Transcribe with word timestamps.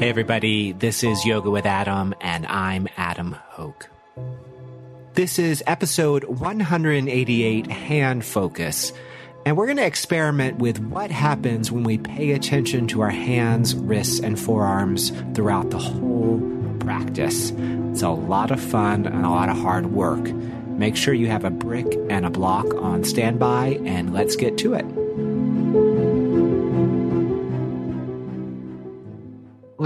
Hey, 0.00 0.08
everybody, 0.08 0.72
this 0.72 1.04
is 1.04 1.26
Yoga 1.26 1.50
with 1.50 1.66
Adam, 1.66 2.14
and 2.22 2.46
I'm 2.46 2.88
Adam 2.96 3.32
Hoke. 3.32 3.90
This 5.12 5.38
is 5.38 5.62
episode 5.66 6.24
188 6.24 7.66
Hand 7.66 8.24
Focus, 8.24 8.94
and 9.44 9.58
we're 9.58 9.66
going 9.66 9.76
to 9.76 9.84
experiment 9.84 10.56
with 10.56 10.78
what 10.78 11.10
happens 11.10 11.70
when 11.70 11.84
we 11.84 11.98
pay 11.98 12.30
attention 12.30 12.86
to 12.86 13.02
our 13.02 13.10
hands, 13.10 13.74
wrists, 13.74 14.20
and 14.20 14.40
forearms 14.40 15.10
throughout 15.34 15.68
the 15.68 15.78
whole 15.78 16.40
practice. 16.80 17.50
It's 17.50 18.00
a 18.00 18.08
lot 18.08 18.50
of 18.50 18.58
fun 18.58 19.04
and 19.04 19.26
a 19.26 19.30
lot 19.30 19.50
of 19.50 19.58
hard 19.58 19.92
work. 19.92 20.32
Make 20.32 20.96
sure 20.96 21.12
you 21.12 21.26
have 21.26 21.44
a 21.44 21.50
brick 21.50 21.86
and 22.08 22.24
a 22.24 22.30
block 22.30 22.72
on 22.76 23.04
standby, 23.04 23.78
and 23.84 24.14
let's 24.14 24.34
get 24.34 24.56
to 24.58 24.72
it. 24.72 24.99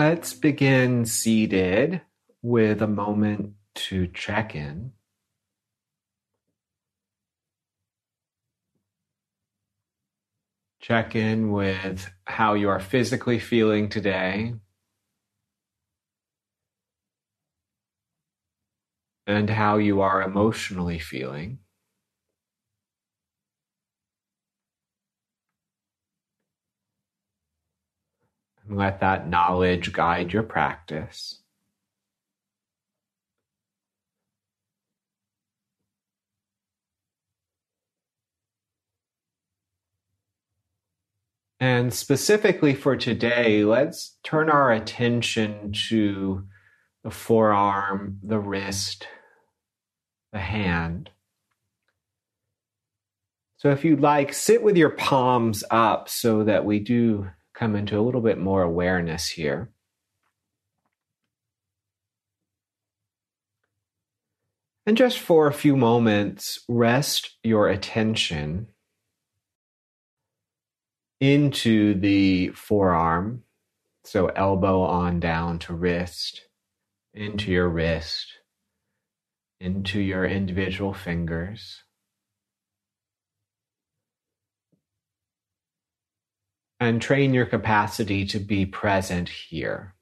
Let's 0.07 0.35
begin 0.35 1.07
seated 1.07 2.03
with 2.43 2.82
a 2.82 2.86
moment 2.86 3.54
to 3.86 4.07
check 4.07 4.54
in. 4.54 4.93
Check 10.82 11.17
in 11.17 11.53
with 11.53 12.13
how 12.27 12.53
you 12.53 12.68
are 12.68 12.80
physically 12.80 13.39
feeling 13.39 13.89
today 13.89 14.53
and 19.27 19.49
how 19.49 19.79
you 19.79 20.02
are 20.02 20.21
emotionally 20.21 20.99
feeling. 20.99 21.61
And 28.68 28.79
let 28.79 29.00
that 29.00 29.29
knowledge 29.29 29.93
guide 29.93 30.32
your 30.32 30.43
practice. 30.43 31.41
And 41.61 41.94
specifically 41.94 42.75
for 42.75 42.94
today, 42.94 43.64
let's 43.64 44.19
turn 44.22 44.50
our 44.50 44.70
attention 44.70 45.72
to 45.88 46.44
the 47.03 47.10
forearm, 47.10 48.19
the 48.22 48.38
wrist, 48.38 49.06
the 50.33 50.41
hand. 50.41 51.10
So, 53.56 53.70
if 53.70 53.83
you'd 53.83 54.00
like, 54.00 54.34
sit 54.34 54.62
with 54.62 54.77
your 54.77 54.91
palms 54.91 55.64
up 55.70 56.10
so 56.10 56.44
that 56.44 56.66
we 56.66 56.81
do 56.81 57.31
come 57.55 57.77
into 57.77 57.98
a 57.98 58.02
little 58.02 58.20
bit 58.20 58.38
more 58.38 58.62
awareness 58.62 59.28
here. 59.28 59.70
And 64.86 64.97
just 64.97 65.19
for 65.19 65.47
a 65.47 65.52
few 65.52 65.77
moments, 65.77 66.60
rest 66.69 67.38
your 67.42 67.69
attention 67.69 68.69
into 71.20 71.98
the 71.98 72.48
forearm. 72.50 73.44
So, 74.05 74.27
elbow 74.27 74.82
on 74.82 75.20
down 75.20 75.58
to 75.60 75.72
wrist, 75.72 76.42
into 77.14 77.50
your 77.50 77.70
wrist, 77.70 78.27
into 79.58 79.98
your 80.00 80.27
individual 80.27 80.92
fingers. 80.92 81.84
And 86.84 87.00
train 87.00 87.34
your 87.34 87.46
capacity 87.46 88.24
to 88.27 88.38
be 88.38 88.66
present 88.66 89.28
here. 89.28 89.94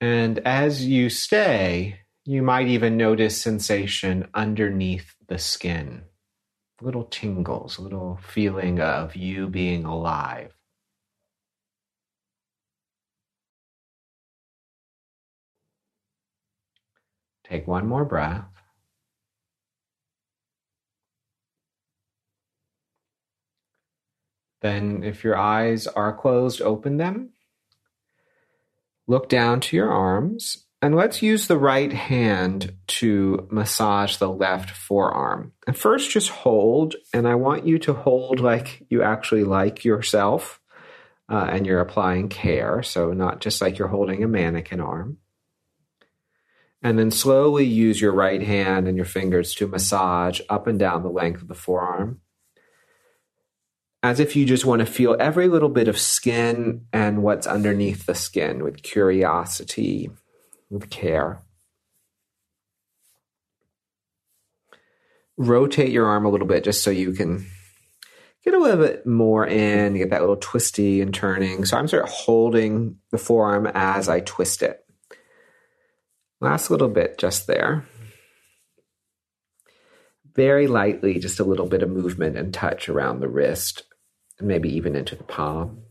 And 0.00 0.38
as 0.40 0.86
you 0.86 1.10
stay, 1.10 2.00
you 2.24 2.42
might 2.42 2.68
even 2.68 2.96
notice 2.96 3.40
sensation 3.40 4.28
underneath 4.34 5.14
the 5.26 5.38
skin 5.38 6.04
little 6.80 7.04
tingles, 7.04 7.78
a 7.78 7.82
little 7.82 8.18
feeling 8.22 8.80
of 8.80 9.16
you 9.16 9.48
being 9.48 9.84
alive. 9.84 10.52
Take 17.44 17.66
one 17.66 17.86
more 17.86 18.04
breath. 18.04 18.57
Then, 24.60 25.04
if 25.04 25.22
your 25.22 25.36
eyes 25.36 25.86
are 25.86 26.16
closed, 26.16 26.60
open 26.60 26.96
them. 26.96 27.30
Look 29.06 29.28
down 29.28 29.60
to 29.60 29.76
your 29.76 29.90
arms, 29.90 30.66
and 30.82 30.94
let's 30.94 31.22
use 31.22 31.46
the 31.46 31.58
right 31.58 31.92
hand 31.92 32.74
to 32.86 33.48
massage 33.50 34.16
the 34.16 34.30
left 34.30 34.70
forearm. 34.70 35.52
And 35.66 35.76
first, 35.76 36.10
just 36.10 36.30
hold, 36.30 36.96
and 37.14 37.26
I 37.26 37.36
want 37.36 37.66
you 37.66 37.78
to 37.80 37.94
hold 37.94 38.40
like 38.40 38.86
you 38.88 39.02
actually 39.02 39.44
like 39.44 39.84
yourself 39.84 40.60
uh, 41.28 41.48
and 41.50 41.66
you're 41.66 41.80
applying 41.80 42.28
care. 42.28 42.82
So, 42.82 43.12
not 43.12 43.40
just 43.40 43.60
like 43.60 43.78
you're 43.78 43.88
holding 43.88 44.22
a 44.22 44.28
mannequin 44.28 44.80
arm. 44.80 45.18
And 46.80 46.96
then 46.96 47.10
slowly 47.10 47.64
use 47.64 48.00
your 48.00 48.12
right 48.12 48.40
hand 48.40 48.86
and 48.86 48.96
your 48.96 49.04
fingers 49.04 49.52
to 49.56 49.66
massage 49.66 50.40
up 50.48 50.68
and 50.68 50.78
down 50.78 51.02
the 51.02 51.10
length 51.10 51.42
of 51.42 51.48
the 51.48 51.54
forearm 51.54 52.20
as 54.02 54.20
if 54.20 54.36
you 54.36 54.44
just 54.44 54.64
want 54.64 54.80
to 54.80 54.86
feel 54.86 55.16
every 55.18 55.48
little 55.48 55.68
bit 55.68 55.88
of 55.88 55.98
skin 55.98 56.86
and 56.92 57.22
what's 57.22 57.46
underneath 57.46 58.06
the 58.06 58.14
skin 58.14 58.62
with 58.62 58.82
curiosity, 58.82 60.10
with 60.70 60.88
care. 60.88 61.42
Rotate 65.36 65.90
your 65.90 66.06
arm 66.06 66.24
a 66.24 66.30
little 66.30 66.46
bit 66.46 66.64
just 66.64 66.82
so 66.82 66.90
you 66.90 67.12
can 67.12 67.46
get 68.44 68.54
a 68.54 68.58
little 68.58 68.84
bit 68.84 69.04
more 69.06 69.46
in, 69.46 69.96
get 69.96 70.10
that 70.10 70.20
little 70.20 70.36
twisty 70.36 71.00
and 71.00 71.12
turning. 71.12 71.64
So 71.64 71.76
I'm 71.76 71.88
sort 71.88 72.04
of 72.04 72.10
holding 72.10 72.98
the 73.10 73.18
forearm 73.18 73.68
as 73.74 74.08
I 74.08 74.20
twist 74.20 74.62
it. 74.62 74.84
Last 76.40 76.70
little 76.70 76.88
bit 76.88 77.18
just 77.18 77.48
there. 77.48 77.84
Very 80.34 80.68
lightly, 80.68 81.18
just 81.18 81.40
a 81.40 81.44
little 81.44 81.66
bit 81.66 81.82
of 81.82 81.90
movement 81.90 82.36
and 82.36 82.54
touch 82.54 82.88
around 82.88 83.18
the 83.18 83.28
wrist 83.28 83.82
and 84.38 84.48
maybe 84.48 84.74
even 84.76 84.96
into 84.96 85.16
the 85.16 85.24
palm. 85.24 85.82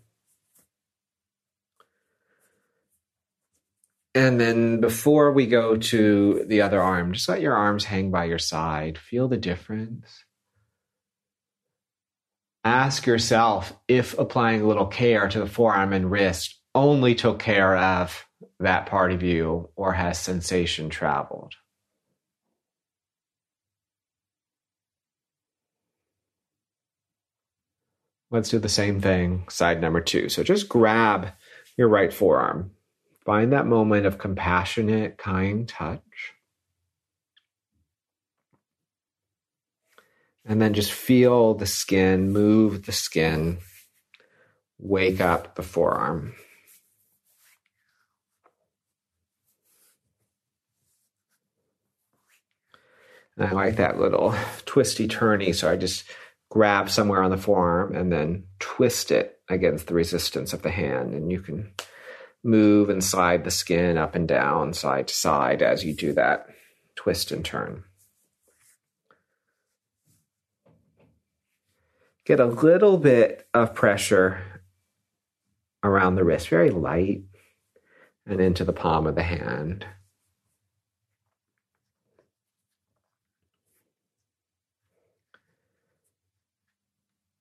And 4.15 4.41
then 4.41 4.79
before 4.79 5.31
we 5.31 5.45
go 5.45 5.77
to 5.77 6.43
the 6.47 6.61
other 6.61 6.81
arm, 6.81 7.13
just 7.13 7.29
let 7.29 7.39
your 7.39 7.53
arms 7.53 7.85
hang 7.85 8.09
by 8.09 8.25
your 8.25 8.39
side. 8.39 8.97
Feel 8.97 9.27
the 9.27 9.37
difference. 9.37 10.23
Ask 12.63 13.05
yourself 13.05 13.73
if 13.87 14.17
applying 14.17 14.61
a 14.61 14.67
little 14.67 14.87
care 14.87 15.27
to 15.27 15.39
the 15.39 15.45
forearm 15.45 15.93
and 15.93 16.09
wrist 16.09 16.59
only 16.73 17.15
took 17.15 17.39
care 17.39 17.77
of 17.77 18.25
that 18.59 18.87
part 18.87 19.11
of 19.11 19.23
you 19.23 19.69
or 19.75 19.93
has 19.93 20.19
sensation 20.19 20.89
traveled. 20.89 21.53
Let's 28.29 28.49
do 28.49 28.59
the 28.59 28.69
same 28.69 28.99
thing, 28.99 29.47
side 29.49 29.79
number 29.79 30.01
two. 30.01 30.27
So 30.29 30.43
just 30.43 30.67
grab 30.67 31.29
your 31.77 31.87
right 31.87 32.11
forearm. 32.11 32.71
Find 33.25 33.53
that 33.53 33.65
moment 33.65 34.05
of 34.05 34.17
compassionate, 34.17 35.17
kind 35.17 35.67
touch. 35.67 36.01
And 40.45 40.61
then 40.61 40.73
just 40.73 40.91
feel 40.91 41.53
the 41.53 41.65
skin, 41.65 42.31
move 42.31 42.85
the 42.85 42.93
skin, 42.93 43.59
wake 44.77 45.19
up 45.19 45.55
the 45.55 45.63
forearm. 45.63 46.35
And 53.37 53.47
I 53.47 53.51
like 53.51 53.75
that 53.75 53.99
little 53.99 54.33
twisty 54.65 55.07
turny, 55.07 55.53
so 55.53 55.69
I 55.69 55.75
just 55.75 56.05
grab 56.57 56.89
somewhere 56.89 57.21
on 57.21 57.29
the 57.29 57.37
forearm 57.37 57.95
and 57.95 58.11
then 58.11 58.43
twist 58.57 59.11
it 59.11 59.39
against 59.47 59.85
the 59.85 59.93
resistance 59.93 60.53
of 60.53 60.63
the 60.63 60.71
hand. 60.71 61.13
And 61.13 61.31
you 61.31 61.39
can 61.39 61.71
move 62.43 62.89
and 62.89 63.03
slide 63.03 63.43
the 63.43 63.51
skin 63.51 63.95
up 63.95 64.15
and 64.15 64.27
down, 64.27 64.73
side 64.73 65.07
to 65.09 65.13
side 65.13 65.61
as 65.61 65.85
you 65.85 65.93
do 65.93 66.13
that 66.13 66.47
twist 66.95 67.31
and 67.31 67.45
turn. 67.45 67.83
Get 72.25 72.39
a 72.39 72.45
little 72.45 72.97
bit 72.97 73.47
of 73.53 73.75
pressure 73.75 74.63
around 75.83 76.15
the 76.15 76.23
wrist, 76.23 76.49
very 76.49 76.71
light, 76.71 77.21
and 78.25 78.41
into 78.41 78.63
the 78.63 78.73
palm 78.73 79.05
of 79.05 79.13
the 79.13 79.21
hand. 79.21 79.85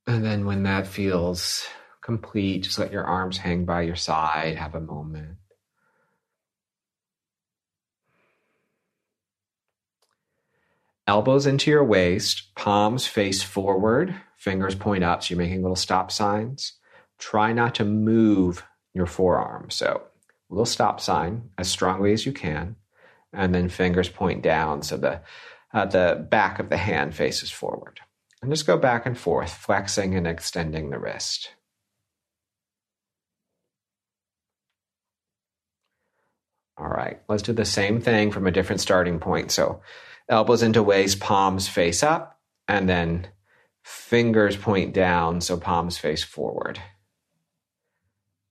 And 0.06 0.24
then 0.24 0.46
when 0.46 0.62
that 0.62 0.86
feels 0.86 1.66
complete, 2.00 2.62
just 2.62 2.78
let 2.78 2.92
your 2.92 3.04
arms 3.04 3.38
hang 3.38 3.64
by 3.64 3.82
your 3.82 3.96
side, 3.96 4.56
have 4.56 4.74
a 4.74 4.80
moment. 4.80 5.38
Elbows 11.08 11.46
into 11.46 11.70
your 11.70 11.84
waist, 11.84 12.54
palms 12.54 13.06
face 13.06 13.42
forward, 13.42 14.14
fingers 14.36 14.74
point 14.74 15.04
up, 15.04 15.22
so 15.22 15.34
you're 15.34 15.38
making 15.38 15.62
little 15.62 15.76
stop 15.76 16.10
signs. 16.10 16.74
Try 17.18 17.52
not 17.52 17.74
to 17.76 17.84
move 17.84 18.64
your 18.92 19.06
forearm. 19.06 19.70
So, 19.70 20.02
little 20.48 20.66
stop 20.66 21.00
sign 21.00 21.50
as 21.58 21.68
strongly 21.68 22.12
as 22.12 22.26
you 22.26 22.32
can, 22.32 22.76
and 23.32 23.54
then 23.54 23.68
fingers 23.68 24.08
point 24.08 24.42
down 24.42 24.82
so 24.82 24.96
the 24.96 25.20
uh, 25.72 25.86
the 25.86 26.26
back 26.28 26.58
of 26.58 26.70
the 26.70 26.76
hand 26.76 27.14
faces 27.14 27.50
forward. 27.50 28.00
And 28.42 28.52
just 28.52 28.66
go 28.66 28.76
back 28.76 29.06
and 29.06 29.18
forth, 29.18 29.52
flexing 29.52 30.14
and 30.14 30.26
extending 30.26 30.90
the 30.90 30.98
wrist. 30.98 31.50
All 36.78 36.88
right, 36.88 37.20
let's 37.28 37.42
do 37.42 37.54
the 37.54 37.64
same 37.64 38.00
thing 38.00 38.30
from 38.30 38.46
a 38.46 38.50
different 38.50 38.82
starting 38.82 39.18
point. 39.18 39.50
So, 39.50 39.80
elbows 40.28 40.62
into 40.62 40.82
waist, 40.82 41.20
palms 41.20 41.68
face 41.68 42.02
up, 42.02 42.38
and 42.68 42.88
then 42.88 43.28
fingers 43.82 44.56
point 44.56 44.92
down, 44.92 45.40
so 45.40 45.56
palms 45.56 45.96
face 45.96 46.24
forward. 46.24 46.80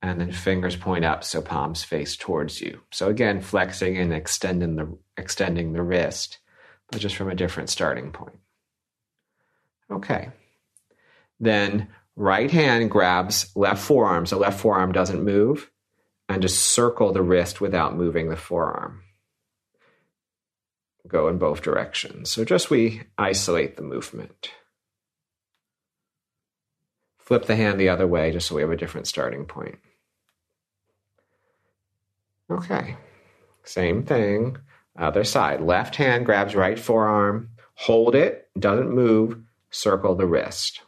And 0.01 0.19
then 0.21 0.31
fingers 0.31 0.75
point 0.75 1.03
up, 1.03 1.23
so 1.23 1.41
palms 1.41 1.83
face 1.83 2.15
towards 2.15 2.61
you. 2.61 2.81
So 2.91 3.09
again, 3.09 3.41
flexing 3.41 3.97
and 3.97 4.13
extending 4.13 4.75
the 4.75 4.97
extending 5.17 5.73
the 5.73 5.81
wrist, 5.81 6.37
but 6.91 7.01
just 7.01 7.15
from 7.15 7.29
a 7.29 7.35
different 7.35 7.69
starting 7.69 8.11
point. 8.11 8.37
Okay. 9.91 10.29
Then 11.39 11.89
right 12.15 12.49
hand 12.49 12.89
grabs 12.89 13.51
left 13.55 13.83
forearm, 13.83 14.25
so 14.25 14.37
left 14.37 14.59
forearm 14.59 14.91
doesn't 14.91 15.23
move, 15.23 15.69
and 16.29 16.41
just 16.41 16.59
circle 16.59 17.11
the 17.11 17.21
wrist 17.21 17.61
without 17.61 17.95
moving 17.95 18.29
the 18.29 18.37
forearm 18.37 19.01
go 21.07 21.27
in 21.27 21.37
both 21.37 21.61
directions. 21.61 22.31
So 22.31 22.43
just 22.43 22.69
we 22.69 23.03
isolate 23.17 23.75
the 23.75 23.83
movement. 23.83 24.51
Flip 27.19 27.45
the 27.45 27.55
hand 27.55 27.79
the 27.79 27.89
other 27.89 28.07
way 28.07 28.31
just 28.31 28.47
so 28.47 28.55
we 28.55 28.61
have 28.61 28.71
a 28.71 28.77
different 28.77 29.07
starting 29.07 29.45
point. 29.45 29.79
Okay, 32.49 32.95
same 33.63 34.03
thing. 34.03 34.57
Other 34.97 35.23
side. 35.23 35.61
Left 35.61 35.95
hand 35.95 36.25
grabs 36.25 36.55
right 36.55 36.79
forearm, 36.79 37.49
hold 37.73 38.15
it, 38.15 38.47
doesn't 38.57 38.93
move, 38.93 39.41
circle 39.75 40.15
the 40.15 40.25
wrist. 40.25 40.81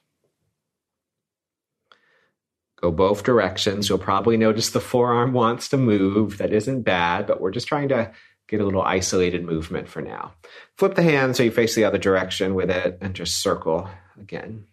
Go 2.80 2.92
both 2.92 3.24
directions. 3.24 3.90
You'll 3.90 3.98
probably 3.98 4.38
notice 4.38 4.70
the 4.70 4.80
forearm 4.80 5.34
wants 5.34 5.68
to 5.70 5.78
move. 5.78 6.38
That 6.38 6.54
isn't 6.54 6.84
bad, 6.84 7.26
but 7.26 7.42
we're 7.42 7.52
just 7.52 7.68
trying 7.68 7.90
to 7.90 8.12
get 8.48 8.62
a 8.62 8.66
little 8.66 8.84
isolated 8.84 9.44
movement 9.44 9.90
for 9.90 10.02
now. 10.02 10.34
Flip 10.78 10.96
the 10.96 11.04
hand 11.04 11.36
so 11.36 11.44
you 11.44 11.52
face 11.52 11.76
the 11.76 11.84
other 11.84 11.98
direction 11.98 12.56
with 12.56 12.70
it 12.70 12.98
and 13.02 13.16
just 13.16 13.42
circle 13.42 13.90
again. 14.20 14.66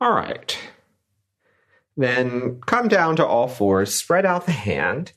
All 0.00 0.12
right. 0.12 0.58
Then 1.96 2.60
come 2.66 2.88
down 2.88 3.16
to 3.16 3.26
all 3.26 3.48
fours, 3.48 3.94
spread 3.94 4.26
out 4.26 4.46
the 4.46 4.52
hand. 4.52 5.12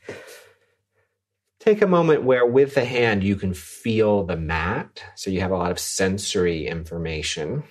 Take 1.64 1.82
a 1.82 1.88
moment 1.88 2.24
where, 2.24 2.46
with 2.46 2.76
the 2.76 2.84
hand, 2.84 3.24
you 3.24 3.38
can 3.38 3.54
feel 3.54 4.26
the 4.26 4.36
mat. 4.36 5.02
So 5.16 5.32
you 5.32 5.40
have 5.40 5.52
a 5.52 5.56
lot 5.56 5.72
of 5.72 5.80
sensory 5.80 6.68
information. 6.68 7.64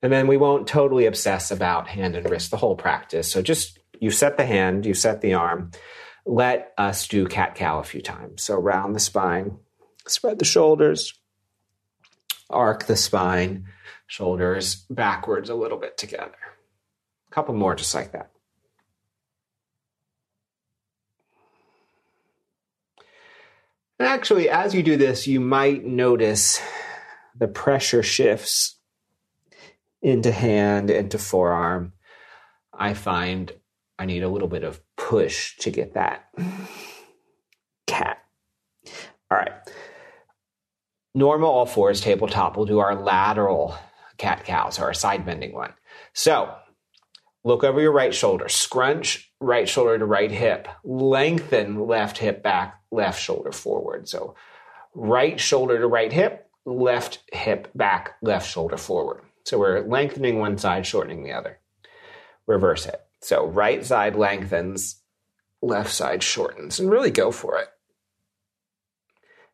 And 0.00 0.10
then 0.10 0.26
we 0.26 0.38
won't 0.38 0.66
totally 0.66 1.04
obsess 1.04 1.50
about 1.50 1.86
hand 1.86 2.16
and 2.16 2.30
wrist 2.30 2.50
the 2.50 2.56
whole 2.56 2.74
practice. 2.74 3.30
So 3.30 3.42
just 3.42 3.78
you 4.00 4.10
set 4.10 4.38
the 4.38 4.46
hand, 4.46 4.86
you 4.86 4.94
set 4.94 5.20
the 5.20 5.34
arm, 5.34 5.72
let 6.24 6.72
us 6.78 7.06
do 7.06 7.26
cat 7.26 7.56
cow 7.56 7.78
a 7.78 7.84
few 7.84 8.00
times. 8.00 8.42
So 8.42 8.54
round 8.54 8.96
the 8.96 9.00
spine, 9.00 9.58
spread 10.06 10.38
the 10.38 10.46
shoulders, 10.46 11.12
arc 12.48 12.86
the 12.86 12.96
spine, 12.96 13.66
shoulders 14.06 14.86
backwards 14.88 15.50
a 15.50 15.54
little 15.54 15.78
bit 15.78 15.98
together. 15.98 16.38
A 17.30 17.34
couple 17.34 17.54
more 17.54 17.74
just 17.74 17.94
like 17.94 18.12
that. 18.12 18.30
And 24.02 24.10
actually, 24.10 24.50
as 24.50 24.74
you 24.74 24.82
do 24.82 24.96
this, 24.96 25.28
you 25.28 25.38
might 25.38 25.84
notice 25.84 26.60
the 27.38 27.46
pressure 27.46 28.02
shifts 28.02 28.74
into 30.02 30.32
hand, 30.32 30.90
into 30.90 31.18
forearm. 31.18 31.92
I 32.76 32.94
find 32.94 33.52
I 34.00 34.06
need 34.06 34.24
a 34.24 34.28
little 34.28 34.48
bit 34.48 34.64
of 34.64 34.80
push 34.96 35.56
to 35.58 35.70
get 35.70 35.94
that 35.94 36.28
cat. 37.86 38.18
All 39.30 39.38
right. 39.38 39.52
Normal 41.14 41.48
all 41.48 41.66
fours 41.66 42.00
tabletop. 42.00 42.56
We'll 42.56 42.66
do 42.66 42.80
our 42.80 43.00
lateral 43.00 43.78
cat 44.18 44.44
cow, 44.44 44.70
so 44.70 44.82
our 44.82 44.94
side 44.94 45.24
bending 45.24 45.52
one. 45.52 45.74
So 46.12 46.52
look 47.44 47.64
over 47.64 47.80
your 47.80 47.92
right 47.92 48.14
shoulder, 48.14 48.48
scrunch 48.48 49.32
right 49.40 49.68
shoulder 49.68 49.98
to 49.98 50.04
right 50.04 50.30
hip, 50.30 50.68
lengthen 50.84 51.86
left 51.86 52.18
hip 52.18 52.42
back, 52.42 52.80
left 52.90 53.20
shoulder 53.20 53.52
forward. 53.52 54.08
So 54.08 54.34
right 54.94 55.38
shoulder 55.40 55.78
to 55.78 55.86
right 55.86 56.12
hip, 56.12 56.48
left 56.64 57.20
hip 57.32 57.68
back, 57.74 58.16
left 58.22 58.48
shoulder 58.48 58.76
forward. 58.76 59.22
So 59.44 59.58
we're 59.58 59.80
lengthening 59.80 60.38
one 60.38 60.58
side, 60.58 60.86
shortening 60.86 61.24
the 61.24 61.32
other. 61.32 61.58
Reverse 62.46 62.86
it. 62.86 63.00
So 63.20 63.46
right 63.46 63.84
side 63.84 64.14
lengthens, 64.14 65.00
left 65.60 65.92
side 65.92 66.22
shortens, 66.22 66.78
and 66.78 66.90
really 66.90 67.10
go 67.10 67.32
for 67.32 67.58
it. 67.58 67.68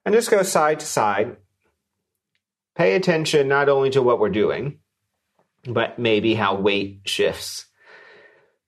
And 0.05 0.14
just 0.14 0.31
go 0.31 0.43
side 0.43 0.81
to 0.81 0.87
side. 0.87 1.37
Pay 2.76 2.94
attention 2.94 3.49
not 3.49 3.69
only 3.69 3.90
to 3.90 4.02
what 4.02 4.20
we're 4.20 4.29
doing, 4.29 4.79
but 5.64 5.99
maybe 5.99 6.35
how 6.35 6.55
weight 6.55 7.00
shifts 7.05 7.67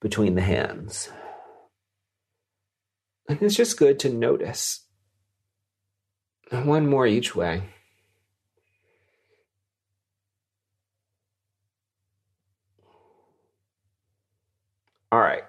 between 0.00 0.35
the 0.35 0.41
hands. 0.41 1.11
And 3.29 3.41
it's 3.43 3.55
just 3.55 3.79
good 3.79 3.99
to 4.00 4.08
notice. 4.08 4.87
One 6.50 6.88
more 6.88 7.06
each 7.06 7.37
way. 7.37 7.62
All 15.13 15.20
right. 15.20 15.44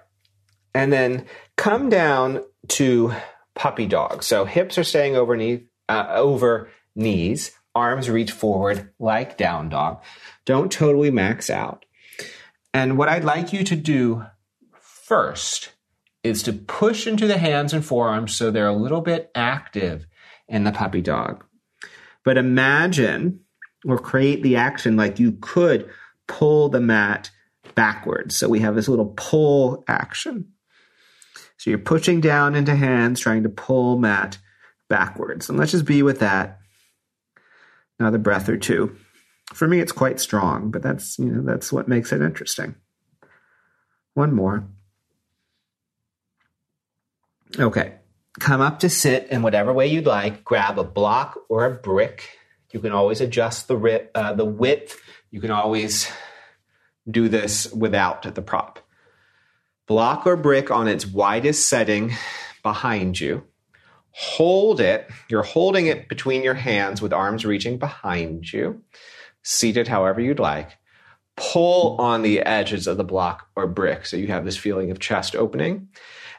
And 0.74 0.92
then 0.92 1.26
come 1.56 1.88
down 1.88 2.42
to 2.68 3.12
puppy 3.54 3.86
dog. 3.86 4.22
So 4.22 4.44
hips 4.44 4.78
are 4.78 4.84
staying 4.84 5.16
over 5.16 5.36
knee, 5.36 5.64
uh, 5.88 6.06
over 6.10 6.70
knees. 6.94 7.52
Arms 7.74 8.10
reach 8.10 8.32
forward 8.32 8.90
like 8.98 9.38
down 9.38 9.68
dog. 9.68 10.02
Don't 10.44 10.70
totally 10.70 11.10
max 11.10 11.48
out. 11.48 11.84
And 12.74 12.98
what 12.98 13.08
I'd 13.08 13.24
like 13.24 13.52
you 13.52 13.64
to 13.64 13.76
do 13.76 14.26
first 15.12 15.72
is 16.24 16.42
to 16.42 16.54
push 16.54 17.06
into 17.06 17.26
the 17.26 17.36
hands 17.36 17.74
and 17.74 17.84
forearms 17.84 18.34
so 18.34 18.50
they're 18.50 18.66
a 18.66 18.72
little 18.72 19.02
bit 19.02 19.30
active 19.34 20.06
in 20.48 20.64
the 20.64 20.72
puppy 20.72 21.02
dog. 21.02 21.44
But 22.24 22.38
imagine 22.38 23.40
or 23.84 23.98
create 23.98 24.42
the 24.42 24.56
action 24.56 24.96
like 24.96 25.18
you 25.18 25.32
could 25.32 25.90
pull 26.26 26.70
the 26.70 26.80
mat 26.80 27.30
backwards. 27.74 28.38
So 28.38 28.48
we 28.48 28.60
have 28.60 28.74
this 28.74 28.88
little 28.88 29.12
pull 29.14 29.84
action. 29.86 30.52
So 31.58 31.68
you're 31.68 31.78
pushing 31.78 32.22
down 32.22 32.54
into 32.54 32.74
hands, 32.74 33.20
trying 33.20 33.42
to 33.42 33.50
pull 33.50 33.98
mat 33.98 34.38
backwards. 34.88 35.50
And 35.50 35.58
let's 35.58 35.72
just 35.72 35.84
be 35.84 36.02
with 36.02 36.20
that. 36.20 36.58
Another 37.98 38.16
breath 38.16 38.48
or 38.48 38.56
two. 38.56 38.96
For 39.52 39.68
me, 39.68 39.78
it's 39.78 39.92
quite 39.92 40.20
strong, 40.20 40.70
but 40.70 40.82
that's 40.82 41.18
you 41.18 41.26
know 41.26 41.42
that's 41.42 41.70
what 41.70 41.86
makes 41.86 42.12
it 42.12 42.22
interesting. 42.22 42.76
One 44.14 44.34
more. 44.34 44.66
Okay, 47.58 47.94
come 48.40 48.62
up 48.62 48.78
to 48.80 48.88
sit 48.88 49.28
in 49.28 49.42
whatever 49.42 49.72
way 49.72 49.86
you'd 49.86 50.06
like. 50.06 50.44
Grab 50.44 50.78
a 50.78 50.84
block 50.84 51.38
or 51.48 51.66
a 51.66 51.70
brick. 51.70 52.30
You 52.72 52.80
can 52.80 52.92
always 52.92 53.20
adjust 53.20 53.68
the 53.68 54.08
uh, 54.14 54.32
the 54.32 54.44
width. 54.44 54.98
You 55.30 55.40
can 55.40 55.50
always 55.50 56.10
do 57.10 57.28
this 57.28 57.70
without 57.72 58.22
the 58.34 58.42
prop. 58.42 58.78
Block 59.86 60.26
or 60.26 60.36
brick 60.36 60.70
on 60.70 60.88
its 60.88 61.06
widest 61.06 61.68
setting 61.68 62.12
behind 62.62 63.20
you. 63.20 63.44
Hold 64.12 64.80
it. 64.80 65.10
You're 65.28 65.42
holding 65.42 65.86
it 65.86 66.08
between 66.08 66.42
your 66.42 66.54
hands 66.54 67.02
with 67.02 67.12
arms 67.12 67.44
reaching 67.44 67.78
behind 67.78 68.50
you, 68.52 68.82
seated 69.42 69.88
however 69.88 70.20
you'd 70.20 70.38
like. 70.38 70.78
Pull 71.36 71.96
on 71.98 72.22
the 72.22 72.40
edges 72.40 72.86
of 72.86 72.96
the 72.96 73.04
block 73.04 73.48
or 73.56 73.66
brick 73.66 74.06
so 74.06 74.16
you 74.16 74.28
have 74.28 74.44
this 74.44 74.56
feeling 74.56 74.90
of 74.90 74.98
chest 74.98 75.34
opening 75.34 75.88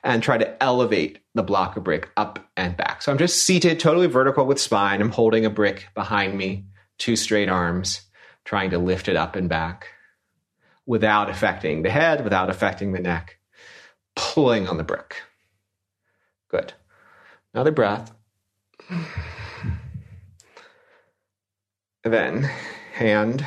and 0.04 0.22
try 0.22 0.38
to 0.38 0.64
elevate 0.64 1.20
the 1.34 1.44
block 1.44 1.78
of 1.78 1.84
brick 1.84 2.10
up 2.18 2.50
and 2.58 2.76
back. 2.76 3.02
So 3.02 3.12
I'm 3.12 3.18
just 3.18 3.44
seated 3.44 3.80
totally 3.80 4.08
vertical 4.08 4.46
with 4.46 4.60
spine. 4.60 5.02
I'm 5.02 5.12
holding 5.12 5.46
a 5.46 5.50
brick 5.50 5.88
behind 5.96 6.38
me, 6.38 6.66
two 6.98 7.16
straight 7.16 7.50
arms 7.50 8.02
trying 8.46 8.72
to 8.72 8.78
lift 8.78 9.08
it 9.08 9.16
up 9.16 9.36
and 9.36 9.48
back 9.48 9.88
without 10.86 11.30
affecting 11.30 11.82
the 11.82 11.90
head, 11.90 12.24
without 12.24 12.50
affecting 12.50 12.92
the 12.92 13.00
neck, 13.00 13.40
pulling 14.16 14.68
on 14.68 14.78
the 14.78 14.84
brick. 14.84 15.22
Good. 16.50 16.74
Another 17.54 17.72
breath. 17.72 18.14
Then 22.04 22.50
hand, 22.94 23.46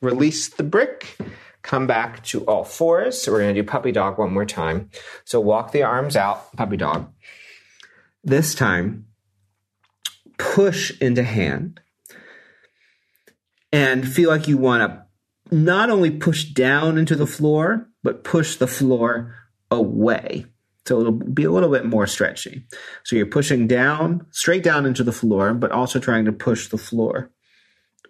release 0.00 0.48
the 0.48 0.62
brick, 0.62 1.16
come 1.64 1.88
back 1.88 2.22
to 2.22 2.44
all 2.44 2.62
fours. 2.62 3.20
So 3.20 3.32
we're 3.32 3.40
going 3.40 3.54
to 3.54 3.62
do 3.62 3.66
puppy 3.66 3.90
dog 3.90 4.18
one 4.18 4.32
more 4.32 4.44
time. 4.44 4.90
So 5.24 5.40
walk 5.40 5.72
the 5.72 5.82
arms 5.82 6.14
out, 6.14 6.54
puppy 6.54 6.76
dog. 6.76 7.12
This 8.22 8.54
time, 8.54 9.06
push 10.38 10.96
into 11.00 11.22
hand 11.22 11.80
and 13.72 14.06
feel 14.06 14.30
like 14.30 14.46
you 14.46 14.58
want 14.58 14.82
to 14.82 15.54
not 15.54 15.90
only 15.90 16.10
push 16.10 16.44
down 16.44 16.98
into 16.98 17.16
the 17.16 17.26
floor, 17.26 17.88
but 18.02 18.24
push 18.24 18.56
the 18.56 18.66
floor 18.66 19.34
away. 19.70 20.46
So 20.86 21.00
it'll 21.00 21.12
be 21.12 21.44
a 21.44 21.50
little 21.50 21.70
bit 21.70 21.86
more 21.86 22.06
stretchy. 22.06 22.66
So 23.04 23.16
you're 23.16 23.26
pushing 23.26 23.66
down, 23.66 24.26
straight 24.30 24.62
down 24.62 24.84
into 24.84 25.02
the 25.02 25.12
floor, 25.12 25.54
but 25.54 25.72
also 25.72 25.98
trying 25.98 26.26
to 26.26 26.32
push 26.32 26.68
the 26.68 26.78
floor 26.78 27.30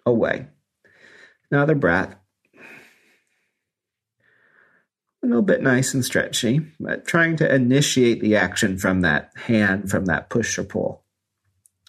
away. 0.05 0.47
Another 1.51 1.75
breath. 1.75 2.15
A 5.25 5.27
little 5.27 5.41
bit 5.41 5.63
nice 5.63 5.95
and 5.95 6.05
stretchy, 6.05 6.61
but 6.79 7.07
trying 7.07 7.35
to 7.37 7.51
initiate 7.51 8.21
the 8.21 8.35
action 8.35 8.77
from 8.77 9.01
that 9.01 9.31
hand, 9.35 9.89
from 9.89 10.05
that 10.05 10.29
push 10.29 10.59
or 10.59 10.63
pull. 10.63 11.03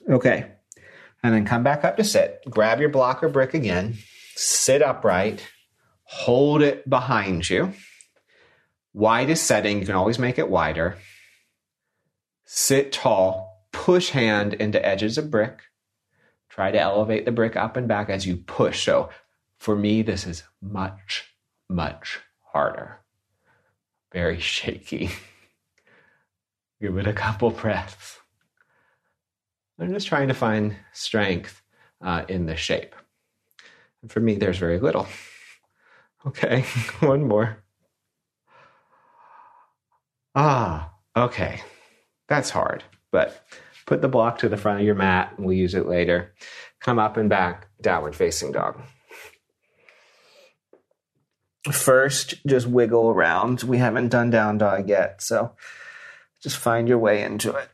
Okay. 0.09 0.53
And 1.23 1.35
then 1.35 1.45
come 1.45 1.63
back 1.63 1.85
up 1.85 1.99
to 1.99 2.05
sit. 2.05 2.41
Grab 2.49 2.81
your 2.81 2.89
blocker 2.89 3.29
brick 3.29 3.53
again. 3.53 3.99
Sit 4.37 4.81
upright. 4.81 5.47
Hold 6.05 6.63
it 6.63 6.89
behind 6.89 7.51
you. 7.51 7.75
Widest 8.95 9.45
setting, 9.45 9.81
you 9.81 9.87
can 9.87 9.97
always 9.97 10.19
make 10.19 10.39
it 10.39 10.49
wider. 10.49 10.97
Sit 12.47 12.91
tall. 12.91 13.67
Push 13.71 14.09
hand 14.11 14.55
into 14.55 14.83
edges 14.83 15.19
of 15.19 15.31
brick. 15.31 15.61
Try 16.49 16.71
to 16.71 16.81
elevate 16.81 17.27
the 17.27 17.33
brick 17.33 17.55
up 17.55 17.77
and 17.77 17.87
back 17.87 18.09
as 18.09 18.27
you 18.27 18.39
push. 18.39 18.83
So 18.83 19.11
for 19.59 19.77
me, 19.77 20.01
this 20.01 20.27
is 20.27 20.43
much, 20.63 21.35
much 21.69 22.21
harder. 22.41 23.03
Very 24.17 24.41
shaky. 24.41 25.11
Give 26.81 26.97
it 26.97 27.07
a 27.07 27.13
couple 27.13 27.51
breaths. 27.51 28.19
I'm 29.79 29.93
just 29.93 30.07
trying 30.07 30.29
to 30.29 30.35
find 30.35 30.75
strength 30.95 31.61
uh, 32.01 32.25
in 32.27 32.47
the 32.47 32.57
shape. 32.57 32.95
And 34.01 34.11
for 34.11 34.21
me, 34.21 34.37
there's 34.37 34.59
very 34.59 34.81
little. 34.81 35.07
Okay, 36.27 36.63
one 37.01 37.29
more. 37.29 37.63
Ah, 40.35 40.93
okay. 41.17 41.61
That's 42.27 42.51
hard, 42.51 42.83
but 43.13 43.47
Put 43.87 44.03
the 44.03 44.09
block 44.09 44.39
to 44.39 44.49
the 44.49 44.57
front 44.57 44.81
of 44.81 44.85
your 44.87 44.97
mat, 44.97 45.33
and 45.37 45.47
we'll 45.47 45.57
use 45.57 45.75
it 45.75 45.87
later. 45.87 46.35
Come 46.81 46.99
up 46.99 47.17
and 47.17 47.31
back, 47.31 47.69
downward 47.81 48.17
facing 48.17 48.51
dog. 48.51 48.83
First, 51.73 52.35
just 52.47 52.67
wiggle 52.67 53.09
around. 53.11 53.63
We 53.63 53.79
haven't 53.79 54.11
done 54.11 54.31
down 54.31 54.59
dog 54.59 54.89
yet, 54.89 55.21
so 55.21 55.57
just 56.41 56.57
find 56.57 56.89
your 56.89 56.99
way 56.99 57.23
into 57.23 57.55
it. 57.55 57.69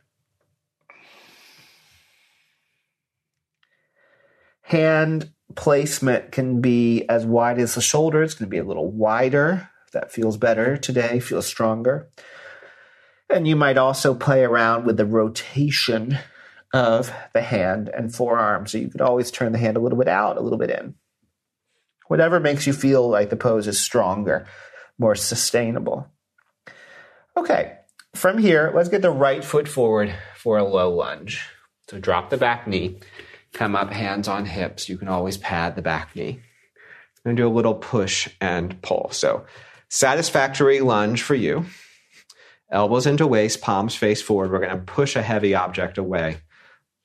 Hand 4.63 5.31
placement 5.55 6.31
can 6.31 6.59
be 6.59 7.07
as 7.07 7.25
wide 7.25 7.59
as 7.59 7.75
the 7.75 7.81
shoulder. 7.81 8.23
It's 8.23 8.33
going 8.33 8.47
to 8.47 8.49
be 8.49 8.57
a 8.57 8.63
little 8.63 8.89
wider. 8.89 9.69
That 9.91 10.11
feels 10.11 10.37
better 10.37 10.75
today, 10.75 11.19
feels 11.19 11.45
stronger. 11.45 12.09
And 13.29 13.47
you 13.47 13.55
might 13.55 13.77
also 13.77 14.15
play 14.15 14.43
around 14.43 14.85
with 14.85 14.97
the 14.97 15.05
rotation 15.05 16.17
of 16.73 17.13
the 17.33 17.43
hand 17.43 17.89
and 17.89 18.13
forearm. 18.13 18.65
So 18.65 18.79
you 18.79 18.89
could 18.89 19.01
always 19.01 19.29
turn 19.29 19.51
the 19.51 19.59
hand 19.59 19.77
a 19.77 19.79
little 19.79 19.99
bit 19.99 20.07
out, 20.07 20.37
a 20.37 20.41
little 20.41 20.57
bit 20.57 20.71
in. 20.71 20.95
Whatever 22.07 22.39
makes 22.39 22.67
you 22.67 22.73
feel 22.73 23.07
like 23.07 23.29
the 23.29 23.35
pose 23.35 23.67
is 23.67 23.79
stronger, 23.79 24.45
more 24.97 25.15
sustainable. 25.15 26.07
Okay, 27.35 27.77
from 28.15 28.37
here, 28.37 28.71
let's 28.75 28.89
get 28.89 29.01
the 29.01 29.09
right 29.09 29.43
foot 29.43 29.67
forward 29.67 30.13
for 30.35 30.57
a 30.57 30.63
low 30.63 30.93
lunge. 30.93 31.47
So 31.89 31.99
drop 31.99 32.29
the 32.29 32.37
back 32.37 32.67
knee, 32.67 32.99
come 33.53 33.75
up 33.75 33.91
hands 33.91 34.27
on 34.27 34.45
hips. 34.45 34.87
You 34.87 34.97
can 34.97 35.07
always 35.07 35.37
pad 35.37 35.75
the 35.75 35.81
back 35.81 36.15
knee. 36.15 36.39
And 37.25 37.37
do 37.37 37.47
a 37.47 37.49
little 37.49 37.75
push 37.75 38.27
and 38.41 38.81
pull. 38.81 39.09
So 39.11 39.45
satisfactory 39.87 40.81
lunge 40.81 41.21
for 41.21 41.35
you 41.35 41.65
elbows 42.73 43.05
into 43.05 43.27
waist, 43.27 43.61
palms 43.61 43.95
face 43.95 44.21
forward. 44.21 44.51
We're 44.51 44.59
going 44.59 44.77
to 44.77 44.83
push 44.83 45.15
a 45.15 45.21
heavy 45.21 45.55
object 45.55 45.97
away. 45.97 46.37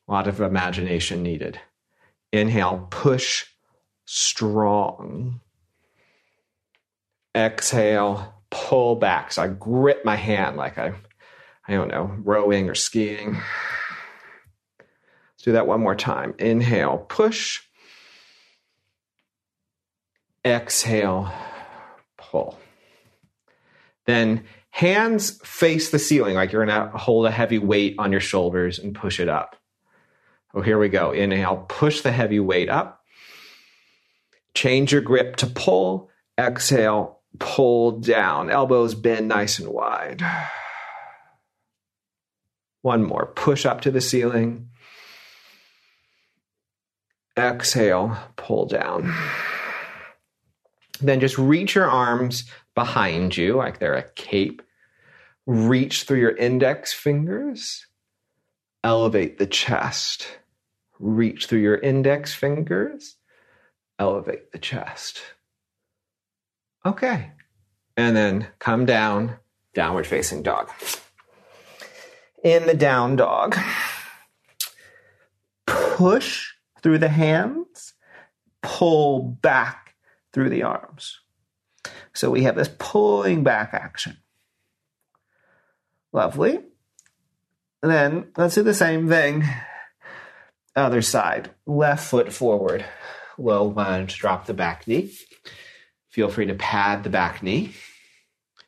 A 0.08 0.12
lot 0.12 0.26
of 0.26 0.40
imagination 0.40 1.22
needed. 1.22 1.60
Inhale, 2.32 2.88
push 2.90 3.44
strong. 4.08 5.40
Exhale, 7.34 8.34
pull 8.50 8.96
back. 8.96 9.32
So 9.32 9.42
I 9.42 9.48
grip 9.48 10.04
my 10.04 10.16
hand 10.16 10.56
like 10.56 10.78
I, 10.78 10.94
I 11.66 11.74
don't 11.74 11.88
know, 11.88 12.14
rowing 12.22 12.68
or 12.68 12.74
skiing. 12.74 13.34
Let's 13.34 15.44
do 15.44 15.52
that 15.52 15.66
one 15.66 15.80
more 15.80 15.94
time. 15.94 16.34
Inhale, 16.38 16.98
push. 17.08 17.60
Exhale, 20.44 21.32
pull. 22.16 22.58
Then 24.06 24.44
Hands 24.78 25.40
face 25.44 25.90
the 25.90 25.98
ceiling, 25.98 26.36
like 26.36 26.52
you're 26.52 26.64
going 26.64 26.90
to 26.90 26.96
hold 26.96 27.26
a 27.26 27.32
heavy 27.32 27.58
weight 27.58 27.96
on 27.98 28.12
your 28.12 28.20
shoulders 28.20 28.78
and 28.78 28.94
push 28.94 29.18
it 29.18 29.28
up. 29.28 29.56
Oh, 30.54 30.60
here 30.60 30.78
we 30.78 30.88
go. 30.88 31.10
Inhale, 31.10 31.66
push 31.68 32.02
the 32.02 32.12
heavy 32.12 32.38
weight 32.38 32.68
up. 32.68 32.97
Change 34.58 34.90
your 34.90 35.02
grip 35.02 35.36
to 35.36 35.46
pull. 35.46 36.10
Exhale, 36.36 37.20
pull 37.38 37.92
down. 37.92 38.50
Elbows 38.50 38.96
bend 38.96 39.28
nice 39.28 39.60
and 39.60 39.68
wide. 39.68 40.20
One 42.82 43.04
more. 43.04 43.26
Push 43.26 43.64
up 43.64 43.82
to 43.82 43.92
the 43.92 44.00
ceiling. 44.00 44.70
Exhale, 47.38 48.18
pull 48.34 48.66
down. 48.66 49.14
Then 51.00 51.20
just 51.20 51.38
reach 51.38 51.76
your 51.76 51.88
arms 51.88 52.50
behind 52.74 53.36
you 53.36 53.54
like 53.54 53.78
they're 53.78 53.94
a 53.94 54.10
cape 54.16 54.62
reach 55.46 56.02
through 56.02 56.18
your 56.18 56.36
index 56.36 56.92
fingers, 56.92 57.86
elevate 58.82 59.38
the 59.38 59.46
chest. 59.46 60.26
Reach 60.98 61.46
through 61.46 61.60
your 61.60 61.78
index 61.78 62.34
fingers, 62.34 63.17
elevate 63.98 64.52
the 64.52 64.58
chest. 64.58 65.20
Okay. 66.84 67.32
And 67.96 68.16
then 68.16 68.48
come 68.58 68.86
down, 68.86 69.36
downward 69.74 70.06
facing 70.06 70.42
dog. 70.42 70.70
In 72.44 72.66
the 72.66 72.74
down 72.74 73.16
dog, 73.16 73.56
push 75.66 76.52
through 76.82 76.98
the 76.98 77.08
hands, 77.08 77.94
pull 78.62 79.20
back 79.20 79.96
through 80.32 80.50
the 80.50 80.62
arms. 80.62 81.18
So 82.14 82.30
we 82.30 82.44
have 82.44 82.56
this 82.56 82.70
pulling 82.78 83.42
back 83.42 83.70
action. 83.72 84.18
Lovely. 86.12 86.60
And 87.82 87.92
then 87.92 88.28
let's 88.36 88.54
do 88.54 88.62
the 88.62 88.74
same 88.74 89.08
thing. 89.08 89.44
Other 90.74 91.02
side. 91.02 91.50
Left 91.66 92.04
foot 92.08 92.32
forward. 92.32 92.84
Low 93.38 93.64
lunge. 93.64 94.18
Drop 94.18 94.46
the 94.46 94.54
back 94.54 94.86
knee. 94.86 95.12
Feel 96.10 96.28
free 96.28 96.46
to 96.46 96.54
pad 96.54 97.04
the 97.04 97.10
back 97.10 97.42
knee. 97.42 97.74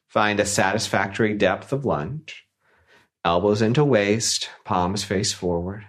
Find 0.07 0.41
a 0.41 0.47
satisfactory 0.47 1.35
depth 1.35 1.73
of 1.73 1.85
lunge. 1.85 2.45
Elbows 3.25 3.63
into 3.63 3.85
waist. 3.85 4.49
Palms 4.65 5.05
face 5.05 5.33
forward. 5.33 5.87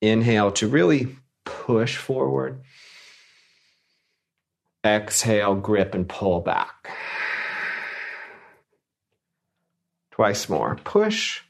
Inhale 0.00 0.52
to 0.52 0.68
really 0.68 1.16
push 1.44 1.96
forward. 1.96 2.62
Exhale, 4.84 5.54
grip 5.54 5.94
and 5.94 6.08
pull 6.08 6.40
back. 6.40 6.90
Twice 10.12 10.48
more. 10.48 10.78
Push 10.82 11.42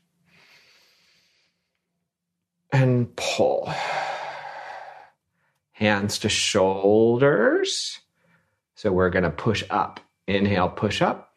and 2.72 3.14
pull. 3.16 3.72
Hands 5.76 6.18
to 6.18 6.28
shoulders. 6.28 8.00
So 8.74 8.92
we're 8.92 9.10
going 9.10 9.24
to 9.24 9.30
push 9.30 9.62
up. 9.68 10.00
Inhale, 10.26 10.70
push 10.70 11.02
up. 11.02 11.32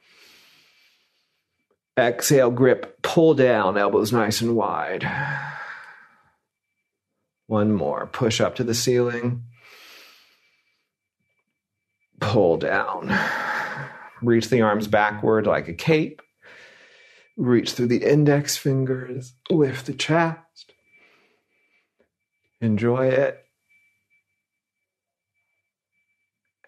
Exhale, 1.97 2.49
grip, 2.49 3.01
pull 3.01 3.33
down, 3.33 3.77
elbows 3.77 4.13
nice 4.13 4.41
and 4.41 4.55
wide. 4.55 5.09
One 7.47 7.73
more. 7.73 8.07
Push 8.07 8.39
up 8.39 8.55
to 8.55 8.63
the 8.63 8.73
ceiling. 8.73 9.43
pull 12.19 12.57
down. 12.57 13.13
Reach 14.21 14.49
the 14.49 14.61
arms 14.61 14.87
backward 14.87 15.47
like 15.47 15.67
a 15.67 15.73
cape. 15.73 16.21
Reach 17.37 17.73
through 17.73 17.87
the 17.87 18.03
index 18.03 18.57
fingers, 18.57 19.33
lift 19.49 19.85
the 19.85 19.93
chest. 19.93 20.73
Enjoy 22.61 23.07
it. 23.07 23.43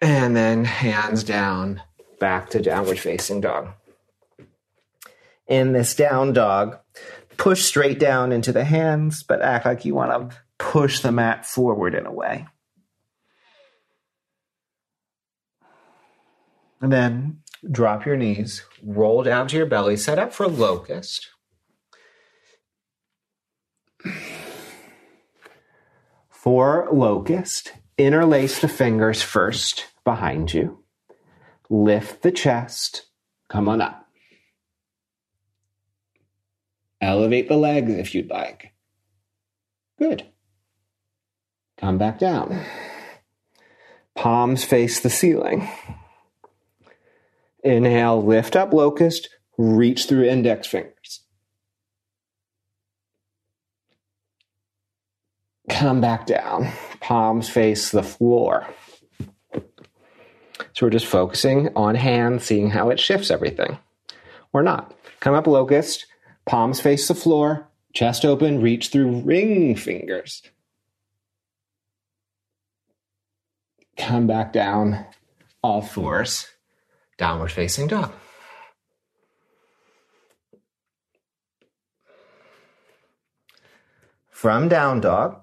And 0.01 0.36
then 0.36 0.65
hands 0.65 1.24
down, 1.24 1.84
back 2.20 2.50
to 2.50 2.62
downward 2.62 2.98
facing 2.98 3.39
dog. 3.39 3.70
In 5.48 5.74
this 5.74 5.93
down 5.96 6.34
dog, 6.34 6.79
push 7.38 7.63
straight 7.63 8.00
down 8.00 8.31
into 8.31 8.51
the 8.51 8.63
hands, 8.63 9.22
but 9.22 9.43
act 9.43 9.65
like 9.65 9.86
you 9.86 9.93
want 9.93 10.31
to 10.31 10.38
push 10.58 11.01
the 11.01 11.12
mat 11.12 11.46
forward 11.46 11.93
in 11.93 12.08
a 12.08 12.12
way. 12.12 12.48
And 16.81 16.91
then 16.91 17.41
drop 17.70 18.08
your 18.08 18.17
knees, 18.17 18.63
roll 18.84 19.22
down 19.22 19.48
to 19.50 19.58
your 19.58 19.67
belly, 19.67 19.98
set 19.98 20.17
up 20.17 20.34
for 20.34 20.48
locust. 20.48 21.29
For 26.31 26.88
locust, 26.91 27.74
interlace 28.00 28.60
the 28.60 28.67
fingers 28.67 29.22
first 29.22 29.91
behind 30.03 30.53
you. 30.53 30.84
Lift 31.70 32.22
the 32.22 32.31
chest. 32.31 33.05
Come 33.50 33.70
on 33.70 33.81
up. 33.81 34.08
Elevate 37.00 37.48
the 37.48 37.58
legs 37.58 37.91
if 37.93 38.13
you'd 38.13 38.29
like. 38.29 38.74
Good. 39.98 40.27
Come 41.77 41.98
back 41.98 42.20
down. 42.20 42.63
Palms 44.15 44.63
face 44.63 45.00
the 45.00 45.10
ceiling. 45.10 45.67
Inhale, 47.63 48.24
lift 48.24 48.55
up 48.55 48.74
locust, 48.74 49.29
reach 49.58 50.05
through 50.05 50.25
index 50.25 50.67
fingers. 50.67 51.22
Come 55.70 56.01
back 56.01 56.25
down. 56.25 56.72
Palms 57.00 57.50
face 57.50 57.91
the 57.91 58.03
floor. 58.03 58.67
So 60.74 60.86
we're 60.86 60.92
just 60.92 61.06
focusing 61.06 61.70
on 61.75 61.96
hand, 61.96 62.42
seeing 62.42 62.70
how 62.70 62.90
it 62.90 63.00
shifts 63.00 63.30
everything. 63.30 63.78
Or 64.54 64.63
not. 64.63 64.94
Come 65.20 65.34
up 65.34 65.48
locust, 65.48 66.06
palms 66.46 66.82
face 66.82 67.08
the 67.08 67.16
floor, 67.16 67.68
chest 67.94 68.25
open, 68.25 68.62
reach 68.62 68.90
through 68.90 69.22
ring 69.22 69.75
fingers. 69.75 70.42
Come 73.98 74.28
back 74.28 74.51
down, 74.51 75.06
all 75.62 75.82
fours, 75.82 76.48
downward 77.18 77.51
facing 77.51 77.88
dog. 77.88 78.12
From 84.32 84.70
down 84.70 85.01
dog, 85.01 85.42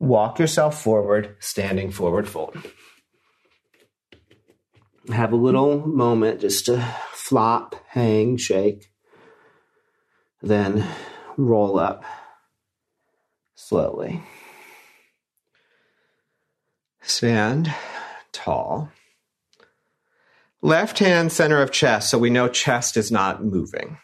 walk 0.00 0.40
yourself 0.40 0.82
forward, 0.82 1.36
standing 1.38 1.92
forward 1.92 2.28
fold 2.28 2.56
have 5.10 5.32
a 5.32 5.36
little 5.36 5.86
moment 5.86 6.40
just 6.40 6.66
to 6.66 6.80
flop, 7.12 7.74
hang, 7.88 8.36
shake, 8.36 8.90
then 10.42 10.86
roll 11.36 11.78
up 11.78 12.04
slowly. 13.54 14.22
Stand 17.02 17.72
tall. 18.32 18.90
Left 20.62 20.98
hand 20.98 21.30
center 21.30 21.62
of 21.62 21.70
chest, 21.70 22.10
so 22.10 22.18
we 22.18 22.30
know 22.30 22.48
chest 22.48 22.96
is 22.96 23.12
not 23.12 23.44
moving. 23.44 23.98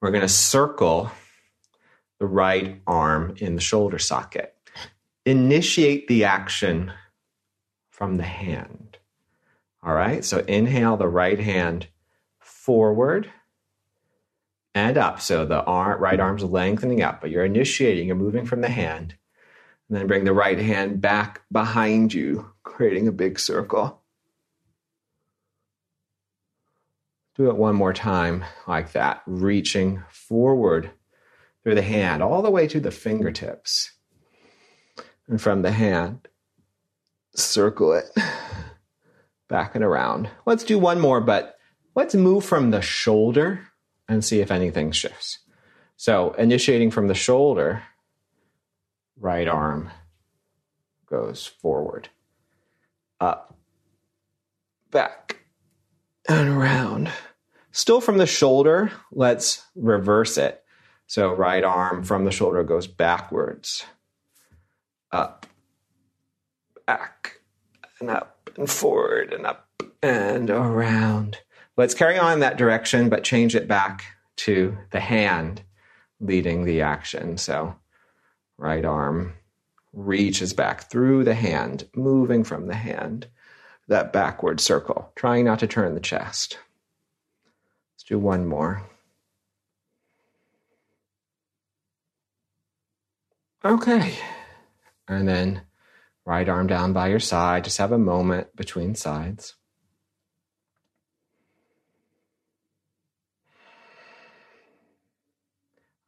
We're 0.00 0.10
going 0.10 0.22
to 0.22 0.28
circle 0.28 1.10
the 2.18 2.26
right 2.26 2.80
arm 2.86 3.34
in 3.38 3.54
the 3.54 3.60
shoulder 3.60 3.98
socket. 3.98 4.54
Initiate 5.26 6.08
the 6.08 6.24
action 6.24 6.92
from 7.90 8.16
the 8.16 8.24
hand. 8.24 8.89
All 9.82 9.94
right, 9.94 10.24
so 10.24 10.38
inhale 10.40 10.96
the 10.96 11.08
right 11.08 11.38
hand 11.38 11.88
forward 12.38 13.30
and 14.74 14.98
up. 14.98 15.20
So 15.20 15.46
the 15.46 15.64
arm, 15.64 16.00
right 16.00 16.20
arm's 16.20 16.44
lengthening 16.44 17.02
up, 17.02 17.20
but 17.20 17.30
you're 17.30 17.44
initiating, 17.44 18.06
you're 18.06 18.16
moving 18.16 18.44
from 18.44 18.60
the 18.60 18.68
hand. 18.68 19.16
And 19.88 19.98
then 19.98 20.06
bring 20.06 20.24
the 20.24 20.32
right 20.32 20.58
hand 20.58 21.00
back 21.00 21.42
behind 21.50 22.14
you, 22.14 22.52
creating 22.62 23.08
a 23.08 23.12
big 23.12 23.40
circle. 23.40 24.02
Do 27.36 27.48
it 27.48 27.56
one 27.56 27.74
more 27.74 27.92
time 27.94 28.44
like 28.68 28.92
that, 28.92 29.22
reaching 29.26 30.02
forward 30.10 30.90
through 31.64 31.74
the 31.74 31.82
hand, 31.82 32.22
all 32.22 32.42
the 32.42 32.50
way 32.50 32.68
to 32.68 32.80
the 32.80 32.90
fingertips. 32.90 33.92
And 35.26 35.40
from 35.40 35.62
the 35.62 35.72
hand, 35.72 36.28
circle 37.34 37.94
it 37.94 38.06
back 39.50 39.74
and 39.74 39.84
around. 39.84 40.30
Let's 40.46 40.64
do 40.64 40.78
one 40.78 41.00
more, 41.00 41.20
but 41.20 41.56
let's 41.94 42.14
move 42.14 42.44
from 42.44 42.70
the 42.70 42.80
shoulder 42.80 43.66
and 44.08 44.24
see 44.24 44.40
if 44.40 44.50
anything 44.50 44.92
shifts. 44.92 45.40
So, 45.96 46.32
initiating 46.32 46.92
from 46.92 47.08
the 47.08 47.14
shoulder, 47.14 47.82
right 49.18 49.46
arm 49.46 49.90
goes 51.04 51.46
forward, 51.46 52.08
up, 53.20 53.54
back, 54.90 55.44
and 56.26 56.48
around. 56.48 57.10
Still 57.72 58.00
from 58.00 58.16
the 58.16 58.26
shoulder, 58.26 58.90
let's 59.12 59.62
reverse 59.74 60.38
it. 60.38 60.62
So, 61.06 61.34
right 61.34 61.64
arm 61.64 62.04
from 62.04 62.24
the 62.24 62.30
shoulder 62.30 62.62
goes 62.62 62.86
backwards, 62.86 63.84
up, 65.12 65.44
back, 66.86 67.39
and 68.00 68.10
up 68.10 68.50
and 68.56 68.70
forward 68.70 69.32
and 69.32 69.46
up 69.46 69.68
and 70.02 70.50
around. 70.50 71.38
Let's 71.76 71.94
carry 71.94 72.18
on 72.18 72.40
that 72.40 72.58
direction, 72.58 73.08
but 73.08 73.24
change 73.24 73.54
it 73.54 73.68
back 73.68 74.04
to 74.36 74.76
the 74.90 75.00
hand 75.00 75.62
leading 76.20 76.64
the 76.64 76.82
action. 76.82 77.38
So, 77.38 77.74
right 78.58 78.84
arm 78.84 79.34
reaches 79.92 80.52
back 80.52 80.90
through 80.90 81.24
the 81.24 81.34
hand, 81.34 81.88
moving 81.94 82.44
from 82.44 82.66
the 82.66 82.74
hand, 82.74 83.26
that 83.88 84.12
backward 84.12 84.60
circle, 84.60 85.12
trying 85.16 85.44
not 85.44 85.58
to 85.60 85.66
turn 85.66 85.94
the 85.94 86.00
chest. 86.00 86.58
Let's 87.94 88.04
do 88.04 88.18
one 88.18 88.46
more. 88.46 88.82
Okay. 93.64 94.14
And 95.08 95.28
then 95.28 95.62
Right 96.26 96.48
arm 96.48 96.66
down 96.66 96.92
by 96.92 97.08
your 97.08 97.20
side. 97.20 97.64
Just 97.64 97.78
have 97.78 97.92
a 97.92 97.98
moment 97.98 98.54
between 98.54 98.94
sides. 98.94 99.56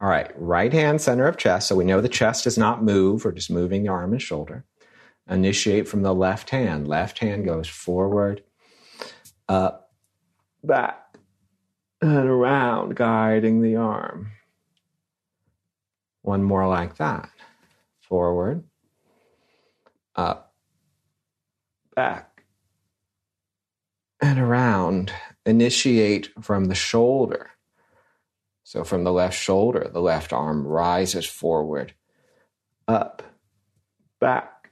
All 0.03 0.09
right, 0.09 0.33
right 0.37 0.73
hand 0.73 1.01
center 1.01 1.27
of 1.29 1.37
chest. 1.37 1.69
So 1.69 1.77
we 1.77 1.85
know 1.85 2.01
the 2.01 2.09
chest 2.09 2.43
does 2.43 2.59
not 2.59 2.83
move, 2.83 3.25
we're 3.25 3.31
just 3.31 3.53
moving 3.53 3.85
the 3.85 3.91
arm 3.91 4.11
and 4.11 4.21
shoulder. 4.21 4.65
Initiate 5.31 5.87
from 5.87 6.03
the 6.03 6.13
left 6.13 6.51
hand. 6.51 6.89
Left 6.89 7.21
hand 7.21 7.45
goes 7.45 7.69
forward, 7.69 8.43
up, 9.49 9.93
back, 10.65 11.17
and 12.01 12.29
around, 12.29 12.97
guiding 12.97 13.63
the 13.63 13.77
arm. 13.77 14.33
One 16.23 16.43
more 16.43 16.67
like 16.67 16.97
that. 16.97 17.31
Forward, 18.01 18.65
up, 20.15 20.55
back, 21.95 22.45
and 24.21 24.39
around. 24.39 25.13
Initiate 25.45 26.31
from 26.41 26.67
the 26.67 26.75
shoulder. 26.75 27.51
So 28.63 28.85
from 28.85 29.03
the 29.05 29.13
left 29.13 29.37
shoulder, 29.37 29.91
the 29.93 30.01
left 30.01 30.33
arm 30.33 30.67
rises 30.67 31.27
forward, 31.27 31.95
up, 32.87 33.23
back, 34.21 34.71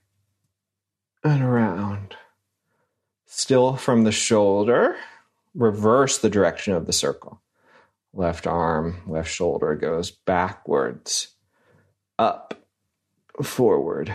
and 1.24 1.42
around. 1.42 2.14
Still 3.26 3.76
from 3.76 4.04
the 4.04 4.12
shoulder, 4.12 4.96
reverse 5.54 6.18
the 6.18 6.30
direction 6.30 6.74
of 6.74 6.86
the 6.86 6.92
circle. 6.92 7.42
Left 8.12 8.46
arm, 8.46 9.02
left 9.06 9.30
shoulder 9.30 9.74
goes 9.74 10.10
backwards, 10.10 11.34
up, 12.18 12.54
forward, 13.42 14.14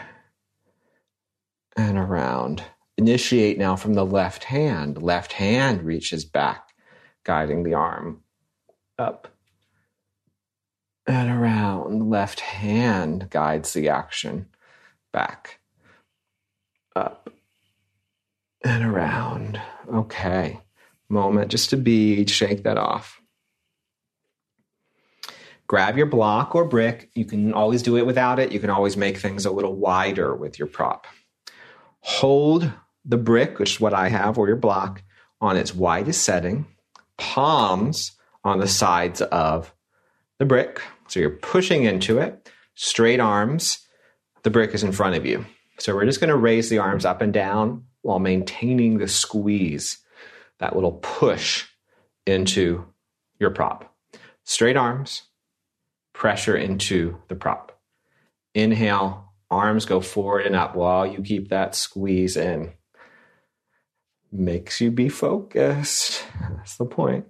and 1.75 1.97
around. 1.97 2.63
Initiate 2.97 3.57
now 3.57 3.75
from 3.75 3.93
the 3.93 4.05
left 4.05 4.45
hand. 4.45 5.01
Left 5.01 5.33
hand 5.33 5.83
reaches 5.83 6.25
back, 6.25 6.73
guiding 7.23 7.63
the 7.63 7.73
arm 7.73 8.21
up 8.97 9.27
and 11.05 11.29
around. 11.29 12.09
Left 12.09 12.39
hand 12.39 13.29
guides 13.29 13.73
the 13.73 13.89
action 13.89 14.47
back, 15.11 15.59
up, 16.95 17.29
and 18.63 18.83
around. 18.83 19.61
Okay. 19.93 20.61
Moment 21.07 21.51
just 21.51 21.69
to 21.69 21.77
be, 21.77 22.25
shake 22.25 22.63
that 22.63 22.77
off. 22.77 23.21
Grab 25.67 25.97
your 25.97 26.05
block 26.05 26.55
or 26.55 26.65
brick. 26.65 27.09
You 27.15 27.25
can 27.25 27.53
always 27.53 27.81
do 27.83 27.97
it 27.97 28.05
without 28.05 28.39
it. 28.39 28.51
You 28.51 28.59
can 28.59 28.69
always 28.69 28.97
make 28.97 29.17
things 29.17 29.45
a 29.45 29.51
little 29.51 29.75
wider 29.75 30.35
with 30.35 30.59
your 30.59 30.67
prop. 30.67 31.07
Hold 32.05 32.71
the 33.03 33.17
brick, 33.17 33.57
which 33.57 33.73
is 33.73 33.79
what 33.79 33.95
I 33.95 34.09
have, 34.09 34.37
or 34.37 34.47
your 34.47 34.57
block, 34.57 35.01
on 35.41 35.57
its 35.57 35.73
widest 35.73 36.23
setting, 36.23 36.67
palms 37.17 38.11
on 38.43 38.59
the 38.59 38.67
sides 38.67 39.21
of 39.21 39.73
the 40.37 40.45
brick. 40.45 40.81
So 41.07 41.19
you're 41.19 41.31
pushing 41.31 41.83
into 41.83 42.19
it, 42.19 42.47
straight 42.75 43.19
arms. 43.19 43.79
The 44.43 44.51
brick 44.51 44.75
is 44.75 44.83
in 44.83 44.91
front 44.91 45.15
of 45.15 45.25
you. 45.25 45.47
So 45.79 45.95
we're 45.95 46.05
just 46.05 46.19
going 46.19 46.29
to 46.29 46.37
raise 46.37 46.69
the 46.69 46.77
arms 46.77 47.05
up 47.05 47.23
and 47.23 47.33
down 47.33 47.85
while 48.03 48.19
maintaining 48.19 48.99
the 48.99 49.07
squeeze, 49.07 49.97
that 50.59 50.75
little 50.75 50.99
push 51.01 51.65
into 52.27 52.85
your 53.39 53.49
prop. 53.49 53.95
Straight 54.43 54.77
arms, 54.77 55.23
pressure 56.13 56.55
into 56.55 57.17
the 57.29 57.35
prop. 57.35 57.79
Inhale, 58.53 59.24
arms 59.55 59.85
go 59.85 60.01
forward 60.01 60.45
and 60.45 60.55
up 60.55 60.75
while 60.75 61.07
you 61.07 61.21
keep 61.21 61.49
that 61.49 61.75
squeeze 61.75 62.37
in. 62.37 62.73
Makes 64.31 64.81
you 64.81 64.91
be 64.91 65.09
focused. 65.09 66.23
That's 66.51 66.77
the 66.77 66.85
point. 66.85 67.25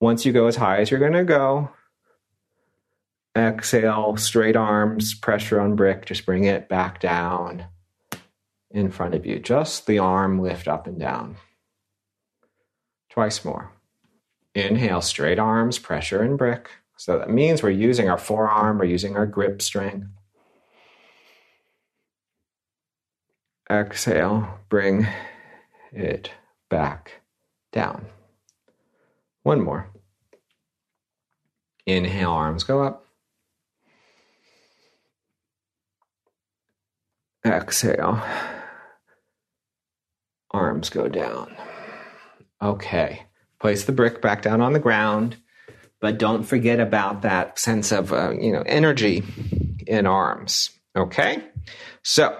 Once 0.00 0.24
you 0.24 0.32
go 0.32 0.46
as 0.46 0.56
high 0.56 0.78
as 0.78 0.90
you're 0.90 1.00
going 1.00 1.12
to 1.12 1.24
go, 1.24 1.70
exhale, 3.36 4.16
straight 4.16 4.56
arms, 4.56 5.14
pressure 5.14 5.60
on 5.60 5.76
brick, 5.76 6.06
just 6.06 6.24
bring 6.24 6.44
it 6.44 6.68
back 6.68 7.00
down 7.00 7.66
in 8.70 8.90
front 8.90 9.14
of 9.14 9.26
you. 9.26 9.38
Just 9.38 9.86
the 9.86 9.98
arm 9.98 10.40
lift 10.40 10.68
up 10.68 10.86
and 10.86 10.98
down. 10.98 11.36
Twice 13.10 13.44
more. 13.44 13.72
Inhale, 14.54 15.00
straight 15.00 15.38
arms, 15.38 15.78
pressure 15.78 16.22
and 16.22 16.38
brick. 16.38 16.70
So 16.96 17.18
that 17.18 17.30
means 17.30 17.62
we're 17.62 17.70
using 17.70 18.08
our 18.08 18.18
forearm, 18.18 18.78
we're 18.78 18.84
using 18.84 19.16
our 19.16 19.26
grip 19.26 19.62
strength. 19.62 20.06
Exhale, 23.70 24.58
bring 24.68 25.06
it 25.92 26.32
back 26.68 27.20
down. 27.72 28.06
One 29.42 29.60
more. 29.60 29.90
Inhale, 31.86 32.30
arms 32.30 32.64
go 32.64 32.82
up. 32.82 33.06
Exhale, 37.46 38.22
arms 40.50 40.90
go 40.90 41.08
down. 41.08 41.54
Okay, 42.60 43.22
place 43.60 43.84
the 43.84 43.92
brick 43.92 44.20
back 44.20 44.42
down 44.42 44.60
on 44.60 44.72
the 44.72 44.78
ground 44.78 45.36
but 46.00 46.18
don't 46.18 46.42
forget 46.44 46.80
about 46.80 47.22
that 47.22 47.58
sense 47.58 47.92
of 47.92 48.12
uh, 48.12 48.32
you 48.32 48.52
know 48.52 48.62
energy 48.66 49.22
in 49.86 50.06
arms 50.06 50.70
okay 50.96 51.42
so 52.02 52.38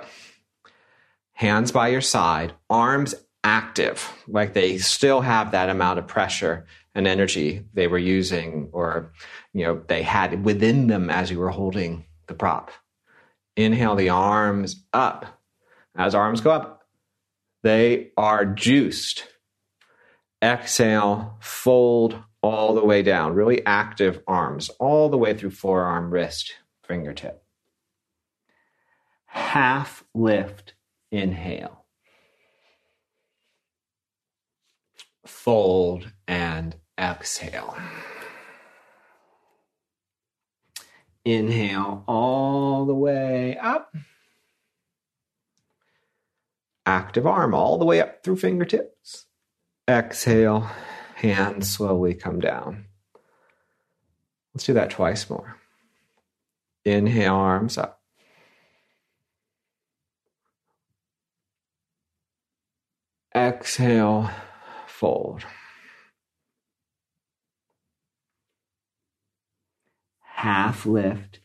hands 1.40 1.72
by 1.72 1.88
your 1.88 2.02
side 2.02 2.52
arms 2.68 3.14
active. 3.42 4.12
Like 4.28 4.52
they 4.52 4.76
still 4.76 5.22
have 5.22 5.52
that 5.52 5.70
amount 5.70 5.98
of 5.98 6.06
pressure 6.06 6.66
and 6.94 7.06
energy 7.06 7.64
they 7.72 7.86
were 7.86 7.96
using 7.96 8.68
or 8.72 9.10
you 9.54 9.64
know 9.64 9.80
they 9.86 10.02
had 10.02 10.44
within 10.44 10.88
them 10.88 11.08
as 11.08 11.30
you 11.30 11.38
were 11.38 11.48
holding 11.48 12.04
the 12.26 12.34
prop. 12.34 12.70
Inhale 13.56 13.94
the 13.94 14.10
arms 14.10 14.84
up. 14.92 15.24
As 15.96 16.14
arms 16.14 16.42
go 16.42 16.50
up 16.50 16.84
they 17.62 18.10
are 18.18 18.44
juiced. 18.44 19.26
Exhale 20.42 21.38
fold 21.40 22.22
all 22.42 22.74
the 22.74 22.84
way 22.84 23.02
down, 23.02 23.34
really 23.34 23.64
active 23.64 24.22
arms, 24.26 24.68
all 24.78 25.08
the 25.08 25.18
way 25.18 25.32
through 25.32 25.50
forearm, 25.50 26.10
wrist, 26.10 26.54
fingertip. 26.82 27.42
Half 29.26 30.04
lift, 30.14 30.74
inhale. 31.10 31.84
Fold 35.26 36.12
and 36.26 36.76
exhale. 36.98 37.76
Inhale 41.24 42.04
all 42.06 42.86
the 42.86 42.94
way 42.94 43.56
up. 43.58 43.94
Active 46.86 47.26
arm 47.26 47.54
all 47.54 47.78
the 47.78 47.84
way 47.84 48.00
up 48.00 48.24
through 48.24 48.36
fingertips. 48.36 49.26
Exhale 49.88 50.70
hands 51.16 51.70
slowly 51.70 52.14
come 52.14 52.40
down. 52.40 52.86
Let's 54.54 54.64
do 54.64 54.72
that 54.72 54.90
twice 54.90 55.28
more. 55.28 55.56
Inhale, 56.84 57.34
arms 57.34 57.76
up. 57.78 57.99
Exhale, 63.50 64.30
fold. 64.86 65.44
Half 70.20 70.86
lift. 70.86 71.40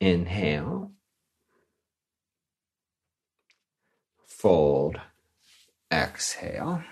Inhale. 0.00 0.90
Fold. 4.26 5.00
Exhale 5.92 6.82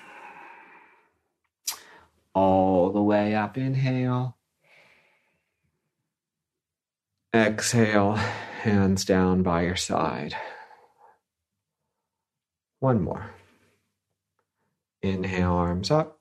all 2.35 2.91
the 2.91 3.03
way 3.03 3.35
up. 3.35 3.59
Inhale. 3.59 4.37
Exhale, 7.35 8.15
hands 8.63 9.05
down 9.05 9.43
by 9.43 9.63
your 9.63 9.75
side. 9.75 10.37
One 12.79 13.03
more. 13.03 13.35
Inhale, 15.03 15.53
arms 15.53 15.91
up. 15.91 16.19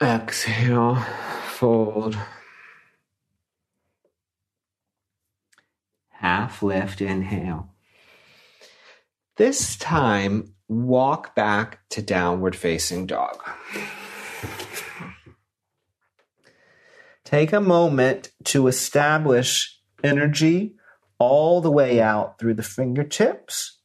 Exhale, 0.00 0.96
fold. 1.46 2.16
Half 6.08 6.62
lift, 6.62 7.00
inhale. 7.00 7.74
This 9.36 9.76
time, 9.76 10.54
walk 10.68 11.34
back 11.34 11.80
to 11.90 12.00
downward 12.00 12.56
facing 12.56 13.06
dog. 13.06 13.42
Take 17.24 17.52
a 17.52 17.60
moment 17.60 18.30
to 18.44 18.66
establish 18.68 19.80
energy 20.02 20.76
all 21.18 21.60
the 21.60 21.70
way 21.70 22.00
out 22.00 22.38
through 22.38 22.54
the 22.54 22.62
fingertips 22.62 23.80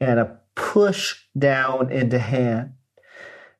and 0.00 0.18
a 0.20 0.38
push 0.54 1.16
down 1.36 1.92
into 1.92 2.18
hand 2.18 2.72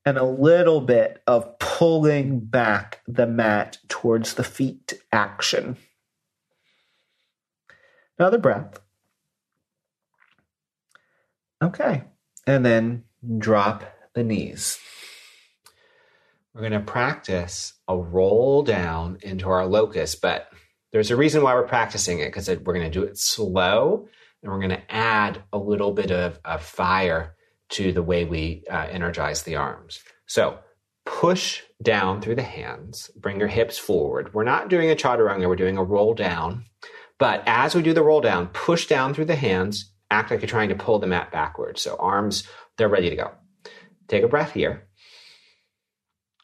and 0.05 0.19
a 0.19 0.25
little 0.25 0.81
bit 0.81 1.23
of 1.27 1.59
pulling 1.59 2.41
back 2.41 3.03
the 3.07 3.27
mat 3.27 3.79
towards 3.89 4.35
the 4.35 4.45
feet 4.45 4.95
action. 5.13 5.77
Another 8.19 8.39
breath. 8.39 8.81
Okay. 11.63 12.05
And 12.47 12.65
then 12.65 13.05
drop 13.39 13.85
the 14.15 14.25
knees. 14.25 14.79
We're 16.55 16.63
going 16.63 16.73
to 16.73 16.81
practice 16.81 17.75
a 17.87 17.97
roll 17.97 18.63
down 18.63 19.19
into 19.23 19.49
our 19.49 19.67
locust, 19.67 20.21
but 20.21 20.49
there's 20.91 21.11
a 21.11 21.17
reason 21.17 21.43
why 21.43 21.55
we're 21.55 21.69
practicing 21.69 22.19
it 22.19 22.27
because 22.27 22.49
we're 22.49 22.75
going 22.75 22.91
to 22.91 22.91
do 22.91 23.05
it 23.05 23.19
slow 23.19 24.09
and 24.43 24.53
we're 24.53 24.59
going 24.59 24.71
to 24.71 24.93
add 24.95 25.43
a 25.53 25.59
little 25.59 25.93
bit 25.93 26.11
of, 26.11 26.39
of 26.45 26.63
fire 26.63 27.35
to 27.71 27.93
the 27.93 28.03
way 28.03 28.25
we 28.25 28.65
uh, 28.71 28.87
energize 28.91 29.43
the 29.43 29.57
arms. 29.57 30.01
So 30.27 30.59
push 31.05 31.63
down 31.83 32.21
through 32.21 32.37
the 32.37 32.43
hands, 32.43 33.11
bring 33.17 33.39
your 33.39 33.49
hips 33.49 33.79
forward. 33.79 34.33
We're 34.35 34.45
not 34.45 34.69
doing 34.69 34.91
a 34.91 34.95
chaturanga, 34.95 35.49
we're 35.49 35.57
doing 35.57 35.79
a 35.79 35.85
roll 35.85 36.15
down. 36.15 36.65
But 37.19 37.43
as 37.47 37.75
we 37.75 37.83
do 37.83 37.93
the 37.93 38.03
roll 38.03 38.21
down, 38.21 38.49
push 38.49 38.87
down 38.87 39.13
through 39.13 39.25
the 39.25 39.37
hands, 39.37 39.93
act 40.11 40.31
like 40.31 40.41
you're 40.41 40.49
trying 40.49 40.69
to 40.69 40.75
pull 40.75 40.99
the 40.99 41.07
mat 41.07 41.33
backwards. 41.33 41.83
So 41.83 41.97
arms, 41.99 42.47
they're 42.77 42.89
ready 42.89 43.11
to 43.11 43.17
go. 43.17 43.33
Take 44.07 44.23
a 44.23 44.29
breath 44.29 44.53
here. 44.53 44.89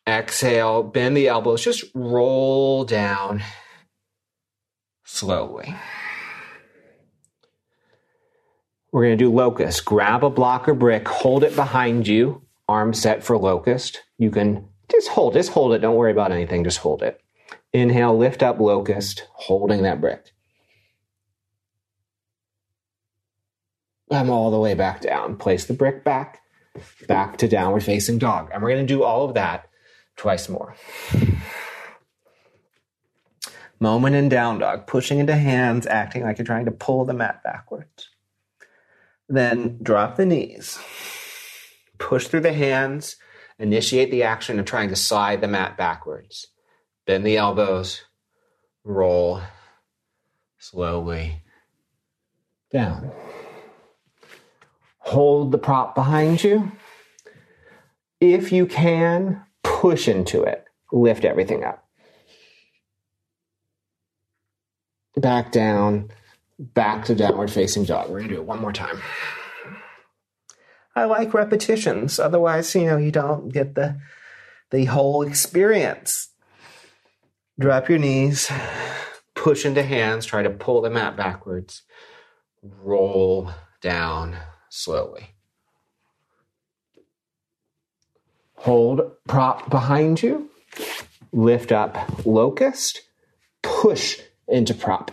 Exhale, 0.06 0.82
bend 0.82 1.16
the 1.16 1.28
elbows, 1.28 1.62
just 1.62 1.84
roll 1.94 2.84
down 2.84 3.42
slowly. 5.04 5.74
We're 8.94 9.06
going 9.06 9.18
to 9.18 9.24
do 9.24 9.32
locust. 9.32 9.84
Grab 9.84 10.22
a 10.22 10.30
block 10.30 10.68
or 10.68 10.74
brick, 10.74 11.08
hold 11.08 11.42
it 11.42 11.56
behind 11.56 12.06
you, 12.06 12.42
arm 12.68 12.94
set 12.94 13.24
for 13.24 13.36
locust. 13.36 14.04
You 14.18 14.30
can 14.30 14.68
just 14.88 15.08
hold, 15.08 15.34
just 15.34 15.50
hold 15.50 15.72
it. 15.74 15.80
Don't 15.80 15.96
worry 15.96 16.12
about 16.12 16.30
anything, 16.30 16.62
just 16.62 16.78
hold 16.78 17.02
it. 17.02 17.20
Inhale, 17.72 18.16
lift 18.16 18.40
up 18.40 18.60
locust, 18.60 19.26
holding 19.32 19.82
that 19.82 20.00
brick. 20.00 20.30
Come 24.12 24.30
all 24.30 24.52
the 24.52 24.60
way 24.60 24.74
back 24.74 25.00
down. 25.00 25.38
Place 25.38 25.64
the 25.64 25.74
brick 25.74 26.04
back, 26.04 26.42
back 27.08 27.36
to 27.38 27.48
downward 27.48 27.82
facing 27.82 28.18
dog. 28.18 28.50
And 28.54 28.62
we're 28.62 28.70
going 28.70 28.86
to 28.86 28.94
do 28.94 29.02
all 29.02 29.24
of 29.24 29.34
that 29.34 29.68
twice 30.16 30.48
more. 30.48 30.76
Moment 33.80 34.14
in 34.14 34.28
down 34.28 34.60
dog, 34.60 34.86
pushing 34.86 35.18
into 35.18 35.34
hands, 35.34 35.84
acting 35.84 36.22
like 36.22 36.38
you're 36.38 36.46
trying 36.46 36.66
to 36.66 36.70
pull 36.70 37.04
the 37.04 37.12
mat 37.12 37.42
backwards. 37.42 38.10
Then 39.28 39.78
drop 39.82 40.16
the 40.16 40.26
knees. 40.26 40.78
Push 41.98 42.28
through 42.28 42.40
the 42.40 42.52
hands. 42.52 43.16
Initiate 43.58 44.10
the 44.10 44.22
action 44.24 44.58
of 44.58 44.66
trying 44.66 44.88
to 44.88 44.96
slide 44.96 45.40
the 45.40 45.48
mat 45.48 45.76
backwards. 45.76 46.48
Bend 47.06 47.26
the 47.26 47.36
elbows. 47.36 48.02
Roll 48.84 49.40
slowly 50.58 51.42
down. 52.72 53.12
Hold 54.98 55.52
the 55.52 55.58
prop 55.58 55.94
behind 55.94 56.42
you. 56.42 56.72
If 58.20 58.50
you 58.52 58.66
can, 58.66 59.44
push 59.62 60.08
into 60.08 60.42
it. 60.42 60.64
Lift 60.90 61.24
everything 61.24 61.62
up. 61.62 61.86
Back 65.16 65.52
down, 65.52 66.10
back 66.72 67.04
to 67.06 67.14
downward 67.14 67.50
facing 67.50 67.84
dog. 67.84 68.08
We're 68.08 68.20
going 68.20 68.28
to 68.28 68.34
do 68.36 68.40
it 68.40 68.46
one 68.46 68.60
more 68.60 68.72
time. 68.72 69.00
I 70.96 71.04
like 71.04 71.34
repetitions. 71.34 72.18
Otherwise, 72.18 72.74
you 72.74 72.86
know, 72.86 72.96
you 72.96 73.10
don't 73.10 73.52
get 73.52 73.74
the 73.74 74.00
the 74.70 74.86
whole 74.86 75.22
experience. 75.22 76.30
Drop 77.58 77.88
your 77.88 77.98
knees, 77.98 78.50
push 79.34 79.64
into 79.64 79.82
hands, 79.82 80.26
try 80.26 80.42
to 80.42 80.50
pull 80.50 80.80
the 80.80 80.90
mat 80.90 81.16
backwards. 81.16 81.82
Roll 82.62 83.50
down 83.80 84.36
slowly. 84.70 85.34
Hold 88.56 89.12
prop 89.28 89.68
behind 89.68 90.22
you. 90.22 90.50
Lift 91.32 91.70
up 91.70 92.24
locust. 92.24 93.02
Push 93.62 94.20
into 94.48 94.74
prop. 94.74 95.10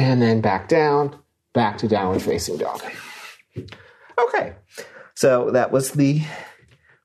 And 0.00 0.22
then 0.22 0.40
back 0.40 0.66
down, 0.66 1.14
back 1.52 1.76
to 1.76 1.86
downward 1.86 2.22
facing 2.22 2.56
dog. 2.56 2.80
Okay, 4.18 4.54
so 5.14 5.50
that 5.50 5.70
was 5.70 5.90
the 5.90 6.22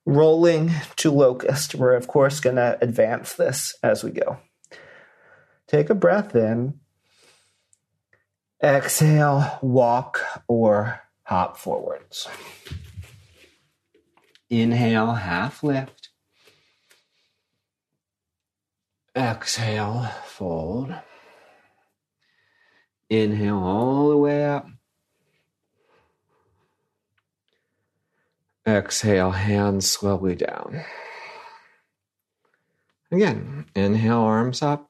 rolling 0.05 0.71
to 0.95 1.11
locust. 1.11 1.75
We're, 1.75 1.93
of 1.93 2.07
course, 2.07 2.39
going 2.39 2.55
to 2.55 2.77
advance 2.79 3.33
this 3.33 3.75
as 3.83 4.01
we 4.01 4.11
go. 4.11 4.37
Take 5.67 5.89
a 5.89 5.93
breath 5.93 6.37
in. 6.37 6.79
Exhale, 8.63 9.59
walk 9.61 10.21
or 10.47 11.01
hop 11.23 11.57
forwards. 11.57 12.29
Inhale, 14.49 15.15
half 15.15 15.63
lift. 15.63 16.11
Exhale, 19.17 20.09
fold. 20.25 20.95
Inhale 23.09 23.57
all 23.57 24.09
the 24.09 24.17
way 24.17 24.45
up. 24.45 24.67
Exhale, 28.67 29.31
hands 29.31 29.89
slowly 29.89 30.35
down. 30.35 30.83
Again, 33.11 33.65
inhale, 33.75 34.21
arms 34.21 34.63
up. 34.63 34.89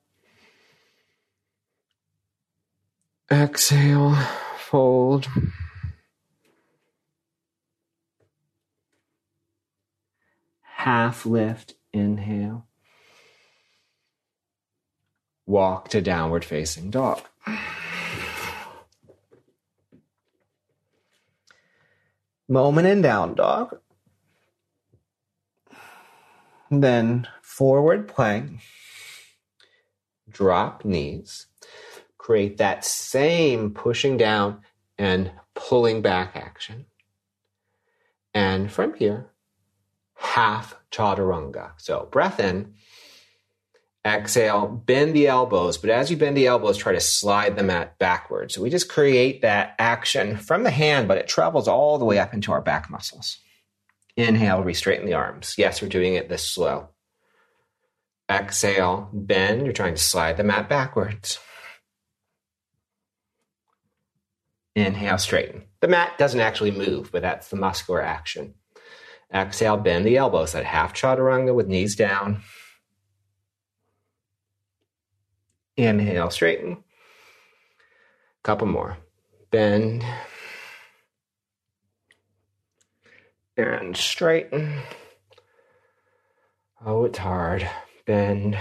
Exhale, 3.29 4.15
fold. 4.57 5.27
Half 10.61 11.25
lift, 11.25 11.73
inhale. 11.91 12.67
Walk 15.45 15.89
to 15.89 16.01
downward 16.01 16.45
facing 16.45 16.91
dog. 16.91 17.21
Moment 22.47 22.87
in 22.87 23.01
down 23.01 23.35
dog. 23.35 23.79
Then 26.69 27.27
forward 27.41 28.07
plank. 28.07 28.61
Drop 30.29 30.85
knees. 30.85 31.47
Create 32.17 32.57
that 32.57 32.83
same 32.83 33.71
pushing 33.71 34.17
down 34.17 34.61
and 34.97 35.31
pulling 35.53 36.01
back 36.01 36.35
action. 36.35 36.85
And 38.33 38.71
from 38.71 38.93
here, 38.95 39.31
half 40.15 40.75
chaturanga. 40.91 41.71
So 41.77 42.07
breath 42.11 42.39
in, 42.39 42.73
exhale, 44.05 44.67
bend 44.67 45.15
the 45.15 45.27
elbows, 45.27 45.77
but 45.77 45.89
as 45.89 46.11
you 46.11 46.17
bend 46.17 46.37
the 46.37 46.47
elbows, 46.47 46.77
try 46.77 46.93
to 46.93 46.99
slide 46.99 47.55
the 47.55 47.63
mat 47.63 47.97
backwards. 47.97 48.53
So 48.53 48.61
we 48.61 48.69
just 48.69 48.87
create 48.87 49.41
that 49.41 49.75
action 49.79 50.37
from 50.37 50.63
the 50.63 50.71
hand, 50.71 51.07
but 51.07 51.17
it 51.17 51.27
travels 51.27 51.67
all 51.67 51.97
the 51.97 52.05
way 52.05 52.19
up 52.19 52.33
into 52.33 52.51
our 52.51 52.61
back 52.61 52.89
muscles. 52.89 53.39
Inhale, 54.15 54.61
re-straighten 54.61 55.05
the 55.05 55.13
arms. 55.15 55.55
Yes, 55.57 55.81
we're 55.81 55.89
doing 55.89 56.13
it 56.13 56.29
this 56.29 56.47
slow. 56.47 56.89
Exhale, 58.29 59.09
bend. 59.11 59.65
You're 59.65 59.73
trying 59.73 59.95
to 59.95 60.01
slide 60.01 60.37
the 60.37 60.43
mat 60.43 60.69
backwards. 60.69 61.39
Inhale, 64.75 65.17
straighten. 65.17 65.63
The 65.81 65.87
mat 65.87 66.17
doesn't 66.17 66.39
actually 66.39 66.71
move, 66.71 67.11
but 67.11 67.21
that's 67.21 67.49
the 67.49 67.55
muscular 67.55 68.01
action. 68.01 68.55
Exhale, 69.33 69.77
bend 69.77 70.05
the 70.05 70.17
elbows, 70.17 70.51
that 70.51 70.65
half 70.65 70.93
chaturanga 70.93 71.53
with 71.53 71.67
knees 71.67 71.95
down. 71.95 72.41
Inhale, 75.77 76.29
straighten. 76.29 76.83
Couple 78.43 78.67
more. 78.67 78.97
Bend. 79.51 80.05
And 83.57 83.95
straighten. 83.97 84.81
Oh, 86.85 87.05
it's 87.05 87.17
hard. 87.17 87.69
Bend. 88.05 88.57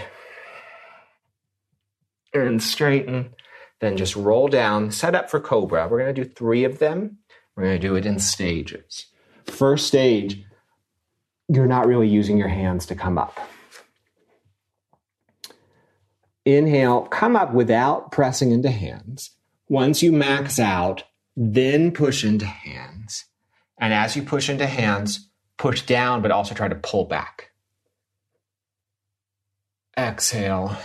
And 2.33 2.62
straighten. 2.62 3.35
Then 3.81 3.96
just 3.96 4.16
roll 4.16 4.48
down, 4.48 4.90
set 4.90 5.14
up 5.14 5.31
for 5.31 5.40
Cobra. 5.40 5.88
We're 5.88 6.00
going 6.00 6.14
to 6.14 6.24
do 6.24 6.29
three 6.29 6.64
of 6.64 6.79
them. 6.79 7.18
We're 7.55 7.64
going 7.64 7.81
to 7.81 7.87
do 7.87 7.96
it 7.96 8.07
in 8.07 8.18
stages. 8.18 9.07
First 9.44 9.87
stage, 9.87 10.44
you're 11.48 11.66
not 11.66 11.87
really 11.87 12.09
using 12.09 12.38
your 12.38 12.48
hands 12.48 12.87
to 12.87 12.94
come 12.94 13.18
up. 13.18 13.38
Inhale, 16.44 17.02
come 17.02 17.37
up 17.37 17.52
without 17.52 18.12
pressing 18.12 18.52
into 18.52 18.70
hands. 18.70 19.30
Once 19.68 20.02
you 20.02 20.12
max 20.12 20.59
out, 20.59 21.04
then 21.37 21.90
push 21.90 22.24
into 22.24 22.44
hands. 22.46 23.24
And 23.78 23.92
as 23.94 24.14
you 24.14 24.22
push 24.22 24.48
into 24.50 24.66
hands, 24.66 25.30
push 25.57 25.83
down, 25.83 26.22
but 26.22 26.30
also 26.30 26.54
try 26.54 26.68
to 26.68 26.74
pull 26.74 27.07
back. 27.07 27.50
Exhale, 29.96 30.76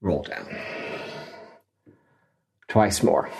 roll 0.00 0.22
down. 0.22 0.46
Twice 2.68 3.02
more. 3.02 3.30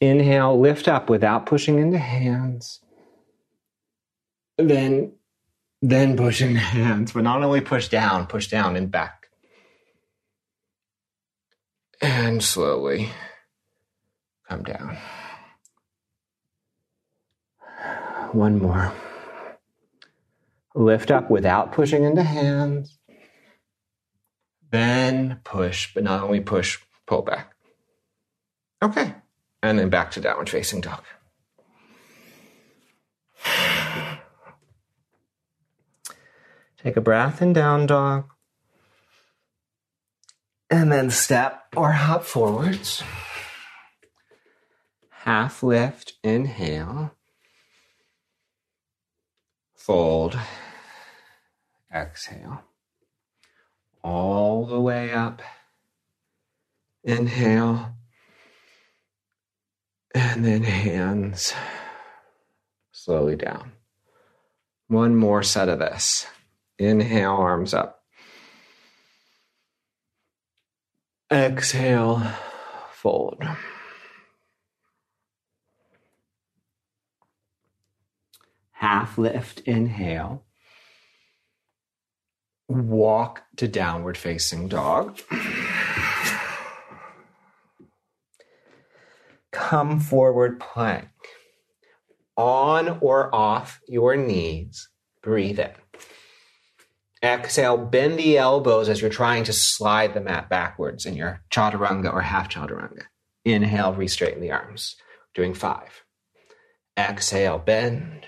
Inhale, 0.00 0.58
lift 0.58 0.88
up 0.88 1.10
without 1.10 1.46
pushing 1.46 1.78
into 1.78 1.98
hands. 1.98 2.80
Then, 4.56 5.12
then 5.82 6.16
push 6.16 6.40
into 6.40 6.60
hands, 6.60 7.12
but 7.12 7.24
not 7.24 7.42
only 7.42 7.60
push 7.60 7.88
down, 7.88 8.26
push 8.26 8.48
down 8.48 8.76
and 8.76 8.90
back. 8.90 9.28
And 12.02 12.42
slowly 12.42 13.10
come 14.48 14.62
down. 14.62 14.96
One 18.32 18.58
more. 18.58 18.92
Lift 20.74 21.10
up 21.10 21.30
without 21.30 21.72
pushing 21.72 22.04
into 22.04 22.22
hands. 22.22 22.98
Then 24.70 25.40
push, 25.44 25.92
but 25.92 26.04
not 26.04 26.22
only 26.22 26.40
push, 26.40 26.78
pull 27.06 27.22
back. 27.22 27.54
Okay. 28.82 29.14
And 29.62 29.78
then 29.78 29.90
back 29.90 30.12
to 30.12 30.20
downward 30.20 30.48
facing 30.48 30.80
dog. 30.80 31.02
Take 36.82 36.96
a 36.96 37.00
breath 37.00 37.42
in 37.42 37.52
down 37.52 37.86
dog. 37.86 38.30
And 40.70 40.90
then 40.90 41.10
step 41.10 41.64
or 41.76 41.92
hop 41.92 42.24
forwards. 42.24 43.02
Half 45.10 45.62
lift, 45.62 46.14
inhale. 46.22 47.14
Fold, 49.74 50.38
exhale. 51.94 52.62
All 54.02 54.64
the 54.64 54.80
way 54.80 55.12
up. 55.12 55.42
Inhale 57.04 57.94
And 60.14 60.44
then 60.44 60.62
hands 60.62 61.52
slowly 62.90 63.36
down. 63.36 63.72
One 64.88 65.14
more 65.14 65.42
set 65.42 65.68
of 65.68 65.78
this. 65.78 66.26
Inhale, 66.80 67.32
arms 67.32 67.74
up. 67.74 68.00
Exhale, 71.30 72.22
fold. 72.90 73.44
Half 78.70 79.18
lift, 79.18 79.60
inhale. 79.66 80.46
Walk 82.66 83.42
to 83.56 83.68
downward 83.68 84.16
facing 84.16 84.68
dog. 84.68 85.20
Come 89.52 90.00
forward 90.00 90.58
plank. 90.58 91.10
On 92.38 92.96
or 93.02 93.34
off 93.34 93.82
your 93.86 94.16
knees, 94.16 94.88
breathe 95.22 95.58
in. 95.58 95.72
Exhale, 97.22 97.76
bend 97.76 98.18
the 98.18 98.38
elbows 98.38 98.88
as 98.88 99.00
you're 99.00 99.10
trying 99.10 99.44
to 99.44 99.52
slide 99.52 100.14
the 100.14 100.20
mat 100.20 100.48
backwards 100.48 101.04
in 101.04 101.14
your 101.14 101.42
chaturanga 101.50 102.10
or 102.12 102.22
half 102.22 102.48
chaturanga. 102.48 103.02
Inhale, 103.44 103.92
re-straighten 103.92 104.40
the 104.40 104.52
arms. 104.52 104.96
Doing 105.34 105.52
five. 105.52 106.04
Exhale, 106.96 107.58
bend. 107.58 108.26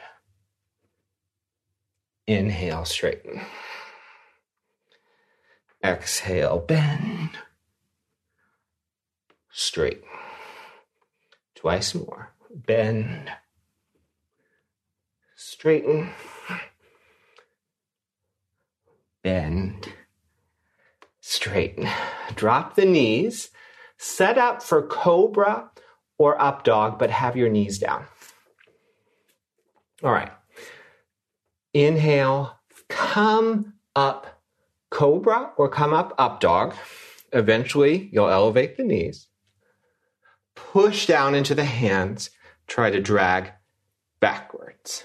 Inhale, 2.27 2.85
straighten. 2.85 3.41
Exhale, 5.83 6.59
bend. 6.59 7.31
Straighten. 9.51 10.09
Twice 11.55 11.95
more. 11.95 12.35
Bend. 12.55 13.33
Straighten 15.35 16.11
bend, 19.23 19.93
straighten. 21.21 21.89
Drop 22.35 22.75
the 22.75 22.85
knees. 22.85 23.51
Set 23.97 24.37
up 24.37 24.63
for 24.63 24.87
cobra 24.87 25.71
or 26.19 26.41
up 26.41 26.65
dog, 26.65 26.99
but 26.99 27.11
have 27.11 27.37
your 27.37 27.49
knees 27.49 27.79
down. 27.79 28.05
All 30.03 30.13
right. 30.13 30.33
Inhale, 31.73 32.59
come 32.89 33.75
up 33.95 34.43
cobra 34.91 35.53
or 35.57 35.69
come 35.69 35.93
up 35.93 36.15
up 36.19 36.41
dog. 36.41 36.75
Eventually, 37.33 38.11
you'll 38.13 38.29
elevate 38.29 38.77
the 38.77 38.85
knees. 38.85 39.29
Push 40.55 41.07
down 41.07 41.35
into 41.35 41.55
the 41.55 41.65
hands. 41.65 42.31
Try 42.67 42.91
to 42.91 43.01
drag 43.01 43.53
backwards. 44.21 45.05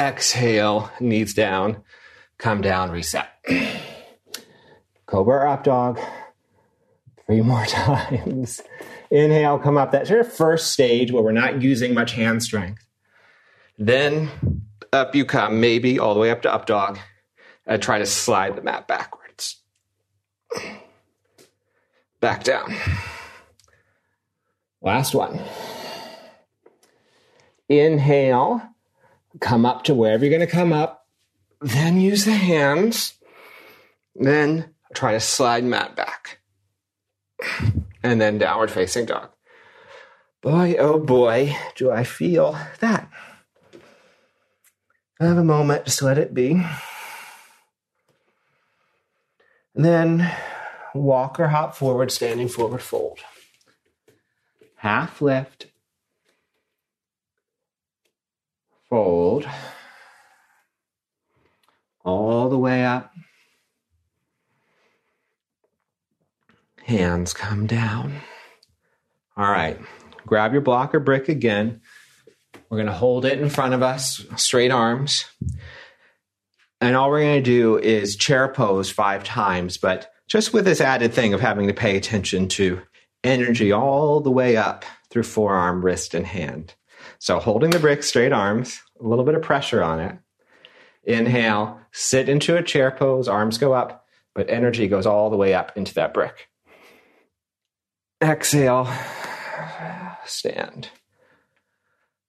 Exhale, 0.00 0.90
knees 0.98 1.34
down, 1.34 1.82
come 2.38 2.62
down, 2.62 2.90
reset. 2.90 3.28
Cobra 5.04 5.52
up 5.52 5.62
dog. 5.62 6.00
Three 7.26 7.42
more 7.42 7.66
times. 7.66 8.62
Inhale, 9.10 9.58
come 9.58 9.76
up. 9.76 9.92
That's 9.92 10.08
your 10.08 10.24
first 10.24 10.72
stage 10.72 11.12
where 11.12 11.22
we're 11.22 11.32
not 11.32 11.60
using 11.60 11.92
much 11.92 12.12
hand 12.12 12.42
strength. 12.42 12.86
Then 13.76 14.30
up 14.90 15.14
you 15.14 15.26
come, 15.26 15.60
maybe 15.60 15.98
all 15.98 16.14
the 16.14 16.20
way 16.20 16.30
up 16.30 16.40
to 16.42 16.52
up 16.52 16.64
dog. 16.64 16.98
And 17.66 17.82
try 17.82 17.98
to 17.98 18.06
slide 18.06 18.56
the 18.56 18.62
mat 18.62 18.88
backwards. 18.88 19.60
Back 22.20 22.42
down. 22.42 22.74
Last 24.80 25.14
one. 25.14 25.42
Inhale, 27.68 28.62
come 29.38 29.64
up 29.64 29.84
to 29.84 29.94
wherever 29.94 30.24
you're 30.24 30.36
going 30.36 30.46
to 30.46 30.52
come 30.52 30.72
up, 30.72 31.06
then 31.60 32.00
use 32.00 32.24
the 32.24 32.32
hands, 32.32 33.14
then 34.14 34.74
try 34.94 35.12
to 35.12 35.20
slide 35.20 35.64
mat 35.64 35.94
back, 35.94 36.40
and 38.02 38.20
then 38.20 38.38
downward 38.38 38.70
facing 38.70 39.06
dog. 39.06 39.30
Boy, 40.40 40.74
oh 40.78 40.98
boy, 40.98 41.54
do 41.76 41.90
I 41.90 42.02
feel 42.02 42.58
that. 42.80 43.10
Have 45.20 45.36
a 45.36 45.44
moment, 45.44 45.84
just 45.84 46.02
let 46.02 46.16
it 46.16 46.32
be. 46.32 46.64
And 49.74 49.84
then 49.84 50.32
walk 50.94 51.38
or 51.38 51.48
hop 51.48 51.76
forward, 51.76 52.10
standing 52.10 52.48
forward 52.48 52.82
fold. 52.82 53.18
Half 54.76 55.20
lift, 55.20 55.66
fold 58.90 59.46
all 62.04 62.48
the 62.50 62.58
way 62.58 62.84
up. 62.84 63.12
Hands 66.84 67.32
come 67.32 67.66
down. 67.66 68.20
All 69.36 69.50
right, 69.50 69.78
grab 70.26 70.52
your 70.52 70.60
block 70.60 70.94
or 70.94 71.00
brick 71.00 71.28
again. 71.28 71.80
We're 72.68 72.78
going 72.78 72.86
to 72.86 72.92
hold 72.92 73.24
it 73.24 73.40
in 73.40 73.48
front 73.48 73.74
of 73.74 73.82
us, 73.82 74.24
straight 74.36 74.70
arms. 74.70 75.24
And 76.80 76.96
all 76.96 77.10
we're 77.10 77.22
going 77.22 77.42
to 77.42 77.50
do 77.50 77.78
is 77.78 78.16
chair 78.16 78.48
pose 78.48 78.90
five 78.90 79.22
times, 79.22 79.76
but 79.76 80.12
just 80.26 80.52
with 80.52 80.64
this 80.64 80.80
added 80.80 81.12
thing 81.12 81.32
of 81.32 81.40
having 81.40 81.68
to 81.68 81.74
pay 81.74 81.96
attention 81.96 82.48
to 82.48 82.80
energy 83.22 83.70
all 83.70 84.20
the 84.20 84.30
way 84.30 84.56
up 84.56 84.84
through 85.10 85.24
forearm, 85.24 85.84
wrist, 85.84 86.14
and 86.14 86.26
hand. 86.26 86.74
So 87.18 87.38
holding 87.38 87.70
the 87.70 87.78
brick, 87.78 88.02
straight 88.02 88.32
arms, 88.32 88.80
a 89.00 89.06
little 89.06 89.24
bit 89.24 89.34
of 89.34 89.42
pressure 89.42 89.82
on 89.82 90.00
it. 90.00 90.18
Inhale, 91.04 91.80
sit 91.92 92.28
into 92.28 92.56
a 92.56 92.62
chair 92.62 92.90
pose, 92.90 93.28
arms 93.28 93.58
go 93.58 93.72
up, 93.72 94.06
but 94.34 94.50
energy 94.50 94.88
goes 94.88 95.06
all 95.06 95.30
the 95.30 95.36
way 95.36 95.54
up 95.54 95.72
into 95.76 95.94
that 95.94 96.14
brick. 96.14 96.48
Exhale, 98.22 98.92
stand. 100.26 100.90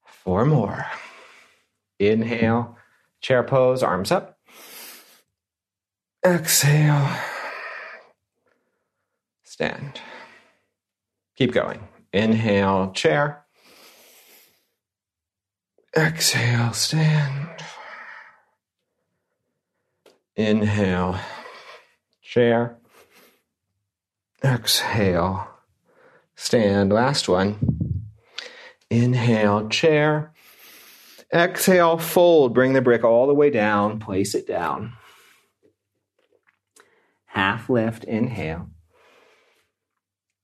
Four 0.06 0.46
more. 0.46 0.86
Inhale, 2.00 2.78
chair 3.20 3.44
pose, 3.44 3.84
arms 3.84 4.12
up. 4.12 4.38
Exhale, 6.26 7.10
stand. 9.44 10.00
Keep 11.36 11.54
going. 11.54 11.88
Inhale, 12.14 12.92
chair. 12.92 13.41
Exhale, 15.96 16.72
stand. 16.72 17.50
Inhale, 20.38 21.20
chair. 22.22 22.78
Exhale, 24.42 25.50
stand. 26.36 26.94
Last 26.94 27.28
one. 27.28 28.06
Inhale, 28.90 29.68
chair. 29.68 30.34
Exhale, 31.34 31.98
fold. 31.98 32.54
Bring 32.54 32.72
the 32.72 32.82
brick 32.82 33.04
all 33.04 33.28
the 33.28 33.34
way 33.34 33.50
down. 33.50 34.00
Place 34.00 34.34
it 34.34 34.48
down. 34.48 34.94
Half 37.26 37.70
lift, 37.70 38.06
inhale. 38.06 38.70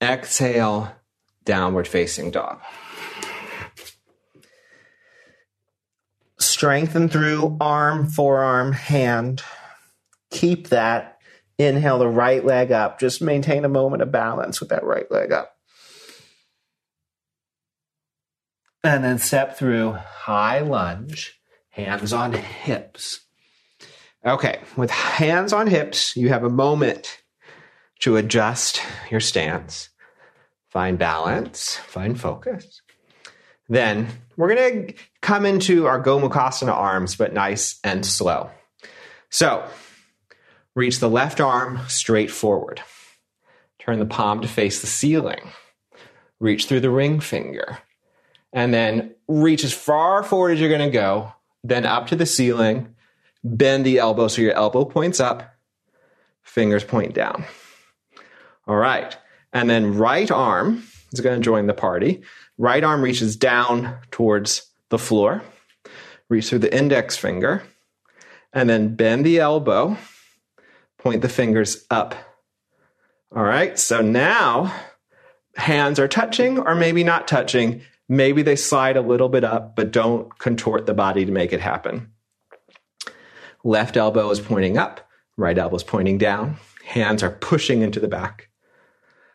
Exhale, 0.01 0.93
downward 1.45 1.87
facing 1.87 2.31
dog. 2.31 2.59
Strengthen 6.57 7.07
through 7.07 7.55
arm, 7.61 8.07
forearm, 8.07 8.71
hand. 8.71 9.43
Keep 10.31 10.69
that. 10.69 11.19
Inhale 11.59 11.99
the 11.99 12.07
right 12.07 12.43
leg 12.43 12.71
up. 12.71 12.99
Just 12.99 13.21
maintain 13.21 13.63
a 13.63 13.69
moment 13.69 14.01
of 14.01 14.11
balance 14.11 14.59
with 14.59 14.69
that 14.69 14.83
right 14.83 15.05
leg 15.11 15.31
up. 15.31 15.53
And 18.83 19.03
then 19.03 19.19
step 19.19 19.55
through 19.55 19.91
high 19.91 20.61
lunge, 20.61 21.39
hands 21.69 22.11
on 22.11 22.33
hips. 22.33 23.19
Okay, 24.25 24.59
with 24.75 24.89
hands 24.89 25.53
on 25.53 25.67
hips, 25.67 26.17
you 26.17 26.29
have 26.29 26.43
a 26.43 26.49
moment 26.49 27.21
to 27.99 28.17
adjust 28.17 28.81
your 29.11 29.19
stance, 29.19 29.89
find 30.71 30.97
balance, 30.97 31.75
find 31.75 32.19
focus. 32.19 32.81
Then 33.69 34.07
we're 34.35 34.55
going 34.55 34.87
to 34.87 34.93
come 35.21 35.45
into 35.45 35.87
our 35.87 36.01
Gomukhasana 36.01 36.71
arms, 36.71 37.15
but 37.15 37.33
nice 37.33 37.79
and 37.83 38.05
slow. 38.05 38.49
So 39.29 39.67
reach 40.75 40.99
the 40.99 41.09
left 41.09 41.41
arm 41.41 41.79
straight 41.87 42.31
forward. 42.31 42.81
Turn 43.79 43.99
the 43.99 44.05
palm 44.05 44.41
to 44.41 44.47
face 44.47 44.81
the 44.81 44.87
ceiling. 44.87 45.51
Reach 46.39 46.65
through 46.65 46.81
the 46.81 46.89
ring 46.89 47.19
finger. 47.19 47.79
And 48.53 48.73
then 48.73 49.15
reach 49.27 49.63
as 49.63 49.73
far 49.73 50.23
forward 50.23 50.51
as 50.51 50.59
you're 50.59 50.69
going 50.69 50.89
to 50.89 50.89
go, 50.89 51.33
then 51.63 51.85
up 51.85 52.07
to 52.07 52.15
the 52.15 52.25
ceiling. 52.25 52.95
Bend 53.43 53.85
the 53.85 53.99
elbow 53.99 54.27
so 54.27 54.41
your 54.41 54.53
elbow 54.53 54.83
points 54.83 55.19
up, 55.19 55.55
fingers 56.43 56.83
point 56.83 57.13
down. 57.13 57.45
All 58.67 58.75
right. 58.75 59.15
And 59.53 59.69
then 59.69 59.97
right 59.97 60.29
arm 60.29 60.83
is 61.13 61.21
going 61.21 61.39
to 61.39 61.43
join 61.43 61.67
the 61.67 61.73
party. 61.73 62.23
Right 62.57 62.83
arm 62.83 63.01
reaches 63.01 63.35
down 63.35 63.97
towards 64.11 64.71
the 64.89 64.97
floor. 64.97 65.43
Reach 66.29 66.49
through 66.49 66.59
the 66.59 66.75
index 66.75 67.15
finger 67.15 67.63
and 68.51 68.69
then 68.69 68.95
bend 68.95 69.25
the 69.25 69.39
elbow. 69.39 69.97
Point 70.97 71.21
the 71.21 71.29
fingers 71.29 71.85
up. 71.91 72.15
All 73.35 73.43
right, 73.43 73.77
so 73.77 74.01
now 74.01 74.73
hands 75.55 75.99
are 75.99 76.07
touching 76.07 76.59
or 76.59 76.75
maybe 76.75 77.03
not 77.03 77.27
touching. 77.27 77.81
Maybe 78.09 78.41
they 78.41 78.55
slide 78.55 78.97
a 78.97 79.01
little 79.01 79.29
bit 79.29 79.43
up, 79.43 79.75
but 79.75 79.91
don't 79.91 80.35
contort 80.39 80.85
the 80.85 80.93
body 80.93 81.25
to 81.25 81.31
make 81.31 81.53
it 81.53 81.59
happen. 81.59 82.11
Left 83.63 83.97
elbow 83.97 84.29
is 84.29 84.39
pointing 84.39 84.77
up, 84.77 85.07
right 85.35 85.57
elbow 85.57 85.75
is 85.75 85.83
pointing 85.83 86.17
down. 86.17 86.57
Hands 86.85 87.21
are 87.21 87.31
pushing 87.31 87.81
into 87.81 87.99
the 87.99 88.07
back. 88.07 88.49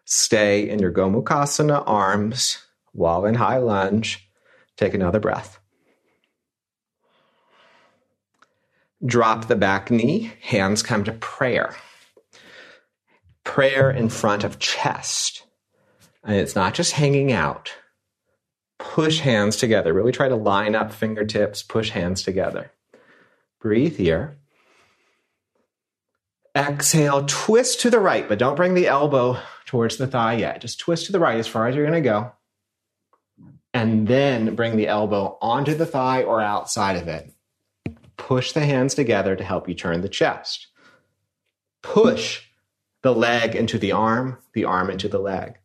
Stay 0.05 0.69
in 0.69 0.79
your 0.79 0.93
Gomukhasana 0.93 1.85
arms 1.87 2.59
while 2.93 3.25
in 3.25 3.35
high 3.35 3.59
lunge. 3.59 4.29
Take 4.77 4.95
another 4.95 5.21
breath. 5.21 5.59
Drop 9.05 9.49
the 9.49 9.57
back 9.57 9.91
knee, 9.91 10.33
hands 10.41 10.83
come 10.83 11.03
to 11.05 11.13
prayer. 11.13 11.75
Prayer 13.45 13.91
in 13.91 14.09
front 14.09 14.45
of 14.45 14.61
chest. 14.61 15.45
And 16.23 16.37
it's 16.37 16.55
not 16.55 16.75
just 16.75 16.93
hanging 16.93 17.33
out. 17.33 17.73
Push 18.79 19.21
hands 19.21 19.57
together. 19.57 19.93
Really 19.93 20.13
try 20.13 20.29
to 20.29 20.37
line 20.37 20.77
up 20.77 20.93
fingertips, 20.93 21.63
push 21.63 21.91
hands 21.91 22.23
together. 22.23 22.71
Breathe 23.61 23.97
here. 23.97 24.39
Exhale, 26.55 27.25
twist 27.27 27.81
to 27.81 27.91
the 27.91 27.99
right, 27.99 28.29
but 28.29 28.39
don't 28.39 28.57
bring 28.57 28.75
the 28.75 28.87
elbow 28.87 29.39
towards 29.65 29.97
the 29.97 30.07
thigh 30.07 30.35
yet. 30.35 30.61
Just 30.61 30.79
twist 30.79 31.07
to 31.07 31.13
the 31.13 31.21
right 31.21 31.39
as 31.39 31.49
far 31.49 31.67
as 31.67 31.75
you're 31.75 31.87
going 31.87 32.03
to 32.03 32.09
go. 32.09 32.33
And 33.75 34.07
then 34.07 34.55
bring 34.55 34.77
the 34.77 34.89
elbow 34.89 35.39
onto 35.41 35.75
the 35.75 35.87
thigh 35.87 36.23
or 36.23 36.41
outside 36.41 36.97
of 36.97 37.09
it. 37.09 37.33
Push 38.17 38.53
the 38.53 38.67
hands 38.67 38.95
together 38.95 39.35
to 39.35 39.45
help 39.45 39.69
you 39.69 39.75
turn 39.75 40.03
the 40.03 40.09
chest. 40.09 40.69
Push 41.83 42.43
the 43.03 43.15
leg 43.15 43.57
into 43.57 43.79
the 43.79 43.93
arm, 43.93 44.39
the 44.53 44.65
arm 44.65 44.91
into 44.91 45.09
the 45.09 45.19
leg. 45.19 45.59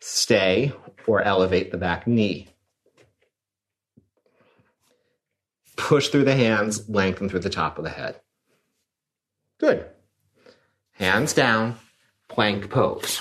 Stay 0.00 0.72
or 1.06 1.22
elevate 1.22 1.70
the 1.70 1.76
back 1.78 2.06
knee. 2.06 2.48
Push 5.76 6.08
through 6.08 6.24
the 6.24 6.34
hands, 6.34 6.88
lengthen 6.88 7.28
through 7.28 7.40
the 7.40 7.50
top 7.50 7.78
of 7.78 7.84
the 7.84 7.90
head. 7.90 8.20
Good. 9.58 9.86
Hands 10.92 11.32
down, 11.32 11.76
plank 12.28 12.70
pose. 12.70 13.20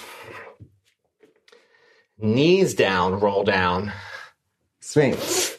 Knees 2.18 2.74
down, 2.74 3.20
roll 3.20 3.44
down, 3.44 3.92
Sphinx. 4.92 5.58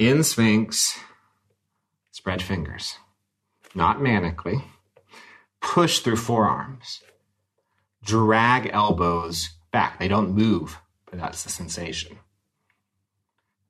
In 0.00 0.24
Sphinx, 0.24 0.98
spread 2.12 2.40
fingers. 2.40 2.94
Not 3.74 3.98
manically. 3.98 4.64
Push 5.60 5.98
through 5.98 6.16
forearms. 6.16 7.02
Drag 8.02 8.70
elbows 8.72 9.50
back. 9.70 9.98
They 9.98 10.08
don't 10.08 10.34
move, 10.34 10.78
but 11.10 11.20
that's 11.20 11.44
the 11.44 11.50
sensation. 11.50 12.20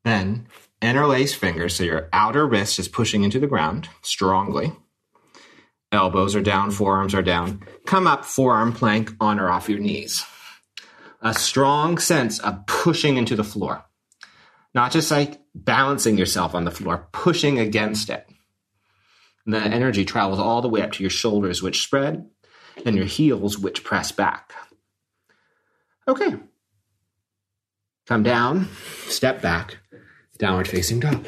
Then 0.05 0.47
interlace 0.81 1.35
fingers 1.35 1.75
so 1.75 1.83
your 1.83 2.09
outer 2.13 2.47
wrist 2.47 2.79
is 2.79 2.87
pushing 2.87 3.25
into 3.25 3.41
the 3.41 3.49
ground 3.49 3.89
strongly. 4.03 4.75
Elbows 5.91 6.37
are 6.37 6.41
down, 6.41 6.71
forearms 6.71 7.17
are 7.17 7.23
down. 7.23 7.65
Come 7.85 8.07
up, 8.07 8.25
forearm 8.25 8.73
plank 8.73 9.11
on 9.19 9.41
or 9.41 9.51
off 9.51 9.69
your 9.69 9.81
knees. 9.81 10.25
A 11.21 11.35
strong 11.35 11.99
sense 11.99 12.39
of 12.39 12.65
pushing 12.69 13.17
into 13.17 13.35
the 13.35 13.43
floor. 13.43 13.85
Not 14.79 14.93
just 14.93 15.11
like 15.11 15.41
balancing 15.57 16.17
yourself 16.17 16.55
on 16.55 16.65
the 16.65 16.71
floor, 16.71 17.09
pushing 17.11 17.59
against 17.59 18.11
it. 18.11 18.25
And 19.45 19.53
the 19.53 19.59
energy 19.59 20.05
travels 20.05 20.39
all 20.39 20.63
the 20.63 20.69
way 20.69 20.83
up 20.83 20.93
to 20.93 21.03
your 21.03 21.11
shoulders, 21.11 21.61
which 21.61 21.83
spread, 21.83 22.31
and 22.87 22.95
your 22.95 23.05
heels, 23.05 23.59
which 23.59 23.83
press 23.83 24.13
back. 24.13 24.53
Okay. 26.07 26.37
Come 28.07 28.23
down, 28.23 28.69
step 29.09 29.43
back, 29.43 29.79
downward 30.39 30.69
facing 30.69 31.01
dog. 31.01 31.27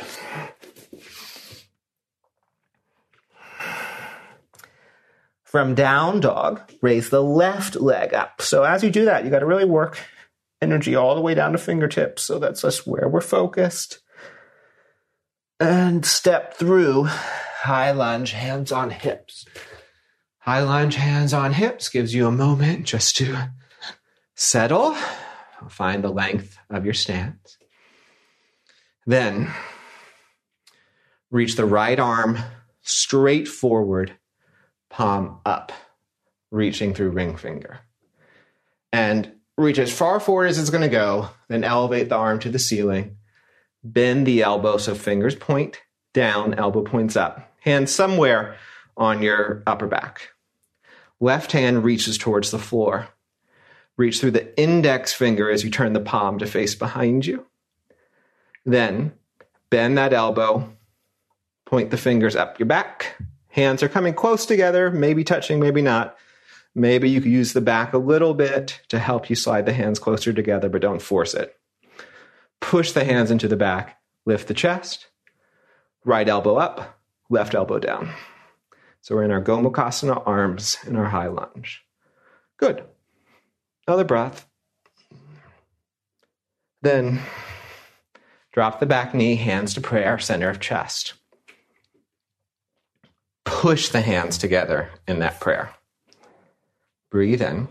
From 5.42 5.74
down 5.74 6.20
dog, 6.20 6.60
raise 6.82 7.10
the 7.10 7.20
left 7.20 7.74
leg 7.74 8.14
up. 8.14 8.42
So 8.42 8.62
as 8.62 8.84
you 8.84 8.90
do 8.90 9.06
that, 9.06 9.24
you 9.24 9.30
got 9.30 9.40
to 9.40 9.46
really 9.46 9.64
work 9.64 9.98
energy 10.62 10.94
all 10.94 11.14
the 11.14 11.20
way 11.20 11.34
down 11.34 11.52
to 11.52 11.58
fingertips. 11.58 12.22
So 12.22 12.38
that's 12.38 12.62
just 12.62 12.86
where 12.86 13.08
we're 13.08 13.20
focused. 13.20 14.00
And 15.58 16.04
step 16.04 16.54
through 16.54 17.04
high 17.04 17.90
lunge, 17.90 18.32
hands 18.32 18.72
on 18.72 18.90
hips. 18.90 19.44
High 20.38 20.62
lunge, 20.62 20.94
hands 20.94 21.34
on 21.34 21.52
hips 21.52 21.88
gives 21.88 22.14
you 22.14 22.26
a 22.26 22.32
moment 22.32 22.86
just 22.86 23.16
to 23.18 23.50
settle, 24.34 24.96
find 25.68 26.02
the 26.02 26.10
length 26.10 26.58
of 26.70 26.84
your 26.84 26.94
stance. 26.94 27.58
Then 29.06 29.52
reach 31.30 31.56
the 31.56 31.66
right 31.66 31.98
arm 31.98 32.38
straight 32.82 33.46
forward 33.48 34.16
palm 34.88 35.40
up, 35.44 35.72
reaching 36.50 36.94
through 36.94 37.10
ring 37.10 37.36
finger. 37.36 37.80
And 38.92 39.32
reach 39.60 39.78
as 39.78 39.92
far 39.92 40.20
forward 40.20 40.46
as 40.46 40.58
it's 40.58 40.70
going 40.70 40.82
to 40.82 40.88
go, 40.88 41.30
then 41.48 41.64
elevate 41.64 42.08
the 42.08 42.16
arm 42.16 42.38
to 42.40 42.50
the 42.50 42.58
ceiling. 42.58 43.16
Bend 43.82 44.26
the 44.26 44.42
elbow 44.42 44.76
so 44.76 44.94
fingers 44.94 45.34
point 45.34 45.80
down, 46.12 46.54
elbow 46.54 46.82
points 46.82 47.16
up. 47.16 47.54
Hand 47.60 47.88
somewhere 47.88 48.56
on 48.96 49.22
your 49.22 49.62
upper 49.66 49.86
back. 49.86 50.30
Left 51.20 51.52
hand 51.52 51.84
reaches 51.84 52.18
towards 52.18 52.50
the 52.50 52.58
floor. 52.58 53.08
Reach 53.96 54.20
through 54.20 54.32
the 54.32 54.58
index 54.60 55.12
finger 55.12 55.50
as 55.50 55.62
you 55.62 55.70
turn 55.70 55.92
the 55.92 56.00
palm 56.00 56.38
to 56.38 56.46
face 56.46 56.74
behind 56.74 57.26
you. 57.26 57.46
Then 58.64 59.12
bend 59.68 59.98
that 59.98 60.12
elbow, 60.12 60.72
point 61.66 61.90
the 61.90 61.96
fingers 61.96 62.34
up 62.34 62.58
your 62.58 62.66
back, 62.66 63.16
Hands 63.50 63.82
are 63.82 63.88
coming 63.88 64.14
close 64.14 64.46
together, 64.46 64.90
maybe 64.90 65.24
touching, 65.24 65.58
maybe 65.58 65.82
not. 65.82 66.16
Maybe 66.74 67.10
you 67.10 67.20
could 67.20 67.32
use 67.32 67.52
the 67.52 67.60
back 67.60 67.92
a 67.92 67.98
little 67.98 68.34
bit 68.34 68.80
to 68.88 68.98
help 68.98 69.28
you 69.28 69.36
slide 69.36 69.66
the 69.66 69.72
hands 69.72 69.98
closer 69.98 70.32
together, 70.32 70.68
but 70.68 70.82
don't 70.82 71.02
force 71.02 71.34
it. 71.34 71.56
Push 72.60 72.92
the 72.92 73.04
hands 73.04 73.30
into 73.30 73.48
the 73.48 73.56
back, 73.56 73.98
lift 74.24 74.48
the 74.48 74.54
chest, 74.54 75.08
right 76.04 76.28
elbow 76.28 76.56
up, 76.56 77.00
left 77.28 77.54
elbow 77.54 77.78
down. 77.78 78.10
So 79.00 79.14
we're 79.14 79.24
in 79.24 79.30
our 79.30 79.42
Gomukhasana 79.42 80.22
arms 80.26 80.76
in 80.86 80.94
our 80.96 81.08
high 81.08 81.28
lunge. 81.28 81.82
Good. 82.56 82.84
Another 83.86 84.04
breath. 84.04 84.46
Then 86.82 87.20
drop 88.52 88.78
the 88.78 88.86
back 88.86 89.14
knee, 89.14 89.36
hands 89.36 89.74
to 89.74 89.80
prayer, 89.80 90.18
center 90.18 90.48
of 90.48 90.60
chest 90.60 91.14
push 93.60 93.88
the 93.88 94.00
hands 94.00 94.38
together 94.38 94.88
in 95.06 95.18
that 95.18 95.38
prayer. 95.40 95.74
Breathe 97.10 97.42
in. 97.42 97.68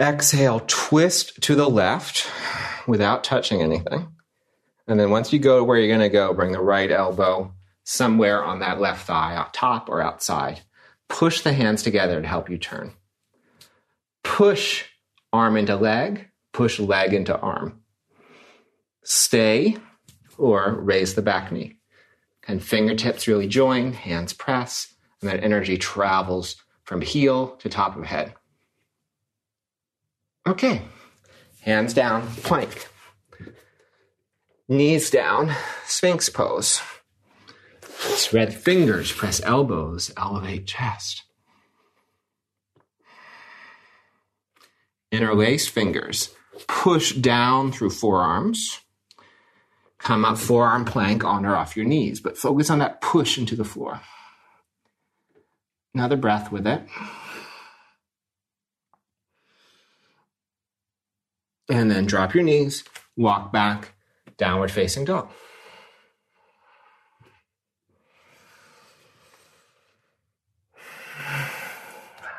Exhale, 0.00 0.60
twist 0.66 1.40
to 1.42 1.54
the 1.54 1.68
left 1.68 2.28
without 2.86 3.22
touching 3.22 3.62
anything. 3.62 4.08
And 4.88 4.98
then 4.98 5.10
once 5.10 5.32
you 5.32 5.38
go 5.38 5.58
to 5.58 5.64
where 5.64 5.78
you're 5.78 5.94
going 5.94 6.00
to 6.00 6.08
go, 6.08 6.34
bring 6.34 6.52
the 6.52 6.60
right 6.60 6.90
elbow 6.90 7.54
somewhere 7.84 8.42
on 8.42 8.60
that 8.60 8.80
left 8.80 9.06
thigh, 9.06 9.36
up 9.36 9.52
top 9.52 9.88
or 9.88 10.00
outside. 10.00 10.62
Push 11.08 11.42
the 11.42 11.52
hands 11.52 11.82
together 11.82 12.20
to 12.20 12.26
help 12.26 12.50
you 12.50 12.58
turn. 12.58 12.92
Push 14.24 14.84
arm 15.32 15.56
into 15.56 15.76
leg, 15.76 16.28
push 16.52 16.78
leg 16.78 17.12
into 17.12 17.38
arm. 17.38 17.82
Stay 19.04 19.76
or 20.38 20.74
raise 20.74 21.14
the 21.14 21.22
back 21.22 21.52
knee. 21.52 21.76
And 22.48 22.62
fingertips 22.62 23.28
really 23.28 23.46
join, 23.46 23.92
hands 23.92 24.32
press, 24.32 24.94
and 25.20 25.30
that 25.30 25.44
energy 25.44 25.76
travels 25.76 26.56
from 26.92 27.00
heel 27.00 27.56
to 27.56 27.70
top 27.70 27.96
of 27.96 28.04
head. 28.04 28.34
Okay, 30.46 30.82
hands 31.62 31.94
down, 31.94 32.28
plank. 32.42 32.86
Knees 34.68 35.08
down, 35.08 35.54
sphinx 35.86 36.28
pose. 36.28 36.82
Spread 37.88 38.52
fingers, 38.52 39.10
press 39.10 39.40
elbows, 39.42 40.12
elevate 40.18 40.66
chest. 40.66 41.22
Interlace 45.10 45.66
fingers, 45.66 46.34
push 46.68 47.14
down 47.14 47.72
through 47.72 47.90
forearms 47.90 48.82
come 49.98 50.24
up 50.24 50.36
forearm 50.36 50.84
plank 50.84 51.24
on 51.24 51.46
or 51.46 51.54
off 51.54 51.76
your 51.76 51.86
knees, 51.86 52.20
but 52.20 52.36
focus 52.36 52.68
on 52.70 52.80
that 52.80 53.00
push 53.00 53.38
into 53.38 53.54
the 53.54 53.64
floor. 53.64 54.00
Another 55.94 56.16
breath 56.16 56.50
with 56.50 56.66
it. 56.66 56.82
And 61.68 61.90
then 61.90 62.06
drop 62.06 62.34
your 62.34 62.44
knees, 62.44 62.84
walk 63.16 63.52
back, 63.52 63.94
downward 64.36 64.70
facing 64.70 65.04
dog. 65.04 65.28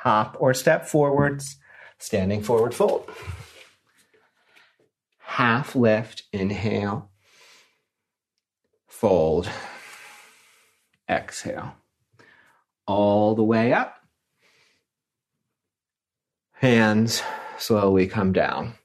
Hop 0.01 0.35
or 0.39 0.53
step 0.53 0.85
forwards, 0.85 1.57
standing 1.97 2.43
forward 2.43 2.75
fold. 2.75 3.09
Half 5.19 5.75
lift, 5.75 6.23
inhale, 6.33 7.09
fold, 8.87 9.49
exhale. 11.09 11.75
All 12.85 13.35
the 13.35 13.43
way 13.43 13.73
up. 13.73 13.97
Hands 16.53 17.21
slowly 17.57 18.07
come 18.07 18.33
down. 18.33 18.75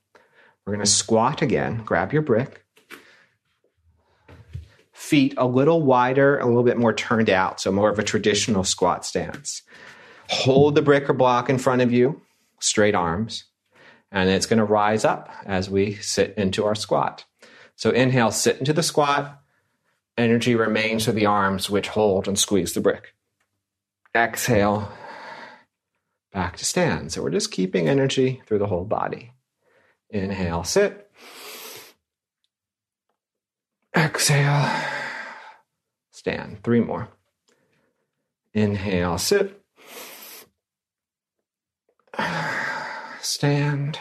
We're 0.64 0.74
going 0.74 0.84
to 0.84 0.90
squat 0.90 1.42
again. 1.42 1.82
Grab 1.84 2.12
your 2.12 2.22
brick. 2.22 2.64
Feet 4.92 5.32
a 5.38 5.46
little 5.46 5.82
wider, 5.82 6.38
a 6.38 6.46
little 6.46 6.64
bit 6.64 6.76
more 6.76 6.92
turned 6.92 7.30
out, 7.30 7.61
so 7.61 7.72
more 7.72 7.88
of 7.88 7.99
a 7.99 8.03
traditional 8.03 8.64
squat 8.64 9.07
stance. 9.07 9.62
Hold 10.28 10.74
the 10.74 10.82
brick 10.82 11.09
or 11.09 11.14
block 11.14 11.49
in 11.49 11.57
front 11.57 11.80
of 11.80 11.92
you, 11.92 12.20
straight 12.61 12.94
arms, 12.94 13.44
and 14.12 14.28
it's 14.28 14.44
going 14.44 14.59
to 14.59 14.64
rise 14.64 15.05
up 15.05 15.30
as 15.46 15.70
we 15.70 15.94
sit 15.94 16.34
into 16.36 16.66
our 16.66 16.74
squat. 16.74 17.24
So 17.76 17.90
inhale, 17.90 18.30
sit 18.30 18.59
into 18.59 18.72
the 18.72 18.82
squat. 18.82 19.40
Energy 20.18 20.55
remains 20.55 21.05
for 21.05 21.12
the 21.12 21.26
arms, 21.26 21.70
which 21.70 21.88
hold 21.88 22.28
and 22.28 22.38
squeeze 22.38 22.74
the 22.74 22.80
brick. 22.80 23.14
Exhale, 24.14 24.90
back 26.32 26.56
to 26.56 26.64
stand. 26.64 27.12
So 27.12 27.22
we're 27.22 27.30
just 27.30 27.52
keeping 27.52 27.88
energy 27.88 28.42
through 28.46 28.59
the 28.59 28.66
whole 28.66 28.84
body. 28.84 29.32
Inhale, 30.11 30.64
sit. 30.64 31.11
Exhale, 33.96 34.68
stand. 36.11 36.62
Three 36.62 36.80
more. 36.80 37.09
Inhale, 38.54 39.18
sit. 39.18 39.62
Stand. 43.20 43.98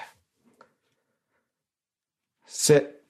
Sit. 2.45 3.03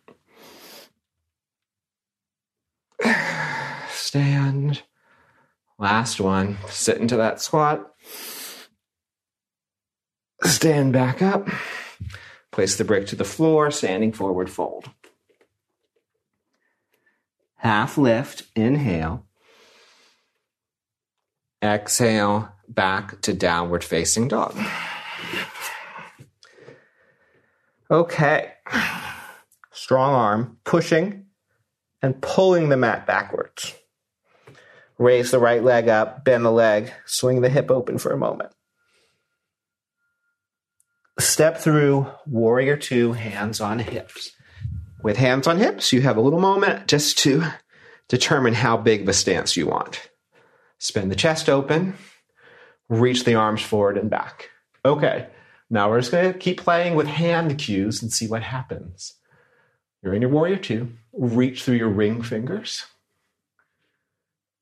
Last 5.79 6.19
one. 6.19 6.57
Sit 6.69 6.97
into 6.97 7.17
that 7.17 7.41
squat. 7.41 7.93
Stand 10.43 10.93
back 10.93 11.21
up. 11.21 11.47
Place 12.51 12.75
the 12.75 12.83
brick 12.83 13.07
to 13.07 13.15
the 13.15 13.23
floor, 13.23 13.69
standing 13.69 14.11
forward 14.11 14.49
fold. 14.49 14.89
Half 17.57 17.97
lift, 17.97 18.43
inhale. 18.55 19.25
Exhale, 21.61 22.51
back 22.67 23.21
to 23.21 23.33
downward 23.33 23.83
facing 23.83 24.27
dog. 24.27 24.55
Okay. 27.89 28.53
Strong 29.71 30.13
arm, 30.13 30.57
pushing 30.63 31.25
and 32.01 32.21
pulling 32.21 32.69
the 32.69 32.77
mat 32.77 33.07
backwards. 33.07 33.75
Raise 34.99 35.31
the 35.31 35.39
right 35.39 35.63
leg 35.63 35.87
up, 35.87 36.23
bend 36.23 36.43
the 36.43 36.51
leg, 36.51 36.91
swing 37.05 37.41
the 37.41 37.49
hip 37.49 37.69
open 37.69 37.97
for 37.97 38.11
a 38.11 38.17
moment. 38.17 38.51
Step 41.19 41.57
through 41.57 42.07
warrior 42.25 42.77
two, 42.77 43.13
hands 43.13 43.59
on 43.61 43.79
hips. 43.79 44.31
With 45.03 45.17
hands 45.17 45.47
on 45.47 45.57
hips, 45.57 45.93
you 45.93 46.01
have 46.01 46.17
a 46.17 46.21
little 46.21 46.39
moment 46.39 46.87
just 46.87 47.17
to 47.19 47.43
determine 48.07 48.53
how 48.53 48.77
big 48.77 49.01
of 49.01 49.09
a 49.09 49.13
stance 49.13 49.55
you 49.55 49.67
want. 49.67 50.09
Spin 50.79 51.09
the 51.09 51.15
chest 51.15 51.49
open, 51.49 51.95
reach 52.89 53.23
the 53.23 53.35
arms 53.35 53.61
forward 53.61 53.97
and 53.97 54.09
back. 54.09 54.49
Okay, 54.85 55.27
now 55.69 55.89
we're 55.89 55.99
just 55.99 56.11
going 56.11 56.31
to 56.31 56.39
keep 56.39 56.59
playing 56.59 56.95
with 56.95 57.07
hand 57.07 57.57
cues 57.57 58.01
and 58.01 58.11
see 58.11 58.27
what 58.27 58.43
happens. 58.43 59.13
You're 60.01 60.13
in 60.13 60.21
your 60.21 60.31
warrior 60.31 60.57
two, 60.57 60.93
reach 61.13 61.63
through 61.63 61.75
your 61.75 61.89
ring 61.89 62.21
fingers. 62.21 62.85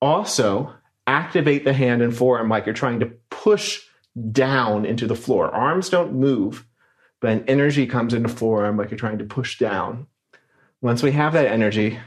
Also, 0.00 0.74
activate 1.06 1.64
the 1.64 1.72
hand 1.72 2.02
and 2.02 2.16
forearm 2.16 2.48
like 2.48 2.66
you're 2.66 2.74
trying 2.74 3.00
to 3.00 3.12
push 3.30 3.82
down 4.32 4.84
into 4.84 5.06
the 5.06 5.14
floor. 5.14 5.50
Arms 5.50 5.88
don't 5.88 6.14
move, 6.14 6.66
but 7.20 7.30
an 7.30 7.44
energy 7.46 7.86
comes 7.86 8.14
into 8.14 8.28
forearm 8.28 8.76
like 8.76 8.90
you're 8.90 8.98
trying 8.98 9.18
to 9.18 9.24
push 9.24 9.58
down. 9.58 10.06
Once 10.80 11.02
we 11.02 11.12
have 11.12 11.32
that 11.32 11.46
energy, 11.46 11.98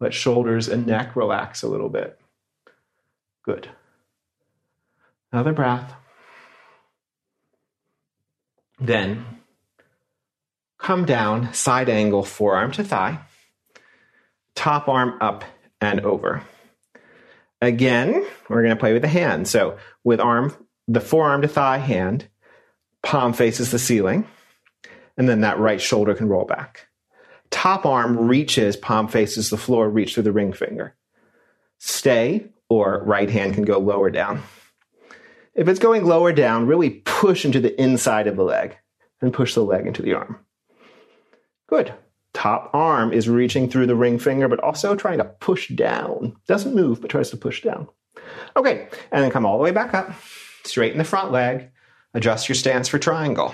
let 0.00 0.14
shoulders 0.14 0.68
and 0.68 0.86
neck 0.86 1.16
relax 1.16 1.62
a 1.62 1.68
little 1.68 1.88
bit. 1.88 2.20
Good. 3.42 3.68
Another 5.32 5.52
breath. 5.52 5.94
Then 8.80 9.24
come 10.78 11.04
down, 11.04 11.52
side 11.52 11.88
angle, 11.88 12.22
forearm 12.22 12.72
to 12.72 12.84
thigh, 12.84 13.18
top 14.54 14.88
arm 14.88 15.18
up 15.20 15.44
and 15.80 16.00
over. 16.00 16.42
Again, 17.60 18.24
we're 18.48 18.62
going 18.62 18.74
to 18.74 18.80
play 18.80 18.92
with 18.92 19.02
the 19.02 19.08
hand. 19.08 19.48
So 19.48 19.78
with 20.04 20.20
arm, 20.20 20.54
the 20.86 21.00
forearm 21.00 21.42
to 21.42 21.48
thigh 21.48 21.78
hand, 21.78 22.28
palm 23.02 23.32
faces 23.32 23.70
the 23.70 23.78
ceiling, 23.78 24.26
and 25.16 25.28
then 25.28 25.40
that 25.40 25.58
right 25.58 25.80
shoulder 25.80 26.14
can 26.14 26.28
roll 26.28 26.44
back. 26.44 26.88
Top 27.50 27.86
arm 27.86 28.28
reaches, 28.28 28.76
palm 28.76 29.08
faces 29.08 29.50
the 29.50 29.56
floor, 29.56 29.88
reach 29.88 30.14
through 30.14 30.22
the 30.24 30.32
ring 30.32 30.52
finger. 30.52 30.94
Stay, 31.78 32.46
or 32.68 33.02
right 33.04 33.30
hand 33.30 33.54
can 33.54 33.64
go 33.64 33.78
lower 33.78 34.10
down. 34.10 34.42
If 35.54 35.66
it's 35.66 35.80
going 35.80 36.04
lower 36.04 36.32
down, 36.32 36.66
really 36.66 36.90
push 36.90 37.44
into 37.44 37.60
the 37.60 37.80
inside 37.80 38.28
of 38.28 38.36
the 38.36 38.44
leg 38.44 38.76
and 39.20 39.32
push 39.32 39.54
the 39.54 39.64
leg 39.64 39.86
into 39.86 40.02
the 40.02 40.14
arm. 40.14 40.38
Good 41.68 41.92
top 42.38 42.70
arm 42.72 43.12
is 43.12 43.28
reaching 43.28 43.68
through 43.68 43.86
the 43.86 43.96
ring 43.96 44.16
finger, 44.16 44.46
but 44.46 44.60
also 44.60 44.94
trying 44.94 45.18
to 45.18 45.24
push 45.24 45.68
down. 45.70 46.36
Doesn't 46.46 46.72
move, 46.72 47.00
but 47.00 47.10
tries 47.10 47.30
to 47.30 47.36
push 47.36 47.62
down. 47.62 47.88
Okay, 48.56 48.88
and 49.10 49.24
then 49.24 49.32
come 49.32 49.44
all 49.44 49.58
the 49.58 49.64
way 49.64 49.72
back 49.72 49.92
up. 49.92 50.12
Straighten 50.62 50.98
the 50.98 51.04
front 51.04 51.32
leg. 51.32 51.70
Adjust 52.14 52.48
your 52.48 52.54
stance 52.54 52.86
for 52.86 53.00
triangle. 53.00 53.52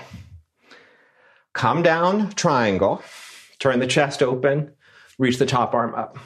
Come 1.53 1.81
down, 1.81 2.31
triangle. 2.33 3.01
Turn 3.57 3.79
the 3.79 3.87
chest 3.87 4.21
open. 4.21 4.71
Reach 5.17 5.39
the 5.39 5.47
top 5.47 5.73
arm 5.73 5.95
up. 5.95 6.19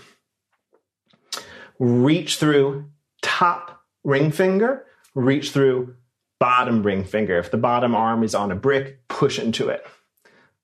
Reach 1.79 2.39
through 2.39 2.89
top 3.21 3.85
ring 4.03 4.31
finger. 4.31 4.85
Reach 5.15 5.51
through 5.51 5.95
bottom 6.41 6.83
ring 6.83 7.05
finger. 7.05 7.37
If 7.37 7.51
the 7.51 7.57
bottom 7.57 7.95
arm 7.95 8.21
is 8.21 8.35
on 8.35 8.51
a 8.51 8.55
brick, 8.55 9.07
push 9.07 9.39
into 9.39 9.69
it. 9.69 9.85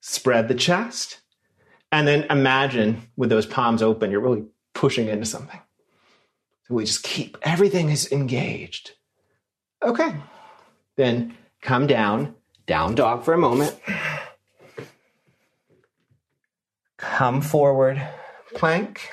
Spread 0.01 0.49
the 0.49 0.55
chest 0.55 1.21
and 1.95 2.05
then 2.05 2.25
imagine 2.29 3.09
with 3.15 3.29
those 3.29 3.45
palms 3.45 3.81
open, 3.81 4.11
you're 4.11 4.19
really 4.19 4.43
pushing 4.73 5.07
into 5.07 5.25
something. 5.25 5.61
So 6.67 6.73
we 6.73 6.83
just 6.83 7.03
keep 7.03 7.37
everything 7.41 7.89
is 7.89 8.11
engaged. 8.11 8.91
Okay. 9.81 10.13
Then 10.97 11.37
come 11.61 11.87
down, 11.87 12.35
down 12.67 12.95
dog 12.95 13.23
for 13.23 13.33
a 13.33 13.37
moment. 13.37 13.79
Come 16.97 17.41
forward, 17.41 18.05
plank. 18.55 19.09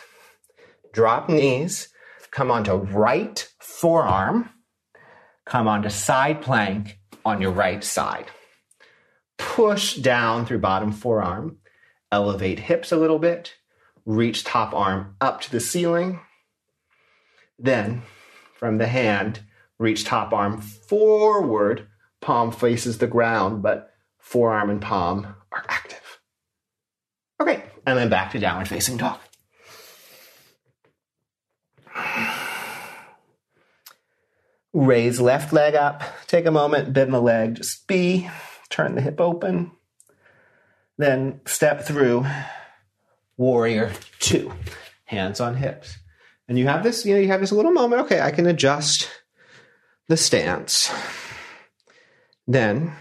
Drop 0.93 1.29
knees. 1.29 1.89
Come 2.33 2.51
onto 2.51 2.73
right 2.73 3.49
forearm. 3.61 4.51
Come 5.47 5.69
onto 5.69 5.89
side 5.89 6.43
plank 6.43 6.99
on 7.25 7.41
your 7.41 7.53
right 7.53 7.85
side. 7.85 8.27
Push 9.39 9.99
down 9.99 10.47
through 10.47 10.59
bottom 10.59 10.91
forearm 10.91 11.59
elevate 12.13 12.61
hips 12.61 12.93
a 12.93 12.97
little 12.97 13.19
bit, 13.19 13.55
reach 14.05 14.45
top 14.45 14.75
arm 14.75 15.17
up 15.21 15.41
to 15.41 15.51
the 15.51 15.61
ceiling. 15.61 16.21
Then, 17.59 18.03
from 18.55 18.79
the 18.79 18.87
hand, 18.87 19.41
reach 19.79 20.05
top 20.05 20.33
arm 20.33 20.61
forward, 20.61 21.89
palm 22.21 22.53
faces 22.53 22.99
the 22.99 23.07
ground, 23.09 23.63
but 23.63 23.91
forearm 24.19 24.71
and 24.71 24.81
palm 24.81 25.35
are 25.51 25.65
active. 25.69 26.21
Okay, 27.41 27.65
and 27.87 27.99
then 27.99 28.09
back 28.09 28.31
to 28.33 28.39
downward 28.39 28.69
facing 28.69 28.99
dog. 28.99 29.19
Raise 34.73 35.21
left 35.21 35.53
leg 35.53 35.75
up. 35.75 36.03
Take 36.27 36.47
a 36.47 36.51
moment, 36.51 36.93
bend 36.93 37.13
the 37.13 37.21
leg, 37.21 37.57
just 37.57 37.87
be. 37.87 38.31
Turn 38.71 38.95
the 38.95 39.03
hip 39.03 39.21
open. 39.21 39.73
Then 40.99 41.41
step 41.47 41.85
through 41.85 42.27
warrior 43.37 43.93
two, 44.21 44.53
hands 45.05 45.41
on 45.41 45.57
hips. 45.57 45.97
And 46.49 46.59
you 46.59 46.67
have 46.67 46.83
this, 46.83 47.07
you 47.07 47.15
know, 47.15 47.21
you 47.21 47.29
have 47.29 47.41
this 47.41 47.53
little 47.53 47.73
moment, 47.73 48.03
okay, 48.03 48.21
I 48.21 48.31
can 48.31 48.47
adjust 48.47 49.09
the 50.09 50.17
stance. 50.17 50.93
Then 52.47 52.93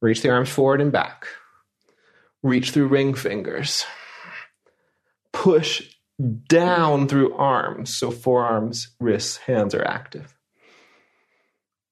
reach 0.00 0.22
the 0.22 0.30
arms 0.30 0.48
forward 0.48 0.80
and 0.80 0.90
back. 0.90 1.26
reach 2.42 2.70
through 2.70 2.86
ring 2.88 3.14
fingers. 3.14 3.84
Push 5.32 5.94
down 6.48 7.08
through 7.08 7.34
arms. 7.34 7.96
So 7.96 8.10
forearms, 8.10 8.94
wrists, 9.00 9.38
hands 9.38 9.74
are 9.74 9.84
active. 9.84 10.34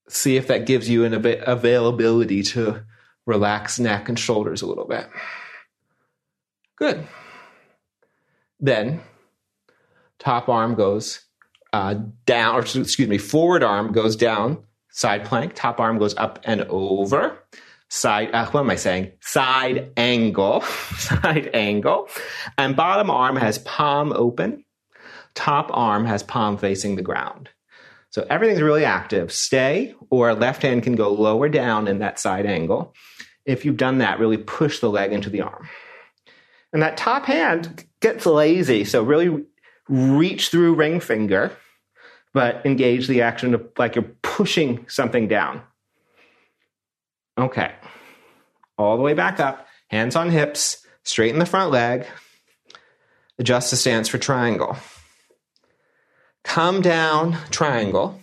See 0.08 0.36
if 0.36 0.46
that 0.46 0.66
gives 0.66 0.88
you 0.88 1.04
an 1.04 1.14
av- 1.14 1.42
availability 1.46 2.42
to 2.42 2.84
relax 3.26 3.78
neck 3.78 4.08
and 4.08 4.18
shoulders 4.18 4.62
a 4.62 4.66
little 4.66 4.86
bit. 4.86 5.08
Good. 6.76 7.06
Then 8.60 9.00
top 10.18 10.48
arm 10.48 10.74
goes 10.74 11.20
uh, 11.72 11.96
down, 12.26 12.56
or 12.56 12.60
excuse 12.60 13.08
me, 13.08 13.18
forward 13.18 13.62
arm 13.62 13.92
goes 13.92 14.16
down, 14.16 14.62
side 14.90 15.24
plank, 15.24 15.54
top 15.54 15.80
arm 15.80 15.98
goes 15.98 16.14
up 16.16 16.38
and 16.44 16.62
over. 16.62 17.38
Side, 17.90 18.30
uh, 18.32 18.46
what 18.50 18.60
am 18.60 18.70
I 18.70 18.76
saying? 18.76 19.12
Side 19.20 19.92
angle, 19.96 20.60
side 20.96 21.50
angle. 21.52 22.08
And 22.58 22.74
bottom 22.74 23.10
arm 23.10 23.36
has 23.36 23.58
palm 23.58 24.12
open. 24.12 24.64
Top 25.34 25.70
arm 25.72 26.04
has 26.06 26.22
palm 26.22 26.58
facing 26.58 26.96
the 26.96 27.02
ground. 27.02 27.50
So 28.10 28.24
everything's 28.30 28.62
really 28.62 28.84
active. 28.84 29.32
Stay, 29.32 29.94
or 30.08 30.34
left 30.34 30.62
hand 30.62 30.84
can 30.84 30.94
go 30.94 31.12
lower 31.12 31.48
down 31.48 31.88
in 31.88 31.98
that 31.98 32.20
side 32.20 32.46
angle. 32.46 32.94
If 33.46 33.64
you've 33.64 33.76
done 33.76 33.98
that, 33.98 34.18
really 34.18 34.38
push 34.38 34.80
the 34.80 34.90
leg 34.90 35.12
into 35.12 35.30
the 35.30 35.42
arm. 35.42 35.68
And 36.72 36.82
that 36.82 36.96
top 36.96 37.26
hand 37.26 37.84
gets 38.00 38.26
lazy. 38.26 38.84
So 38.84 39.02
really 39.02 39.44
reach 39.88 40.48
through 40.48 40.74
ring 40.74 41.00
finger, 41.00 41.52
but 42.32 42.64
engage 42.64 43.06
the 43.06 43.22
action 43.22 43.54
of 43.54 43.66
like 43.78 43.94
you're 43.94 44.10
pushing 44.22 44.86
something 44.88 45.28
down. 45.28 45.62
Okay. 47.38 47.72
All 48.76 48.96
the 48.96 49.02
way 49.02 49.14
back 49.14 49.38
up, 49.38 49.66
hands 49.88 50.16
on 50.16 50.30
hips, 50.30 50.84
straighten 51.04 51.38
the 51.38 51.46
front 51.46 51.70
leg, 51.70 52.06
adjust 53.38 53.70
the 53.70 53.76
stance 53.76 54.08
for 54.08 54.18
triangle. 54.18 54.76
Come 56.42 56.82
down, 56.82 57.38
triangle, 57.50 58.20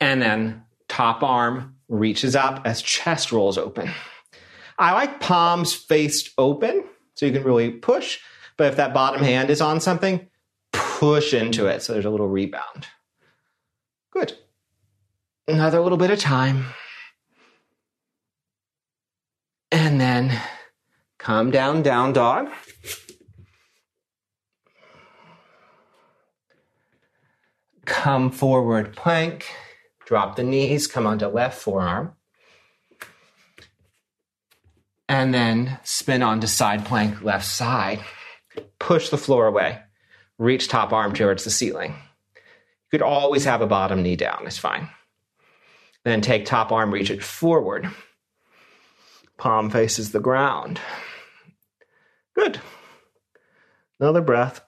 and 0.00 0.20
then 0.20 0.64
top 0.92 1.22
arm 1.22 1.74
reaches 1.88 2.36
up 2.36 2.60
as 2.66 2.82
chest 2.82 3.32
rolls 3.32 3.56
open. 3.56 3.90
I 4.78 4.92
like 4.92 5.20
palms 5.20 5.72
faced 5.72 6.30
open 6.36 6.84
so 7.14 7.24
you 7.24 7.32
can 7.32 7.44
really 7.44 7.70
push, 7.70 8.18
but 8.58 8.66
if 8.66 8.76
that 8.76 8.92
bottom 8.92 9.22
hand 9.22 9.48
is 9.48 9.62
on 9.62 9.80
something, 9.80 10.28
push 10.70 11.32
into 11.32 11.66
it 11.66 11.82
so 11.82 11.94
there's 11.94 12.04
a 12.04 12.10
little 12.10 12.28
rebound. 12.28 12.88
Good. 14.10 14.36
Another 15.48 15.80
little 15.80 15.96
bit 15.96 16.10
of 16.10 16.18
time. 16.18 16.66
And 19.70 19.98
then 19.98 20.38
come 21.16 21.50
down, 21.50 21.82
down 21.82 22.12
dog. 22.12 22.50
Come 27.86 28.30
forward 28.30 28.94
plank. 28.94 29.46
Drop 30.06 30.36
the 30.36 30.42
knees, 30.42 30.86
come 30.86 31.06
onto 31.06 31.26
left 31.26 31.60
forearm. 31.60 32.14
And 35.08 35.32
then 35.34 35.78
spin 35.84 36.22
onto 36.22 36.46
side 36.46 36.84
plank, 36.84 37.22
left 37.22 37.44
side. 37.44 38.00
Push 38.78 39.10
the 39.10 39.18
floor 39.18 39.46
away. 39.46 39.78
Reach 40.38 40.68
top 40.68 40.92
arm 40.92 41.12
towards 41.12 41.44
the 41.44 41.50
ceiling. 41.50 41.94
You 42.34 42.98
could 42.98 43.02
always 43.02 43.44
have 43.44 43.60
a 43.60 43.66
bottom 43.66 44.02
knee 44.02 44.16
down, 44.16 44.44
it's 44.46 44.58
fine. 44.58 44.88
Then 46.04 46.20
take 46.20 46.46
top 46.46 46.72
arm, 46.72 46.92
reach 46.92 47.10
it 47.10 47.22
forward. 47.22 47.88
Palm 49.38 49.70
faces 49.70 50.12
the 50.12 50.20
ground. 50.20 50.80
Good. 52.34 52.60
Another 54.00 54.20
breath. 54.20 54.64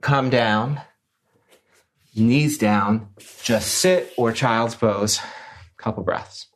Come 0.00 0.30
down. 0.30 0.80
Knees 2.16 2.56
down. 2.56 3.10
Just 3.42 3.68
sit 3.74 4.12
or 4.16 4.32
child's 4.32 4.74
pose. 4.74 5.20
Couple 5.76 6.02
breaths. 6.02 6.46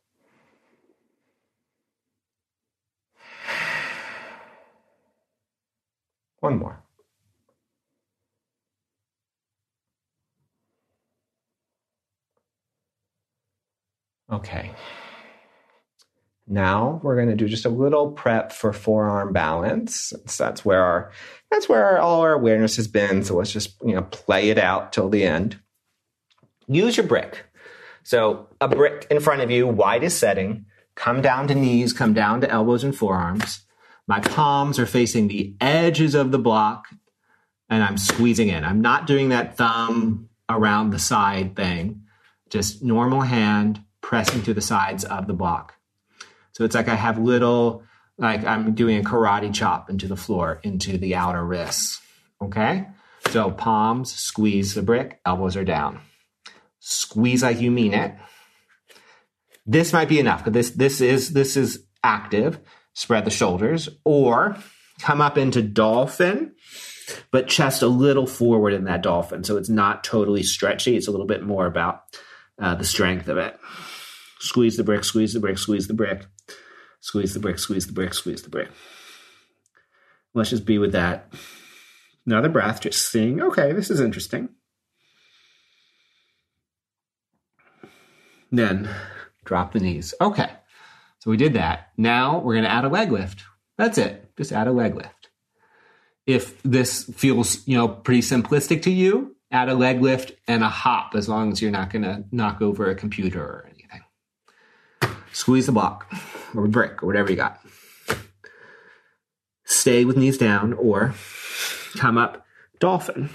One 6.41 6.59
more. 6.59 6.83
Okay. 14.33 14.71
Now 16.51 17.01
we're 17.05 17.15
going 17.15 17.29
to 17.29 17.37
do 17.37 17.49
just 17.49 17.65
a 17.65 17.71
little 17.71 18.11
prep 18.11 18.51
for 18.51 18.73
forearm 18.73 19.33
balance. 19.33 20.13
So 20.27 20.45
that's 20.45 20.65
where 20.65 20.83
our 20.83 21.13
that's 21.49 21.69
where 21.69 21.85
our, 21.85 21.99
all 21.99 22.23
our 22.23 22.33
awareness 22.33 22.75
has 22.75 22.89
been. 22.89 23.23
So 23.23 23.37
let's 23.37 23.53
just 23.53 23.81
you 23.85 23.95
know 23.95 24.03
play 24.03 24.51
it 24.51 24.59
out 24.59 24.93
till 24.93 25.09
the 25.09 25.23
end. 25.23 25.61
Use 26.67 26.97
your 26.97 27.07
brick. 27.07 27.45
So 28.03 28.49
a 28.61 28.67
brick 28.67 29.07
in 29.13 29.21
front 29.21 29.43
of 29.43 29.51
you, 29.53 29.69
widest 29.69 30.19
setting. 30.19 30.67
Come 30.97 31.23
down 31.23 31.47
to 31.49 31.55
knees, 31.55 31.93
come 31.93 32.15
down 32.15 32.41
to 32.41 32.51
elbows 32.51 32.83
and 32.83 32.97
forearms. 32.97 33.65
My 34.09 34.19
palms 34.19 34.81
are 34.81 34.87
facing 34.87 35.29
the 35.29 35.55
edges 35.61 36.17
of 36.17 36.33
the 36.33 36.39
block, 36.39 36.87
and 37.69 37.85
I'm 37.85 37.97
squeezing 37.97 38.49
in. 38.49 38.65
I'm 38.65 38.81
not 38.81 39.07
doing 39.07 39.29
that 39.29 39.57
thumb 39.57 40.29
around 40.49 40.91
the 40.91 40.99
side 40.99 41.55
thing. 41.55 42.03
Just 42.49 42.83
normal 42.83 43.21
hand 43.21 43.85
pressing 44.01 44.43
to 44.43 44.53
the 44.53 44.61
sides 44.61 45.05
of 45.05 45.29
the 45.29 45.33
block. 45.33 45.77
So 46.53 46.65
it's 46.65 46.75
like 46.75 46.89
I 46.89 46.95
have 46.95 47.19
little, 47.19 47.85
like 48.19 48.45
I'm 48.45 48.75
doing 48.75 48.99
a 48.99 49.09
karate 49.09 49.53
chop 49.53 49.91
into 49.91 50.07
the 50.07 50.17
floor, 50.17 50.61
into 50.63 50.99
the 50.99 51.15
outer 51.15 51.45
wrists. 51.45 52.01
Okay? 52.43 52.87
So 53.29 53.51
palms, 53.51 54.13
squeeze 54.13 54.75
the 54.75 54.83
brick, 54.83 55.21
elbows 55.25 55.57
are 55.57 55.65
down. 55.65 56.01
Squeeze 56.81 57.43
like 57.43 57.61
you 57.61 57.71
mean 57.71 57.95
it. 57.95 58.15
This 59.67 59.93
might 59.93 60.09
be 60.09 60.19
enough 60.19 60.43
because 60.43 60.55
this 60.55 60.71
this 60.71 61.01
is 61.01 61.33
this 61.33 61.57
is 61.57 61.85
active. 62.03 62.59
Spread 62.95 63.25
the 63.25 63.31
shoulders 63.31 63.89
or 64.05 64.57
come 65.01 65.21
up 65.21 65.39
into 65.39 65.63
dolphin, 65.63 66.53
but 67.31 67.47
chest 67.47 67.83
a 67.83 67.87
little 67.87 68.27
forward 68.27 68.73
in 68.73 68.85
that 68.85 69.03
dolphin. 69.03 69.45
So 69.45 69.57
it's 69.57 69.69
not 69.69 70.03
totally 70.03 70.43
stretchy. 70.43 70.97
It's 70.97 71.07
a 71.07 71.11
little 71.11 71.27
bit 71.27 71.43
more 71.43 71.67
about 71.67 72.03
uh, 72.59 72.75
the 72.75 72.85
strength 72.85 73.29
of 73.29 73.39
it. 73.39 73.57
Squeeze 74.41 74.77
the 74.77 74.85
brick, 74.85 75.05
squeeze 75.05 75.35
the 75.35 75.41
brick, 75.41 75.59
squeeze 75.59 75.87
the 75.87 75.95
brick. 75.95 76.25
Squeeze 77.01 77.35
the 77.35 77.41
brick, 77.41 77.59
squeeze 77.59 77.87
the 77.87 77.93
brick, 77.93 78.15
squeeze 78.15 78.43
the 78.43 78.51
brick. 78.51 78.69
Let's 80.35 80.51
just 80.51 80.65
be 80.65 80.79
with 80.79 80.93
that. 80.93 81.33
Another 82.27 82.49
breath, 82.49 82.83
just 82.83 83.11
seeing, 83.11 83.43
okay, 83.43 83.73
this 83.73 83.91
is 83.91 84.01
interesting. 84.01 84.51
Then 88.53 88.89
drop 89.45 89.73
the 89.73 89.81
knees. 89.81 90.15
Okay. 90.21 90.51
So 91.19 91.31
we 91.31 91.37
did 91.37 91.55
that. 91.55 91.91
Now 91.97 92.39
we're 92.39 92.55
going 92.55 92.65
to 92.65 92.71
add 92.71 92.85
a 92.85 92.89
leg 92.89 93.13
lift. 93.13 93.45
That's 93.77 93.99
it. 93.99 94.33
Just 94.37 94.53
add 94.53 94.67
a 94.67 94.73
leg 94.73 94.95
lift. 94.95 95.29
If 96.27 96.63
this 96.63 97.05
feels, 97.17 97.67
you 97.67 97.77
know, 97.77 97.89
pretty 97.89 98.21
simplistic 98.21 98.83
to 98.83 98.91
you, 98.91 99.37
add 99.51 99.69
a 99.69 99.75
leg 99.75 100.01
lift 100.01 100.33
and 100.47 100.63
a 100.63 100.69
hop 100.69 101.15
as 101.15 101.29
long 101.29 101.51
as 101.51 101.61
you're 101.61 101.71
not 101.71 101.91
going 101.91 102.03
to 102.03 102.25
knock 102.31 102.63
over 102.63 102.89
a 102.89 102.95
computer 102.95 103.43
or 103.43 103.65
anything. 103.67 103.80
Squeeze 105.33 105.67
the 105.67 105.73
block 105.73 106.13
or 106.55 106.67
brick 106.67 107.03
or 107.03 107.07
whatever 107.07 107.31
you 107.31 107.37
got. 107.37 107.61
Stay 109.65 110.05
with 110.05 110.17
knees 110.17 110.37
down 110.37 110.73
or 110.73 111.15
come 111.97 112.19
up 112.19 112.45
dolphin. 112.79 113.31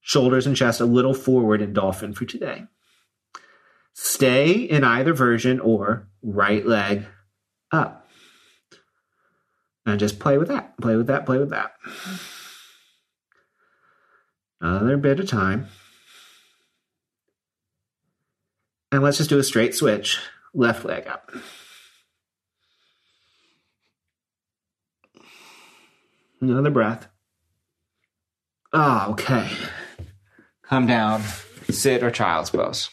Shoulders 0.00 0.46
and 0.46 0.56
chest 0.56 0.80
a 0.80 0.86
little 0.86 1.14
forward 1.14 1.60
in 1.60 1.74
dolphin 1.74 2.14
for 2.14 2.24
today. 2.24 2.64
Stay 3.92 4.52
in 4.52 4.84
either 4.84 5.12
version 5.12 5.60
or 5.60 6.08
right 6.22 6.64
leg 6.64 7.04
up. 7.70 8.08
And 9.84 10.00
just 10.00 10.18
play 10.18 10.38
with 10.38 10.48
that, 10.48 10.78
play 10.80 10.96
with 10.96 11.08
that, 11.08 11.26
play 11.26 11.38
with 11.38 11.50
that. 11.50 11.72
Another 14.60 14.96
bit 14.96 15.20
of 15.20 15.28
time. 15.28 15.68
And 18.90 19.02
let's 19.02 19.18
just 19.18 19.30
do 19.30 19.38
a 19.38 19.44
straight 19.44 19.74
switch, 19.74 20.18
left 20.54 20.84
leg 20.84 21.06
up. 21.06 21.30
Another 26.40 26.70
breath. 26.70 27.08
Ah, 28.72 29.06
oh, 29.08 29.12
okay. 29.12 29.50
Come 30.62 30.86
down, 30.86 31.22
sit 31.70 32.02
or 32.02 32.10
child's 32.10 32.50
pose. 32.50 32.90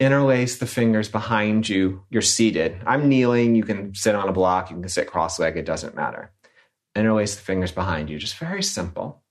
Interlace 0.00 0.58
the 0.58 0.66
fingers 0.66 1.08
behind 1.08 1.68
you. 1.68 2.02
You're 2.10 2.22
seated. 2.22 2.76
I'm 2.86 3.08
kneeling. 3.08 3.54
You 3.54 3.64
can 3.64 3.94
sit 3.94 4.14
on 4.14 4.28
a 4.28 4.32
block. 4.32 4.70
You 4.70 4.76
can 4.76 4.88
sit 4.88 5.06
cross 5.06 5.38
legged. 5.38 5.58
It 5.58 5.66
doesn't 5.66 5.94
matter. 5.94 6.32
Interlace 6.94 7.34
the 7.34 7.42
fingers 7.42 7.72
behind 7.72 8.10
you. 8.10 8.18
Just 8.18 8.38
very 8.38 8.62
simple. 8.62 9.22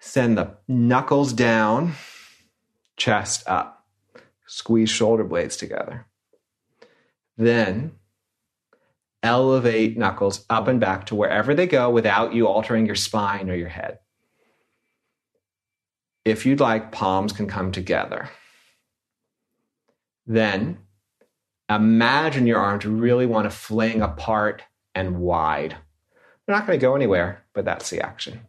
Send 0.00 0.36
the 0.36 0.56
knuckles 0.68 1.32
down, 1.32 1.94
chest 2.96 3.44
up. 3.46 3.86
Squeeze 4.46 4.90
shoulder 4.90 5.24
blades 5.24 5.56
together. 5.56 6.06
Then 7.38 7.92
elevate 9.22 9.96
knuckles 9.96 10.44
up 10.50 10.68
and 10.68 10.78
back 10.78 11.06
to 11.06 11.14
wherever 11.14 11.54
they 11.54 11.66
go 11.66 11.88
without 11.88 12.34
you 12.34 12.46
altering 12.46 12.84
your 12.84 12.94
spine 12.94 13.48
or 13.48 13.54
your 13.54 13.70
head. 13.70 13.98
If 16.24 16.44
you'd 16.44 16.60
like, 16.60 16.92
palms 16.92 17.32
can 17.32 17.46
come 17.46 17.72
together. 17.72 18.28
Then 20.26 20.78
imagine 21.68 22.46
your 22.46 22.58
arms 22.58 22.86
really 22.86 23.26
want 23.26 23.50
to 23.50 23.56
fling 23.56 24.02
apart 24.02 24.62
and 24.94 25.20
wide. 25.20 25.76
They're 26.46 26.56
not 26.56 26.66
going 26.66 26.78
to 26.78 26.84
go 26.84 26.94
anywhere, 26.94 27.44
but 27.52 27.64
that's 27.64 27.90
the 27.90 28.00
action. 28.00 28.40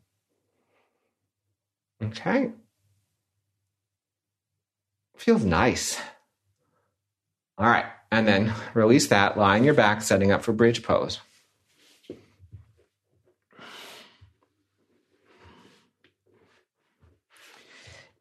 Okay. 2.02 2.52
Feels 5.18 5.46
nice. 5.46 6.00
All 7.58 7.68
right. 7.68 7.86
And 8.12 8.28
then 8.28 8.54
release 8.74 9.08
that, 9.08 9.38
lying 9.38 9.64
your 9.64 9.74
back, 9.74 10.02
setting 10.02 10.32
up 10.32 10.44
for 10.44 10.54
bridge 10.54 10.84
pose. 10.84 11.20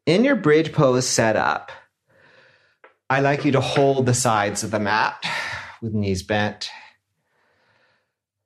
In 0.05 0.23
your 0.23 0.35
bridge 0.35 0.71
pose 0.71 1.07
setup, 1.07 1.71
I 3.07 3.19
like 3.19 3.45
you 3.45 3.51
to 3.51 3.61
hold 3.61 4.05
the 4.07 4.15
sides 4.15 4.63
of 4.63 4.71
the 4.71 4.79
mat 4.79 5.23
with 5.79 5.93
knees 5.93 6.23
bent, 6.23 6.71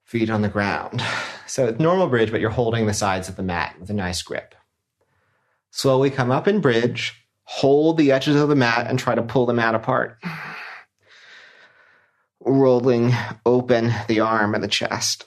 feet 0.03 0.29
on 0.29 0.41
the 0.41 0.49
ground. 0.49 1.01
So 1.47 1.65
it's 1.67 1.79
normal 1.79 2.07
bridge, 2.07 2.29
but 2.29 2.41
you're 2.41 2.49
holding 2.49 2.85
the 2.85 2.93
sides 2.93 3.29
of 3.29 3.37
the 3.37 3.43
mat 3.43 3.75
with 3.79 3.89
a 3.89 3.93
nice 3.93 4.21
grip. 4.21 4.53
Slowly 5.71 6.09
come 6.09 6.29
up 6.29 6.47
in 6.47 6.59
bridge, 6.61 7.25
hold 7.43 7.97
the 7.97 8.11
edges 8.11 8.35
of 8.35 8.49
the 8.49 8.55
mat, 8.55 8.87
and 8.87 8.99
try 8.99 9.15
to 9.15 9.23
pull 9.23 9.45
the 9.45 9.53
mat 9.53 9.75
apart. 9.75 10.19
Rolling 12.41 13.13
open 13.45 13.93
the 14.07 14.19
arm 14.19 14.53
and 14.53 14.63
the 14.63 14.67
chest. 14.67 15.25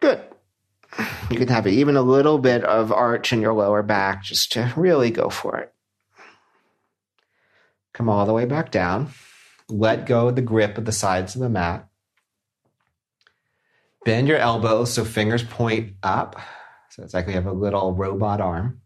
Good. 0.00 0.22
You 1.30 1.38
can 1.38 1.48
have 1.48 1.66
even 1.66 1.96
a 1.96 2.02
little 2.02 2.38
bit 2.38 2.62
of 2.64 2.92
arch 2.92 3.32
in 3.32 3.40
your 3.40 3.54
lower 3.54 3.82
back 3.82 4.22
just 4.22 4.52
to 4.52 4.72
really 4.76 5.10
go 5.10 5.28
for 5.28 5.58
it. 5.58 5.71
Come 7.92 8.08
all 8.08 8.26
the 8.26 8.32
way 8.32 8.46
back 8.46 8.70
down. 8.70 9.10
Let 9.68 10.06
go 10.06 10.28
of 10.28 10.36
the 10.36 10.42
grip 10.42 10.78
of 10.78 10.84
the 10.84 10.92
sides 10.92 11.34
of 11.34 11.40
the 11.40 11.48
mat. 11.48 11.88
Bend 14.04 14.28
your 14.28 14.38
elbows 14.38 14.92
so 14.92 15.04
fingers 15.04 15.42
point 15.42 15.94
up. 16.02 16.40
So 16.90 17.02
it's 17.02 17.14
like 17.14 17.26
we 17.26 17.34
have 17.34 17.46
a 17.46 17.52
little 17.52 17.94
robot 17.94 18.40
arm. 18.40 18.80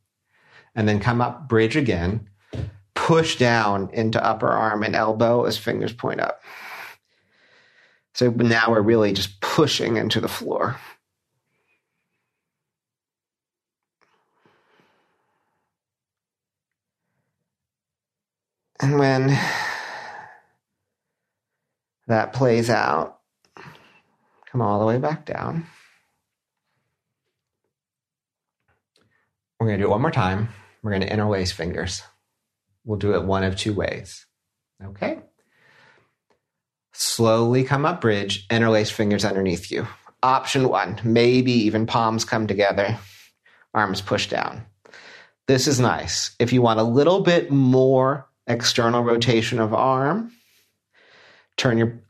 And 0.75 0.87
then 0.89 1.01
come 1.01 1.21
up, 1.21 1.49
bridge 1.49 1.77
again. 1.77 2.29
Push 2.95 3.37
down 3.37 3.91
into 3.93 4.25
upper 4.25 4.49
arm 4.49 4.83
and 4.83 4.95
elbow 4.95 5.45
as 5.45 5.57
fingers 5.57 5.93
point 5.93 6.21
up. 6.21 6.43
So 8.15 8.31
now 8.31 8.71
we're 8.71 8.81
really 8.81 9.13
just 9.13 9.41
pushing 9.41 9.97
into 9.97 10.21
the 10.21 10.29
floor. 10.29 10.79
And 18.81 18.99
when 18.99 19.39
that 22.07 22.33
plays 22.33 22.71
out, 22.71 23.19
come 24.51 24.61
all 24.61 24.79
the 24.79 24.87
way 24.87 24.99
back 24.99 25.25
down. 25.25 25.67
We're 29.59 29.69
going 29.69 29.79
to 29.79 29.85
do 29.85 29.89
it 29.89 29.93
one 29.93 30.03
more 30.03 30.11
time. 30.11 30.51
We're 30.83 30.91
going 30.91 31.03
to 31.03 31.13
interlace 31.13 31.53
fingers. 31.53 32.03
We'll 32.85 32.99
do 32.99 33.15
it 33.15 33.25
one 33.25 33.43
of 33.43 33.57
two 33.57 33.73
ways. 33.73 34.27
Okay? 34.85 35.19
Slowly 36.93 37.65
come 37.65 37.85
up 37.85 38.01
bridge, 38.01 38.47
interlace 38.51 38.91
fingers 38.91 39.25
underneath 39.25 39.71
you. 39.71 39.87
Option 40.23 40.69
one, 40.69 41.01
maybe 41.03 41.53
even 41.53 41.87
palms 41.87 42.25
come 42.25 42.47
together, 42.47 42.99
arms 43.75 44.01
push 44.01 44.29
down. 44.29 44.67
This 45.47 45.67
is 45.67 45.79
nice. 45.79 46.35
If 46.39 46.53
you 46.53 46.63
want 46.63 46.81
a 46.81 46.85
little 46.85 47.21
bit 47.21 47.51
more 47.51 48.29
external 48.47 49.03
rotation 49.03 49.59
of 49.59 49.75
arm. 49.75 50.33
Turn 51.57 51.79
your 51.79 52.01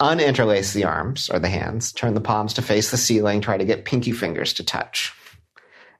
uninterlace 0.00 0.72
the 0.72 0.84
arms 0.84 1.28
or 1.28 1.38
the 1.38 1.48
hands. 1.48 1.92
Turn 1.92 2.14
the 2.14 2.20
palms 2.20 2.54
to 2.54 2.62
face 2.62 2.90
the 2.90 2.96
ceiling. 2.96 3.40
Try 3.40 3.56
to 3.56 3.64
get 3.64 3.84
pinky 3.84 4.12
fingers 4.12 4.52
to 4.54 4.64
touch. 4.64 5.12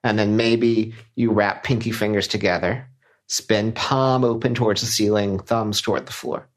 And 0.05 0.18
then 0.18 0.36
maybe 0.36 0.95
you 1.16 1.32
wrap 1.32 1.64
pinky 1.64 1.91
fingers 1.91 2.28
together. 2.28 2.86
Spin 3.26 3.72
palm 3.72 4.24
open 4.24 4.55
towards 4.55 4.80
the 4.80 4.86
ceiling, 4.86 5.39
thumbs 5.39 5.80
toward 5.80 6.07
the 6.07 6.12
floor. 6.12 6.49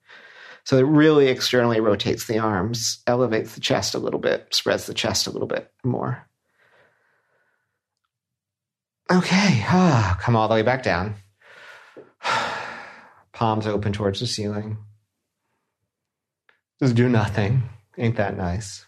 So 0.63 0.77
it 0.77 0.83
really 0.83 1.27
externally 1.27 1.79
rotates 1.79 2.27
the 2.27 2.39
arms, 2.39 3.01
elevates 3.07 3.55
the 3.55 3.61
chest 3.61 3.95
a 3.95 3.99
little 3.99 4.19
bit, 4.19 4.47
spreads 4.51 4.85
the 4.85 4.93
chest 4.93 5.27
a 5.27 5.31
little 5.31 5.47
bit 5.47 5.71
more. 5.83 6.27
Okay, 9.11 9.65
ah, 9.67 10.17
come 10.21 10.35
all 10.35 10.47
the 10.47 10.53
way 10.53 10.61
back 10.61 10.83
down 10.83 11.15
palms 13.41 13.65
open 13.65 13.91
towards 13.91 14.19
the 14.19 14.27
ceiling. 14.27 14.77
Just 16.79 16.93
do 16.93 17.09
nothing. 17.09 17.63
Ain't 17.97 18.17
that 18.17 18.37
nice? 18.37 18.85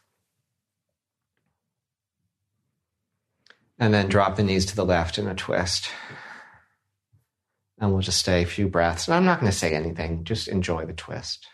And 3.79 3.91
then 3.91 4.09
drop 4.09 4.35
the 4.35 4.43
knees 4.43 4.67
to 4.67 4.75
the 4.75 4.85
left 4.85 5.17
in 5.17 5.27
a 5.27 5.33
twist. 5.33 5.89
And 7.79 7.91
we'll 7.91 8.03
just 8.03 8.19
stay 8.19 8.43
a 8.43 8.45
few 8.45 8.67
breaths. 8.67 9.07
And 9.07 9.15
I'm 9.15 9.25
not 9.25 9.39
going 9.39 9.51
to 9.51 9.57
say 9.57 9.73
anything, 9.73 10.23
just 10.23 10.47
enjoy 10.47 10.85
the 10.85 10.93
twist. 10.93 11.47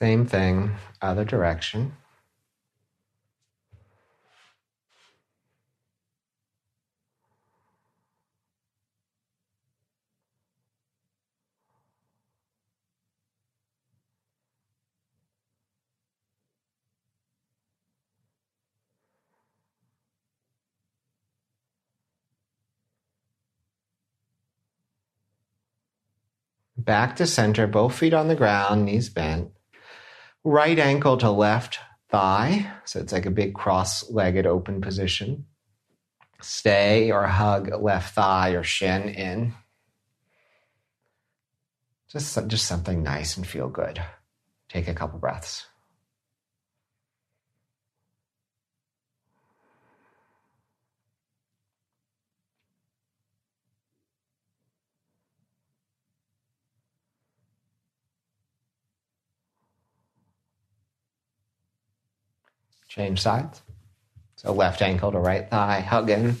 Same 0.00 0.24
thing, 0.24 0.76
other 1.02 1.26
direction. 1.26 1.92
Back 26.78 27.16
to 27.16 27.26
center, 27.26 27.66
both 27.66 27.98
feet 27.98 28.14
on 28.14 28.28
the 28.28 28.34
ground, 28.34 28.86
knees 28.86 29.10
bent 29.10 29.52
right 30.44 30.78
ankle 30.78 31.16
to 31.18 31.30
left 31.30 31.78
thigh. 32.10 32.70
So 32.84 33.00
it's 33.00 33.12
like 33.12 33.26
a 33.26 33.30
big 33.30 33.54
cross 33.54 34.10
legged 34.10 34.46
open 34.46 34.80
position. 34.80 35.46
Stay 36.40 37.10
or 37.10 37.26
hug 37.26 37.70
left 37.82 38.14
thigh 38.14 38.50
or 38.50 38.62
shin 38.62 39.08
in. 39.08 39.54
Just, 42.10 42.48
just 42.48 42.66
something 42.66 43.02
nice 43.02 43.36
and 43.36 43.46
feel 43.46 43.68
good. 43.68 44.02
Take 44.68 44.88
a 44.88 44.94
couple 44.94 45.18
breaths. 45.18 45.66
Change 62.90 63.20
sides. 63.20 63.62
So 64.34 64.52
left 64.52 64.82
ankle 64.82 65.12
to 65.12 65.18
right 65.20 65.48
thigh, 65.48 65.78
hugging. 65.78 66.36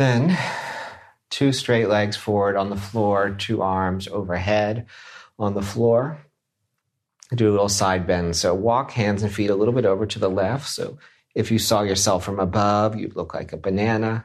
Then 0.00 0.38
two 1.28 1.52
straight 1.52 1.90
legs 1.90 2.16
forward 2.16 2.56
on 2.56 2.70
the 2.70 2.76
floor, 2.76 3.36
two 3.36 3.60
arms 3.60 4.08
overhead 4.08 4.86
on 5.38 5.52
the 5.52 5.60
floor. 5.60 6.24
Do 7.34 7.50
a 7.50 7.52
little 7.52 7.68
side 7.68 8.06
bend. 8.06 8.34
So 8.34 8.54
walk 8.54 8.92
hands 8.92 9.22
and 9.22 9.30
feet 9.30 9.50
a 9.50 9.54
little 9.54 9.74
bit 9.74 9.84
over 9.84 10.06
to 10.06 10.18
the 10.18 10.30
left. 10.30 10.70
So 10.70 10.96
if 11.34 11.50
you 11.50 11.58
saw 11.58 11.82
yourself 11.82 12.24
from 12.24 12.40
above, 12.40 12.96
you'd 12.96 13.14
look 13.14 13.34
like 13.34 13.52
a 13.52 13.58
banana. 13.58 14.24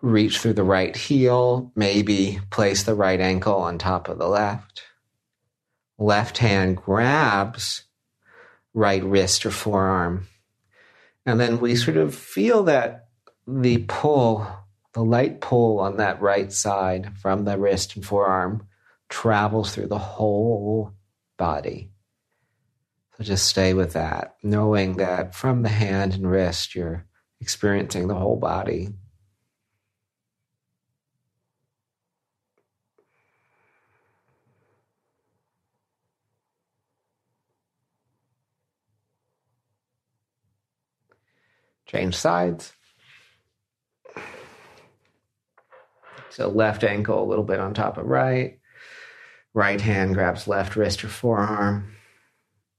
Reach 0.00 0.38
through 0.38 0.54
the 0.54 0.64
right 0.64 0.96
heel, 0.96 1.70
maybe 1.76 2.40
place 2.48 2.84
the 2.84 2.94
right 2.94 3.20
ankle 3.20 3.56
on 3.56 3.76
top 3.76 4.08
of 4.08 4.16
the 4.16 4.26
left. 4.26 4.84
Left 5.98 6.38
hand 6.38 6.78
grabs 6.78 7.84
right 8.72 9.04
wrist 9.04 9.44
or 9.44 9.50
forearm. 9.50 10.28
And 11.26 11.38
then 11.38 11.60
we 11.60 11.76
sort 11.76 11.98
of 11.98 12.14
feel 12.14 12.62
that 12.62 13.09
the 13.58 13.78
pull, 13.88 14.46
the 14.92 15.02
light 15.02 15.40
pull 15.40 15.80
on 15.80 15.96
that 15.96 16.20
right 16.20 16.52
side 16.52 17.16
from 17.18 17.44
the 17.44 17.58
wrist 17.58 17.96
and 17.96 18.04
forearm 18.04 18.66
travels 19.08 19.74
through 19.74 19.88
the 19.88 19.98
whole 19.98 20.92
body. 21.36 21.90
So 23.16 23.24
just 23.24 23.48
stay 23.48 23.74
with 23.74 23.94
that, 23.94 24.36
knowing 24.42 24.96
that 24.96 25.34
from 25.34 25.62
the 25.62 25.68
hand 25.68 26.14
and 26.14 26.30
wrist, 26.30 26.74
you're 26.74 27.06
experiencing 27.40 28.08
the 28.08 28.14
whole 28.14 28.36
body. 28.36 28.90
Change 41.86 42.14
sides. 42.14 42.72
So 46.30 46.48
left 46.48 46.84
ankle 46.84 47.22
a 47.22 47.28
little 47.28 47.44
bit 47.44 47.60
on 47.60 47.74
top 47.74 47.98
of 47.98 48.06
right. 48.06 48.58
Right 49.52 49.80
hand 49.80 50.14
grabs 50.14 50.46
left 50.46 50.76
wrist 50.76 51.04
or 51.04 51.08
forearm. 51.08 51.96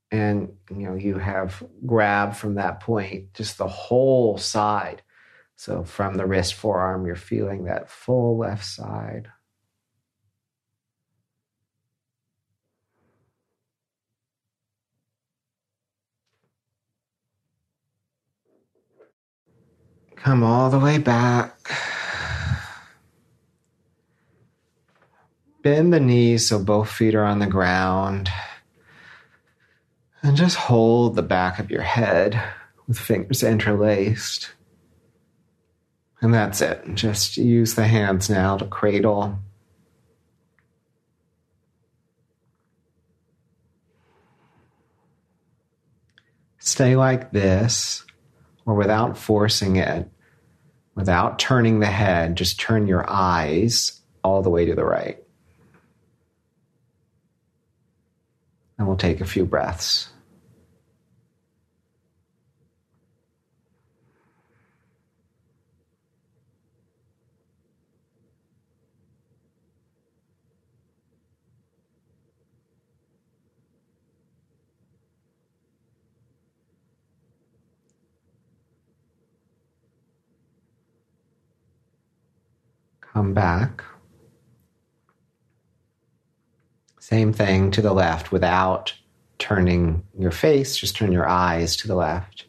And 0.09 0.53
you 0.69 0.87
know, 0.87 0.95
you 0.95 1.17
have 1.17 1.63
grab 1.85 2.35
from 2.35 2.55
that 2.55 2.79
point 2.79 3.33
just 3.33 3.57
the 3.57 3.67
whole 3.67 4.37
side. 4.37 5.01
So 5.55 5.83
from 5.83 6.15
the 6.15 6.25
wrist 6.25 6.55
forearm, 6.55 7.05
you're 7.05 7.15
feeling 7.15 7.65
that 7.65 7.89
full 7.89 8.37
left 8.37 8.65
side. 8.65 9.27
Come 20.15 20.43
all 20.43 20.69
the 20.69 20.79
way 20.79 20.97
back. 20.97 21.57
Bend 25.61 25.93
the 25.93 25.99
knees 25.99 26.47
so 26.47 26.57
both 26.57 26.89
feet 26.89 27.13
are 27.13 27.23
on 27.23 27.39
the 27.39 27.47
ground. 27.47 28.29
And 30.23 30.35
just 30.35 30.55
hold 30.55 31.15
the 31.15 31.21
back 31.21 31.59
of 31.59 31.69
your 31.69 31.81
head 31.81 32.41
with 32.87 32.97
fingers 32.97 33.43
interlaced. 33.43 34.53
And 36.21 36.33
that's 36.33 36.61
it. 36.61 36.83
Just 36.93 37.37
use 37.37 37.75
the 37.75 37.87
hands 37.87 38.29
now 38.29 38.57
to 38.57 38.65
cradle. 38.65 39.39
Stay 46.59 46.95
like 46.95 47.31
this 47.31 48.05
or 48.65 48.75
without 48.75 49.17
forcing 49.17 49.77
it, 49.77 50.09
without 50.95 51.39
turning 51.39 51.79
the 51.79 51.87
head, 51.87 52.35
just 52.35 52.59
turn 52.59 52.87
your 52.87 53.09
eyes 53.09 54.01
all 54.23 54.43
the 54.43 54.49
way 54.49 54.65
to 54.65 54.75
the 54.75 54.85
right. 54.85 55.17
And 58.77 58.80
we'll 58.91 58.97
take 58.97 59.21
a 59.21 59.25
few 59.25 59.45
breaths. 59.45 60.09
come 83.13 83.33
back. 83.33 83.83
Same 87.11 87.33
thing 87.33 87.71
to 87.71 87.81
the 87.81 87.91
left 87.91 88.31
without 88.31 88.93
turning 89.37 90.05
your 90.17 90.31
face, 90.31 90.77
just 90.77 90.95
turn 90.95 91.11
your 91.11 91.27
eyes 91.27 91.75
to 91.75 91.87
the 91.89 91.95
left. 91.95 92.45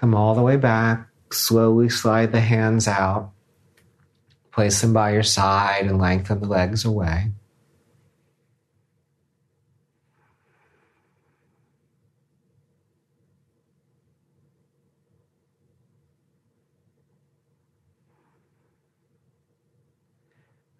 Come 0.00 0.14
all 0.14 0.34
the 0.34 0.40
way 0.40 0.56
back. 0.56 1.08
Slowly 1.30 1.90
slide 1.90 2.32
the 2.32 2.40
hands 2.40 2.88
out. 2.88 3.32
Place 4.50 4.80
them 4.80 4.94
by 4.94 5.12
your 5.12 5.22
side 5.22 5.84
and 5.84 5.98
lengthen 5.98 6.40
the 6.40 6.48
legs 6.48 6.86
away. 6.86 7.32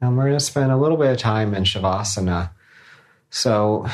And 0.01 0.17
we're 0.17 0.25
going 0.25 0.39
to 0.39 0.41
spend 0.41 0.73
a 0.73 0.79
little 0.79 0.97
bit 0.97 1.11
of 1.11 1.19
time 1.19 1.53
in 1.53 1.65
Shavasana. 1.65 2.53
So, 3.29 3.85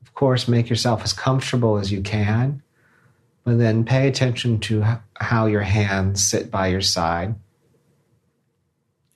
of 0.00 0.14
course, 0.14 0.48
make 0.48 0.70
yourself 0.70 1.04
as 1.04 1.12
comfortable 1.12 1.76
as 1.76 1.92
you 1.92 2.00
can. 2.00 2.63
But 3.44 3.58
then 3.58 3.84
pay 3.84 4.08
attention 4.08 4.58
to 4.60 4.84
how 5.14 5.46
your 5.46 5.62
hands 5.62 6.26
sit 6.26 6.50
by 6.50 6.68
your 6.68 6.80
side. 6.80 7.34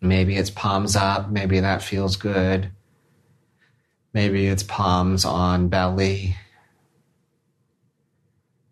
Maybe 0.01 0.37
it's 0.37 0.51
palms 0.51 0.95
up, 0.95 1.31
maybe 1.31 1.61
that 1.61 1.83
feels 1.83 2.17
good. 2.17 2.71
Maybe 4.13 4.47
it's 4.47 4.63
palms 4.63 5.25
on 5.25 5.69
belly. 5.69 6.37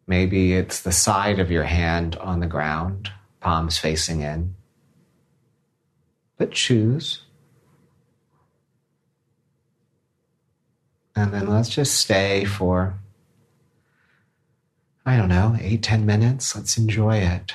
Maybe 0.07 0.53
it's 0.53 0.83
the 0.83 0.93
side 0.93 1.41
of 1.41 1.51
your 1.51 1.65
hand 1.65 2.17
on 2.17 2.41
the 2.41 2.47
ground, 2.47 3.11
palms 3.41 3.77
facing 3.77 4.21
in. 4.21 4.55
But 6.39 6.53
choose. 6.53 7.23
And 11.17 11.33
then 11.33 11.49
let's 11.49 11.71
just 11.71 11.97
stay 11.97 12.45
for 12.45 12.99
I 15.07 15.17
don't 15.17 15.29
know, 15.29 15.57
eight, 15.61 15.83
ten 15.85 16.05
minutes. 16.05 16.57
Let's 16.57 16.77
enjoy 16.77 17.19
it. 17.19 17.53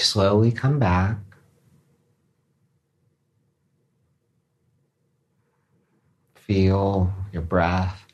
Slowly 0.00 0.50
come 0.50 0.78
back. 0.78 1.18
Feel 6.34 7.12
your 7.32 7.42
breath. 7.42 8.06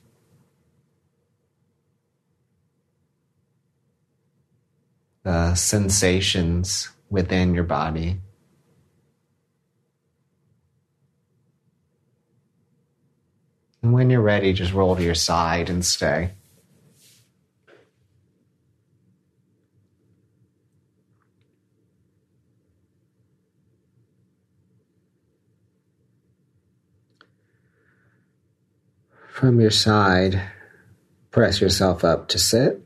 The 5.22 5.54
sensations 5.54 6.90
within 7.08 7.54
your 7.54 7.64
body. 7.64 8.20
And 13.82 13.92
when 13.92 14.10
you're 14.10 14.20
ready, 14.20 14.52
just 14.52 14.72
roll 14.72 14.96
to 14.96 15.02
your 15.02 15.14
side 15.14 15.70
and 15.70 15.84
stay. 15.84 16.32
From 29.36 29.60
your 29.60 29.70
side, 29.70 30.40
press 31.30 31.60
yourself 31.60 32.04
up 32.04 32.28
to 32.28 32.38
sit. 32.38 32.82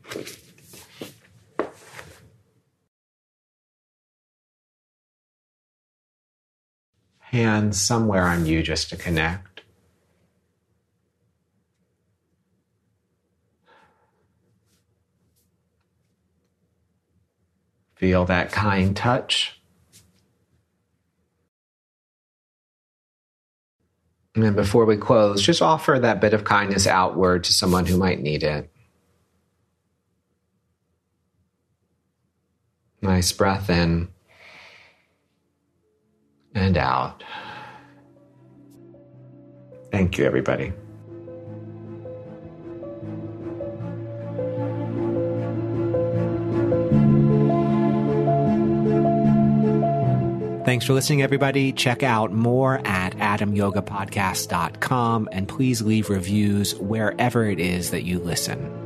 Hands 7.19 7.79
somewhere 7.79 8.27
on 8.27 8.45
you 8.45 8.63
just 8.63 8.89
to 8.89 8.97
connect. 8.97 9.61
Feel 17.95 18.25
that 18.25 18.51
kind 18.51 18.93
touch. 18.93 19.60
And 24.33 24.43
then 24.43 24.55
before 24.55 24.85
we 24.85 24.95
close, 24.95 25.41
just 25.41 25.61
offer 25.61 25.99
that 25.99 26.21
bit 26.21 26.33
of 26.33 26.45
kindness 26.45 26.87
outward 26.87 27.43
to 27.45 27.53
someone 27.53 27.85
who 27.85 27.97
might 27.97 28.21
need 28.21 28.43
it. 28.43 28.71
Nice 33.01 33.31
breath 33.31 33.69
in 33.69 34.09
and 36.53 36.77
out. 36.77 37.23
Thank 39.91 40.17
you, 40.17 40.25
everybody. 40.25 40.71
Thanks 50.71 50.85
for 50.85 50.93
listening, 50.93 51.21
everybody. 51.21 51.73
Check 51.73 52.01
out 52.01 52.31
more 52.31 52.79
at 52.87 53.17
adamyogapodcast.com 53.17 55.27
and 55.29 55.45
please 55.45 55.81
leave 55.81 56.09
reviews 56.09 56.75
wherever 56.75 57.43
it 57.43 57.59
is 57.59 57.91
that 57.91 58.03
you 58.03 58.19
listen. 58.19 58.80